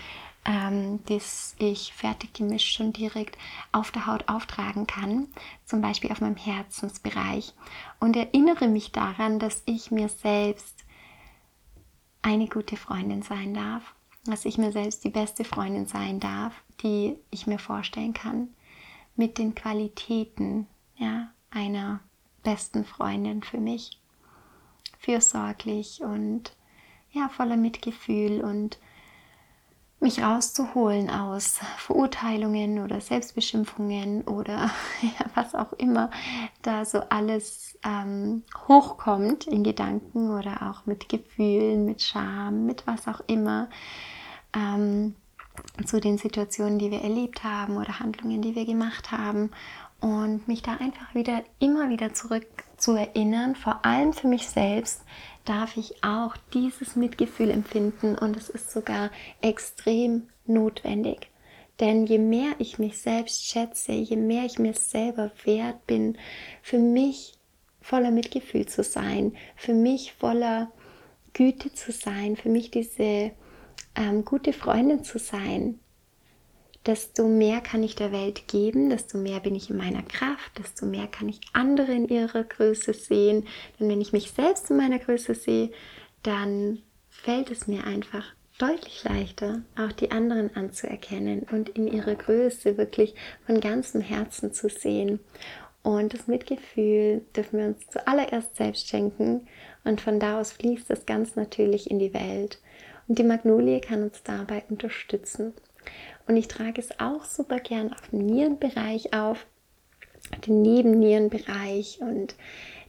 ähm, 0.46 1.00
das 1.08 1.56
ich 1.58 1.94
fertig 1.94 2.34
gemischt 2.34 2.76
schon 2.76 2.94
direkt 2.94 3.38
auf 3.72 3.92
der 3.92 4.06
Haut 4.06 4.28
auftragen 4.30 4.86
kann, 4.86 5.28
zum 5.66 5.82
Beispiel 5.82 6.12
auf 6.12 6.22
meinem 6.22 6.36
Herzensbereich 6.36 7.54
und 8.00 8.16
erinnere 8.16 8.68
mich 8.68 8.92
daran, 8.92 9.40
dass 9.40 9.64
ich 9.66 9.90
mir 9.90 10.10
selbst 10.10 10.84
eine 12.22 12.48
gute 12.48 12.78
Freundin 12.78 13.24
sein 13.24 13.54
darf 13.54 13.95
dass 14.26 14.46
ich 14.46 14.58
mir 14.58 14.72
selbst 14.72 15.04
die 15.04 15.10
beste 15.10 15.44
Freundin 15.44 15.86
sein 15.86 16.20
darf, 16.20 16.54
die 16.82 17.18
ich 17.32 17.48
mir 17.48 17.60
vorstellen 17.60 18.14
kann, 18.14 18.50
mit 19.16 19.38
den 19.38 19.56
Qualitäten 19.56 20.68
ja, 20.98 21.30
einer 21.52 22.00
besten 22.44 22.86
Freundin 22.86 23.44
für 23.44 23.60
mich. 23.60 24.00
Fürsorglich 25.00 26.02
und 26.02 26.56
ja, 27.12 27.30
voller 27.30 27.58
Mitgefühl 27.58 28.42
und 28.42 28.80
mich 30.00 30.22
rauszuholen 30.22 31.10
aus 31.10 31.60
Verurteilungen 31.78 32.80
oder 32.80 33.00
Selbstbeschimpfungen 33.00 34.24
oder 34.24 34.70
ja, 35.02 35.26
was 35.34 35.56
auch 35.56 35.74
immer 35.74 36.12
da 36.62 36.86
so 36.86 37.00
alles 37.10 37.78
ähm, 37.84 38.44
hochkommt 38.68 39.48
in 39.48 39.64
Gedanken 39.64 40.32
oder 40.32 40.70
auch 40.70 40.86
mit 40.86 41.10
Gefühlen, 41.10 41.86
mit 41.86 42.02
Scham, 42.02 42.66
mit 42.66 42.86
was 42.86 43.08
auch 43.08 43.22
immer 43.28 43.70
ähm, 44.56 45.16
zu 45.86 46.00
den 46.00 46.18
Situationen, 46.18 46.80
die 46.80 46.92
wir 46.92 47.02
erlebt 47.02 47.44
haben 47.44 47.78
oder 47.78 48.00
Handlungen, 48.00 48.42
die 48.42 48.56
wir 48.56 48.66
gemacht 48.66 49.12
haben 49.12 49.52
und 50.00 50.48
mich 50.48 50.62
da 50.62 50.74
einfach 50.74 51.14
wieder 51.14 51.44
immer 51.60 51.90
wieder 51.90 52.14
zurück 52.14 52.46
zu 52.78 52.94
erinnern, 52.94 53.56
vor 53.56 53.86
allem 53.86 54.14
für 54.14 54.28
mich 54.28 54.48
selbst, 54.48 55.02
darf 55.46 55.78
ich 55.78 56.04
auch 56.04 56.36
dieses 56.54 56.96
Mitgefühl 56.96 57.52
empfinden 57.52 58.18
und 58.18 58.36
es 58.36 58.50
ist 58.50 58.72
sogar 58.72 59.12
extrem 59.42 60.24
notwendig. 60.46 61.30
Denn 61.80 62.06
je 62.06 62.20
mehr 62.20 62.54
ich 62.58 62.80
mich 62.80 63.00
selbst 63.00 63.46
schätze, 63.46 63.92
je 63.92 64.16
mehr 64.16 64.46
ich 64.46 64.60
mir 64.60 64.74
selber 64.74 65.32
wert 65.44 65.86
bin, 65.88 66.18
für 66.62 66.80
mich 66.80 67.38
voller 67.82 68.12
Mitgefühl 68.12 68.66
zu 68.66 68.84
sein, 68.84 69.36
für 69.56 69.74
mich 69.74 70.14
voller 70.14 70.72
Güte 71.34 71.74
zu 71.74 71.92
sein, 71.92 72.36
für 72.36 72.50
mich 72.50 72.72
diese 72.72 73.32
ähm, 73.96 74.26
gute 74.26 74.54
Freundin 74.54 75.04
zu 75.04 75.20
sein, 75.20 75.80
desto 76.86 77.28
mehr 77.28 77.62
kann 77.62 77.84
ich 77.84 77.96
der 77.96 78.12
Welt 78.12 78.48
geben, 78.48 78.90
desto 78.90 79.18
mehr 79.18 79.40
bin 79.40 79.56
ich 79.56 79.70
in 79.70 79.78
meiner 79.78 80.04
Kraft, 80.04 80.58
desto 80.58 80.86
mehr 80.86 81.08
kann 81.08 81.30
ich 81.30 81.42
andere 81.54 81.92
in 81.94 82.08
ihrer 82.08 82.44
Größe 82.44 82.94
sehen. 82.94 83.48
Denn 83.80 83.90
wenn 83.90 84.02
ich 84.02 84.14
mich 84.14 84.32
selbst 84.32 84.70
in 84.70 84.78
meiner 84.78 85.00
Größe 85.00 85.34
sehe, 85.34 85.72
dann 86.24 86.80
fällt 87.10 87.50
es 87.50 87.68
mir 87.68 87.86
einfach 87.86 88.26
deutlich 88.58 89.04
leichter, 89.04 89.62
auch 89.78 89.92
die 89.92 90.12
anderen 90.12 90.56
anzuerkennen 90.56 91.46
und 91.52 91.70
in 91.70 91.88
ihrer 91.88 92.16
Größe 92.16 92.78
wirklich 92.78 93.16
von 93.46 93.60
ganzem 93.60 94.02
Herzen 94.02 94.54
zu 94.54 94.70
sehen. 94.70 95.20
Und 95.84 96.14
das 96.14 96.28
Mitgefühl 96.28 97.22
dürfen 97.36 97.60
wir 97.60 97.66
uns 97.68 97.88
zuallererst 97.90 98.56
selbst 98.56 98.88
schenken 98.88 99.48
und 99.84 100.02
von 100.02 100.20
da 100.20 100.40
aus 100.40 100.52
fließt 100.54 100.90
es 100.90 101.06
ganz 101.06 101.36
natürlich 101.36 101.92
in 101.92 102.00
die 102.00 102.14
Welt. 102.14 102.60
Und 103.08 103.20
die 103.20 103.24
Magnolie 103.24 103.82
kann 103.82 104.04
uns 104.04 104.24
dabei 104.24 104.64
unterstützen. 104.70 105.54
Und 106.28 106.38
ich 106.38 106.48
trage 106.48 106.82
es 106.82 107.00
auch 107.00 107.24
super 107.24 107.60
gern 107.60 107.94
auf 107.94 108.10
dem 108.10 108.26
Nierenbereich 108.26 109.14
auf, 109.14 109.46
den 110.48 110.62
Nebennierenbereich. 110.62 112.00
Und 112.02 112.36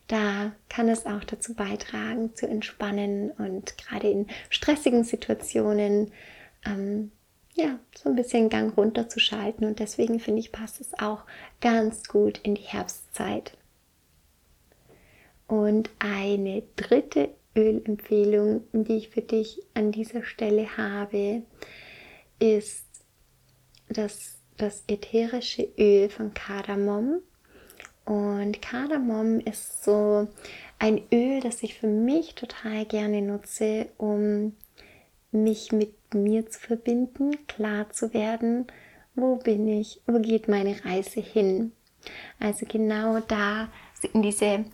da 0.09 0.53
kann 0.69 0.89
es 0.89 1.05
auch 1.07 1.25
dazu 1.25 1.55
beitragen, 1.55 2.35
zu 2.35 2.47
entspannen 2.47 3.31
und 3.33 3.77
gerade 3.77 4.09
in 4.09 4.27
stressigen 4.49 5.05
Situationen 5.05 6.13
ähm, 6.65 7.11
ja, 7.57 7.79
so 7.97 8.11
ein 8.11 8.17
bisschen 8.17 8.49
Gang 8.49 8.77
runterzuschalten. 8.77 9.67
Und 9.67 9.79
deswegen 9.81 10.21
finde 10.21 10.41
ich, 10.41 10.53
passt 10.53 10.81
es 10.81 10.93
auch 10.99 11.23
ganz 11.61 12.07
gut 12.07 12.39
in 12.43 12.55
die 12.55 12.63
Herbstzeit. 12.63 13.57
Und 15.49 15.91
eine 15.99 16.63
dritte 16.77 17.31
Ölempfehlung, 17.57 18.65
die 18.73 18.97
ich 18.97 19.09
für 19.09 19.23
dich 19.23 19.63
an 19.75 19.93
dieser 19.93 20.23
Stelle 20.23 20.77
habe, 20.77 21.43
ist 22.39 22.85
das, 23.89 24.39
das 24.57 24.85
ätherische 24.89 25.69
Öl 25.79 26.09
von 26.09 26.35
Kardamom. 26.35 27.21
Und 28.05 28.63
Kardamom 28.63 29.41
ist 29.41 29.83
so 29.83 30.29
ein 30.79 31.03
Öl, 31.13 31.41
das 31.41 31.63
ich 31.63 31.75
für 31.75 31.89
mich 31.89 32.35
total 32.35 32.85
gerne 32.85 33.23
nutze, 33.23 33.89
um 33.97 34.55
mich 35.33 35.73
mit 35.73 36.15
mir 36.15 36.47
zu 36.47 36.61
verbinden, 36.61 37.47
klar 37.47 37.91
zu 37.91 38.15
werden, 38.15 38.67
wo 39.15 39.37
bin 39.37 39.67
ich, 39.67 40.01
wo 40.07 40.21
geht 40.21 40.49
meine 40.49 40.85
Reise 40.85 41.21
hin. 41.21 41.73
Also 42.39 42.67
genau 42.67 43.21
da 43.21 43.69
in 44.13 44.23
diese 44.23 44.65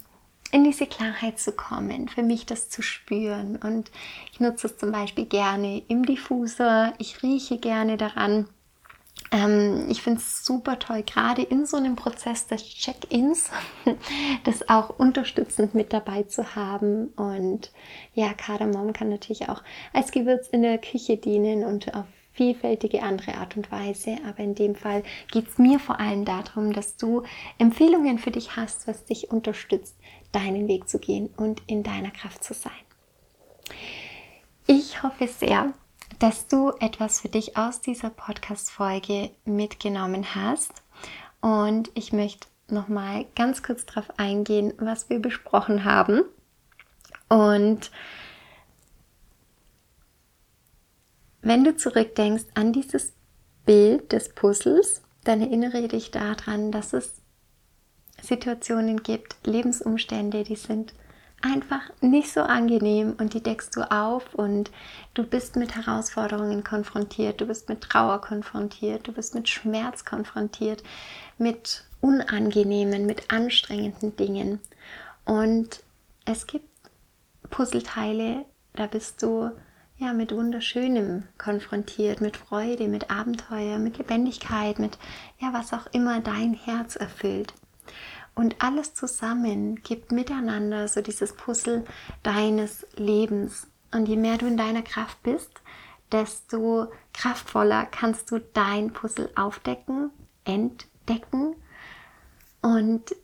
in 0.53 0.65
diese 0.65 0.87
Klarheit 0.87 1.39
zu 1.39 1.53
kommen, 1.53 2.09
für 2.09 2.23
mich 2.23 2.47
das 2.47 2.69
zu 2.69 2.83
spüren. 2.83 3.57
Und 3.57 3.91
ich 4.31 4.39
nutze 4.39 4.69
es 4.69 4.77
zum 4.77 4.93
Beispiel 4.93 5.25
gerne 5.25 5.83
im 5.89 6.05
Diffusor. 6.05 6.93
Ich 6.99 7.23
rieche 7.23 7.59
gerne 7.59 7.97
daran. 7.97 8.47
Ähm, 9.31 9.87
ich 9.89 10.03
finde 10.03 10.21
es 10.21 10.45
super 10.45 10.79
toll, 10.79 11.03
gerade 11.05 11.43
in 11.43 11.65
so 11.65 11.79
einem 11.79 11.97
Prozess 11.97 12.47
des 12.47 12.63
Check-ins, 12.63 13.51
das 14.45 14.69
auch 14.69 14.91
unterstützend 14.99 15.75
mit 15.75 15.93
dabei 15.95 16.25
zu 16.25 16.55
haben. 16.55 17.07
Und 17.17 17.73
ja, 18.15 18.35
Kardamom 18.35 18.93
kann 18.93 19.09
natürlich 19.09 19.49
auch 19.49 19.63
als 19.95 20.13
Gewürz 20.13 20.49
in 20.49 20.63
der 20.63 20.79
Küche 20.79 21.17
dienen 21.17 21.65
und 21.65 21.95
auf 21.95 22.05
vielfältige 22.33 23.03
andere 23.03 23.35
Art 23.35 23.57
und 23.57 23.71
Weise. 23.73 24.17
Aber 24.29 24.41
in 24.41 24.55
dem 24.55 24.75
Fall 24.75 25.03
geht 25.31 25.49
es 25.49 25.59
mir 25.59 25.79
vor 25.79 26.01
allem 26.01 26.25
darum, 26.25 26.73
dass 26.73 26.97
du 26.97 27.23
Empfehlungen 27.59 28.19
für 28.19 28.31
dich 28.31 28.57
hast, 28.57 28.87
was 28.87 29.05
dich 29.05 29.31
unterstützt, 29.31 29.97
deinen 30.33 30.69
Weg 30.69 30.89
zu 30.89 30.99
gehen 30.99 31.31
und 31.37 31.63
in 31.67 31.83
deiner 31.83 32.11
Kraft 32.11 32.43
zu 32.43 32.55
sein. 32.55 32.73
Ich 34.67 35.03
hoffe 35.03 35.29
sehr, 35.29 35.73
dass 36.19 36.47
du 36.47 36.71
etwas 36.81 37.21
für 37.21 37.29
dich 37.29 37.57
aus 37.57 37.81
dieser 37.81 38.11
Podcast-Folge 38.11 39.31
mitgenommen 39.45 40.35
hast. 40.35 40.83
Und 41.41 41.91
ich 41.95 42.13
möchte 42.13 42.47
nochmal 42.69 43.27
ganz 43.35 43.63
kurz 43.63 43.85
darauf 43.87 44.19
eingehen, 44.19 44.73
was 44.79 45.11
wir 45.11 45.19
besprochen 45.19 45.85
haben. 45.85 46.23
Und 47.29 47.91
wenn 51.41 51.65
du 51.65 51.77
zurückdenkst 51.77 52.45
an 52.55 52.73
dieses 52.73 53.13
Bild 53.65 54.13
des 54.13 54.29
Puzzles, 54.35 55.03
dann 55.25 55.41
erinnere 55.41 55.89
dich 55.89 56.11
daran, 56.11 56.73
dass 56.73 56.93
es 56.93 57.22
Situationen 58.23 59.03
gibt, 59.03 59.37
Lebensumstände, 59.45 60.45
die 60.45 60.57
sind 60.57 60.95
einfach 61.43 61.83
nicht 62.01 62.33
so 62.33 62.41
angenehm 62.41 63.15
und 63.19 63.35
die 63.35 63.43
deckst 63.43 63.77
du 63.77 63.83
auf 63.91 64.35
und 64.35 64.71
du 65.15 65.25
bist 65.25 65.57
mit 65.57 65.75
Herausforderungen 65.75 66.63
konfrontiert, 66.63 67.41
du 67.41 67.47
bist 67.47 67.69
mit 67.69 67.81
Trauer 67.81 68.21
konfrontiert, 68.21 69.09
du 69.09 69.13
bist 69.13 69.35
mit 69.35 69.49
Schmerz 69.49 70.05
konfrontiert, 70.05 70.83
mit 71.39 71.85
unangenehmen, 72.01 73.07
mit 73.07 73.33
anstrengenden 73.33 74.17
Dingen. 74.17 74.61
Und 75.25 75.83
es 76.25 76.47
gibt 76.47 76.69
Puzzleteile, 77.51 78.45
da 78.75 78.87
bist 78.87 79.23
du 79.23 79.51
ja 79.99 80.13
mit 80.13 80.33
wunderschönem 80.33 81.25
konfrontiert, 81.39 82.21
mit 82.21 82.37
Freude, 82.37 82.89
mit 82.89 83.11
Abenteuer, 83.11 83.79
mit 83.79 83.99
Lebendigkeit, 83.99 84.79
mit 84.79 84.97
ja 85.41 85.53
was 85.53 85.73
auch 85.73 85.87
immer 85.93 86.21
dein 86.21 86.55
Herz 86.55 86.97
erfüllt. 86.97 87.53
Und 88.35 88.57
alles 88.63 88.95
zusammen 88.95 89.77
gibt 89.83 90.11
miteinander 90.11 90.89
so 90.89 91.03
dieses 91.03 91.35
Puzzle 91.35 91.85
deines 92.23 92.87
Lebens. 92.97 93.67
Und 93.93 94.07
je 94.07 94.17
mehr 94.17 94.39
du 94.39 94.47
in 94.47 94.57
deiner 94.57 94.83
Kraft 94.83 95.23
bist, 95.23 95.61
desto 96.11 96.89
kraftvoller 97.13 97.87
kannst 97.87 98.31
du 98.31 98.39
dein 98.39 98.93
Puzzle 98.93 99.31
aufdecken, 99.35 100.11
entdecken 100.45 101.57
und 102.63 103.15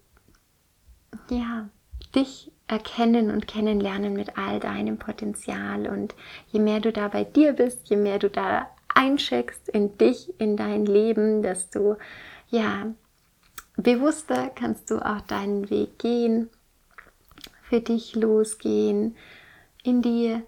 ja, 1.31 1.69
dich 2.15 2.53
erkennen 2.67 3.31
und 3.31 3.47
kennenlernen 3.47 4.13
mit 4.13 4.37
all 4.37 4.61
deinem 4.61 4.99
Potenzial. 4.99 5.87
Und 5.87 6.15
je 6.49 6.61
mehr 6.61 6.81
du 6.81 6.93
da 6.93 7.09
bei 7.09 7.25
dir 7.25 7.55
bist, 7.55 7.89
je 7.89 7.97
mehr 7.97 8.19
du 8.19 8.29
da 8.29 8.69
eincheckst 8.95 9.69
in 9.69 9.97
dich, 9.97 10.39
in 10.39 10.57
dein 10.57 10.85
Leben, 10.85 11.43
desto 11.43 11.97
ja, 12.49 12.95
bewusster 13.83 14.51
kannst 14.55 14.91
du 14.91 14.99
auch 14.99 15.21
deinen 15.23 15.71
Weg 15.71 15.99
gehen, 15.99 16.51
für 17.69 17.81
dich 17.81 18.15
losgehen, 18.15 19.17
in 19.83 20.03
die, 20.03 20.41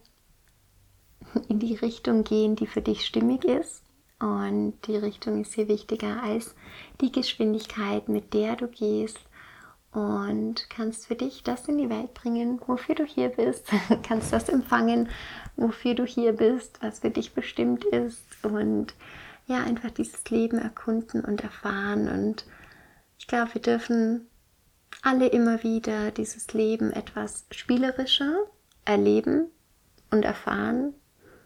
in 1.49 1.59
die 1.59 1.77
Richtung 1.77 2.25
gehen, 2.25 2.57
die 2.57 2.67
für 2.67 2.83
dich 2.83 3.07
stimmig 3.07 3.45
ist. 3.45 3.83
Und 4.19 4.75
die 4.87 4.97
Richtung 4.97 5.41
ist 5.41 5.55
hier 5.55 5.69
wichtiger 5.69 6.23
als 6.23 6.55
die 7.01 7.11
Geschwindigkeit, 7.11 8.09
mit 8.09 8.35
der 8.35 8.57
du 8.57 8.69
gehst. 8.69 9.19
Und 9.93 10.71
kannst 10.71 11.07
für 11.07 11.17
dich 11.17 11.43
das 11.43 11.67
in 11.67 11.79
die 11.79 11.91
Welt 11.91 12.15
bringen, 12.15 12.61
wofür 12.67 12.95
du 12.95 13.05
hier 13.05 13.31
bist. 13.31 13.67
kannst 14.03 14.33
das 14.33 14.49
empfangen, 14.49 15.09
wofür 15.57 15.95
du 15.95 16.05
hier 16.05 16.33
bist, 16.33 16.79
was 16.83 17.01
für 17.01 17.11
dich 17.11 17.33
bestimmt 17.33 17.85
ist. 17.87 18.23
Und 18.43 18.95
ja, 19.47 19.65
einfach 19.65 19.91
dieses 19.91 20.29
Leben 20.31 20.59
erkunden 20.59 21.25
und 21.25 21.43
erfahren 21.43 22.09
und 22.09 22.45
ich 23.21 23.27
glaube, 23.27 23.55
wir 23.55 23.61
dürfen 23.61 24.27
alle 25.03 25.29
immer 25.29 25.63
wieder 25.63 26.11
dieses 26.11 26.53
Leben 26.53 26.91
etwas 26.93 27.45
spielerischer 27.53 28.47
erleben 28.85 29.49
und 30.11 30.25
erfahren, 30.25 30.95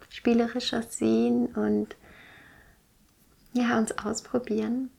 spielerischer 0.08 0.82
sehen 0.82 1.48
und 1.48 1.96
ja, 3.52 3.76
uns 3.76 3.92
ausprobieren 3.98 4.90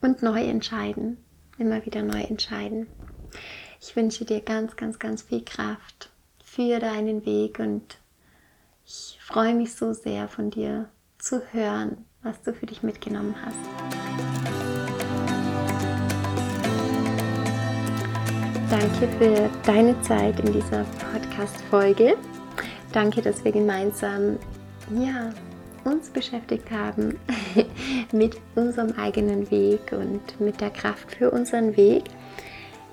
und 0.00 0.22
neu 0.22 0.42
entscheiden, 0.42 1.18
immer 1.58 1.84
wieder 1.84 2.02
neu 2.02 2.20
entscheiden. 2.20 2.86
Ich 3.80 3.94
wünsche 3.96 4.24
dir 4.24 4.40
ganz, 4.40 4.76
ganz, 4.76 4.98
ganz 4.98 5.22
viel 5.22 5.44
Kraft 5.44 6.10
für 6.44 6.78
deinen 6.78 7.26
Weg 7.26 7.58
und 7.58 7.98
ich 8.84 9.18
freue 9.20 9.54
mich 9.54 9.74
so 9.74 9.92
sehr 9.92 10.28
von 10.28 10.50
dir 10.50 10.88
zu 11.18 11.42
hören, 11.52 12.04
was 12.22 12.40
du 12.42 12.54
für 12.54 12.66
dich 12.66 12.82
mitgenommen 12.82 13.34
hast. 13.44 14.01
Danke 18.72 19.06
für 19.18 19.50
deine 19.66 20.00
Zeit 20.00 20.40
in 20.40 20.50
dieser 20.50 20.84
Podcast-Folge. 21.12 22.16
Danke, 22.90 23.20
dass 23.20 23.44
wir 23.44 23.52
gemeinsam 23.52 24.38
ja, 24.94 25.30
uns 25.84 26.08
beschäftigt 26.08 26.70
haben 26.70 27.18
mit 28.12 28.40
unserem 28.54 28.92
eigenen 28.92 29.50
Weg 29.50 29.92
und 29.92 30.40
mit 30.40 30.62
der 30.62 30.70
Kraft 30.70 31.14
für 31.14 31.30
unseren 31.30 31.76
Weg. 31.76 32.04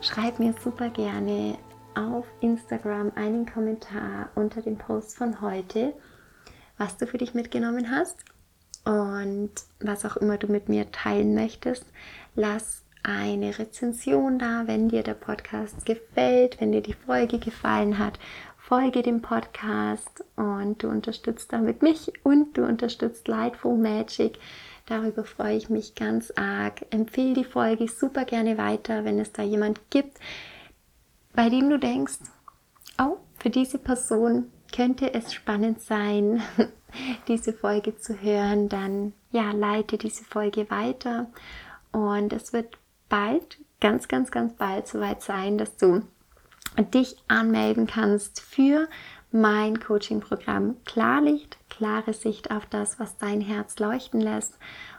Schreib 0.02 0.38
mir 0.38 0.54
super 0.62 0.90
gerne 0.90 1.58
auf 1.96 2.26
Instagram 2.42 3.14
einen 3.16 3.46
Kommentar 3.46 4.32
unter 4.36 4.62
dem 4.62 4.78
Post 4.78 5.16
von 5.16 5.40
heute, 5.40 5.94
was 6.78 6.98
du 6.98 7.08
für 7.08 7.20
dich 7.20 7.34
mitgenommen 7.34 7.90
hast 7.90 8.18
und 8.84 9.52
was 9.80 10.04
auch 10.04 10.18
immer 10.18 10.38
du 10.38 10.48
mit 10.48 10.68
mir 10.68 10.92
teilen 10.92 11.36
möchtest. 11.36 11.86
Lass 12.36 12.84
eine 13.10 13.58
Rezension 13.58 14.38
da, 14.38 14.68
wenn 14.68 14.90
dir 14.90 15.02
der 15.02 15.16
Podcast 15.16 15.86
gefällt, 15.86 16.62
wenn 16.62 16.72
dir 16.72 16.82
die 16.82 16.94
Folge 16.94 17.40
gefallen 17.40 17.98
hat. 17.98 18.20
Folge 18.58 19.02
dem 19.02 19.22
Podcast 19.22 20.24
und 20.36 20.84
du 20.84 20.90
unterstützt 20.90 21.52
damit 21.52 21.82
mich 21.82 22.12
und 22.24 22.56
du 22.56 22.64
unterstützt 22.64 23.28
Lightful 23.28 23.78
Magic. 23.78 24.38
Darüber 24.86 25.24
freue 25.24 25.58
ich 25.58 25.70
mich 25.70 25.96
ganz 25.96 26.32
arg. 26.36 26.86
Empfehle 26.92 27.34
die 27.34 27.44
Folge 27.44 27.88
super 27.88 28.26
gerne 28.26 28.58
weiter, 28.60 29.06
wenn 29.06 29.20
es 29.20 29.32
da 29.32 29.42
jemand 29.42 29.82
gibt, 29.90 30.20
bei 31.34 31.50
dem 31.50 31.70
du 31.70 31.80
denkst, 31.80 32.20
oh, 33.02 33.18
für 33.40 33.50
diese 33.50 33.80
Person 33.80 34.52
könnte 34.76 35.14
es 35.14 35.34
spannend 35.34 35.82
sein, 35.82 36.44
diese 37.28 37.54
Folge 37.54 37.98
zu 37.98 38.22
hören, 38.22 38.70
dann 38.70 39.14
ja, 39.32 39.52
leite 39.52 39.98
diese 39.98 40.24
Folge 40.24 40.70
weiter 40.70 41.28
und 41.92 42.34
es 42.34 42.54
wird 42.54 42.79
bald, 43.10 43.58
ganz, 43.82 44.08
ganz, 44.08 44.32
ganz 44.32 44.54
bald 44.54 44.88
soweit 44.88 45.22
sein, 45.22 45.58
dass 45.58 45.76
du 45.78 46.04
dich 46.94 47.18
anmelden 47.28 47.88
kannst 47.88 48.42
für 48.42 48.88
mein 49.32 49.80
Coaching-Programm 49.80 50.78
Klarlicht, 50.86 51.58
klare 51.70 52.14
Sicht 52.14 52.52
auf 52.52 52.66
das, 52.66 53.00
was 53.00 53.18
dein 53.18 53.42
Herz 53.42 53.78
leuchten 53.80 54.22
lässt. 54.22 54.58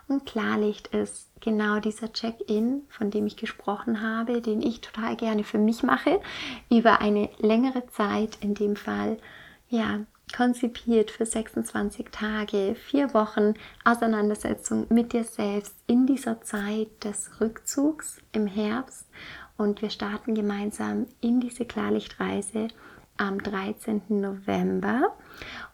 Und 0.09 0.27
Klarlicht 0.27 0.89
ist 0.89 1.29
genau 1.41 1.79
dieser 1.81 2.13
Check-in, 2.13 2.83
von 2.89 3.11
dem 3.11 3.27
ich 3.27 3.37
gesprochen 3.37 4.01
habe, 4.03 4.41
den 4.41 4.61
ich 4.63 4.81
total 4.81 5.17
gerne 5.17 5.45
für 5.45 5.59
mich 5.59 5.83
mache, 5.83 6.21
über 6.71 7.01
eine 7.01 7.31
längere 7.39 7.87
Zeit, 7.89 8.39
in 8.41 8.55
dem 8.55 8.77
Fall, 8.77 9.19
ja, 9.69 10.01
konzipiert 10.33 11.11
für 11.11 11.27
26 11.27 12.09
Tage, 12.11 12.75
vier 12.75 13.15
Wochen 13.15 13.55
Auseinandersetzung 13.85 14.87
mit 14.89 15.13
dir 15.13 15.25
selbst 15.25 15.75
in 15.87 16.07
dieser 16.07 16.41
Zeit 16.43 16.89
des 17.05 17.41
Rückzugs 17.41 18.21
im 18.33 18.47
Herbst. 18.47 19.07
Und 19.57 19.83
wir 19.83 19.91
starten 19.91 20.35
gemeinsam 20.35 21.07
in 21.21 21.41
diese 21.41 21.65
Klarlichtreise 21.65 22.69
am 23.21 23.39
13. 23.43 24.03
November. 24.09 25.15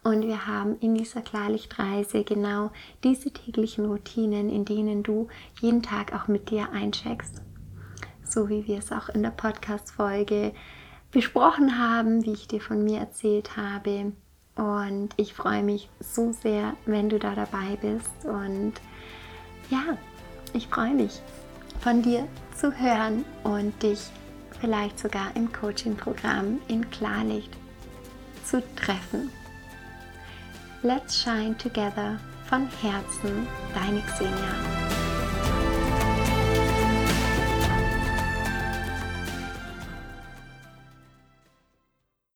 Und 0.03 0.23
wir 0.23 0.45
haben 0.45 0.77
in 0.79 0.95
dieser 0.95 1.21
Klarlichtreise 1.21 2.23
genau 2.23 2.71
diese 3.03 3.31
täglichen 3.31 3.85
Routinen, 3.85 4.49
in 4.49 4.65
denen 4.65 5.03
du 5.03 5.29
jeden 5.61 5.81
Tag 5.81 6.13
auch 6.13 6.27
mit 6.27 6.49
dir 6.49 6.71
eincheckst. 6.71 7.41
So 8.23 8.49
wie 8.49 8.67
wir 8.67 8.79
es 8.79 8.91
auch 8.91 9.07
in 9.07 9.23
der 9.23 9.31
Podcast-Folge 9.31 10.53
besprochen 11.11 11.79
haben, 11.79 12.25
wie 12.25 12.33
ich 12.33 12.47
dir 12.47 12.59
von 12.59 12.83
mir 12.83 12.99
erzählt 12.99 13.55
habe. 13.55 14.11
Und 14.57 15.09
ich 15.17 15.33
freue 15.33 15.63
mich 15.63 15.89
so 15.99 16.31
sehr, 16.31 16.75
wenn 16.85 17.09
du 17.09 17.19
da 17.19 17.35
dabei 17.35 17.77
bist. 17.79 18.25
Und 18.25 18.73
ja, 19.69 19.97
ich 20.53 20.67
freue 20.67 20.93
mich, 20.93 21.21
von 21.79 22.01
dir 22.01 22.27
zu 22.55 22.71
hören 22.71 23.23
und 23.43 23.81
dich 23.83 24.09
vielleicht 24.59 24.97
sogar 24.99 25.35
im 25.35 25.51
Coaching-Programm 25.51 26.59
in 26.67 26.89
Klarlicht 26.89 27.55
zu 28.43 28.63
treffen. 28.75 29.29
Let's 30.81 31.21
Shine 31.21 31.55
Together 31.57 32.19
von 32.47 32.67
Herzen, 32.81 33.47
deine 33.75 34.01
Xenia. 34.01 34.96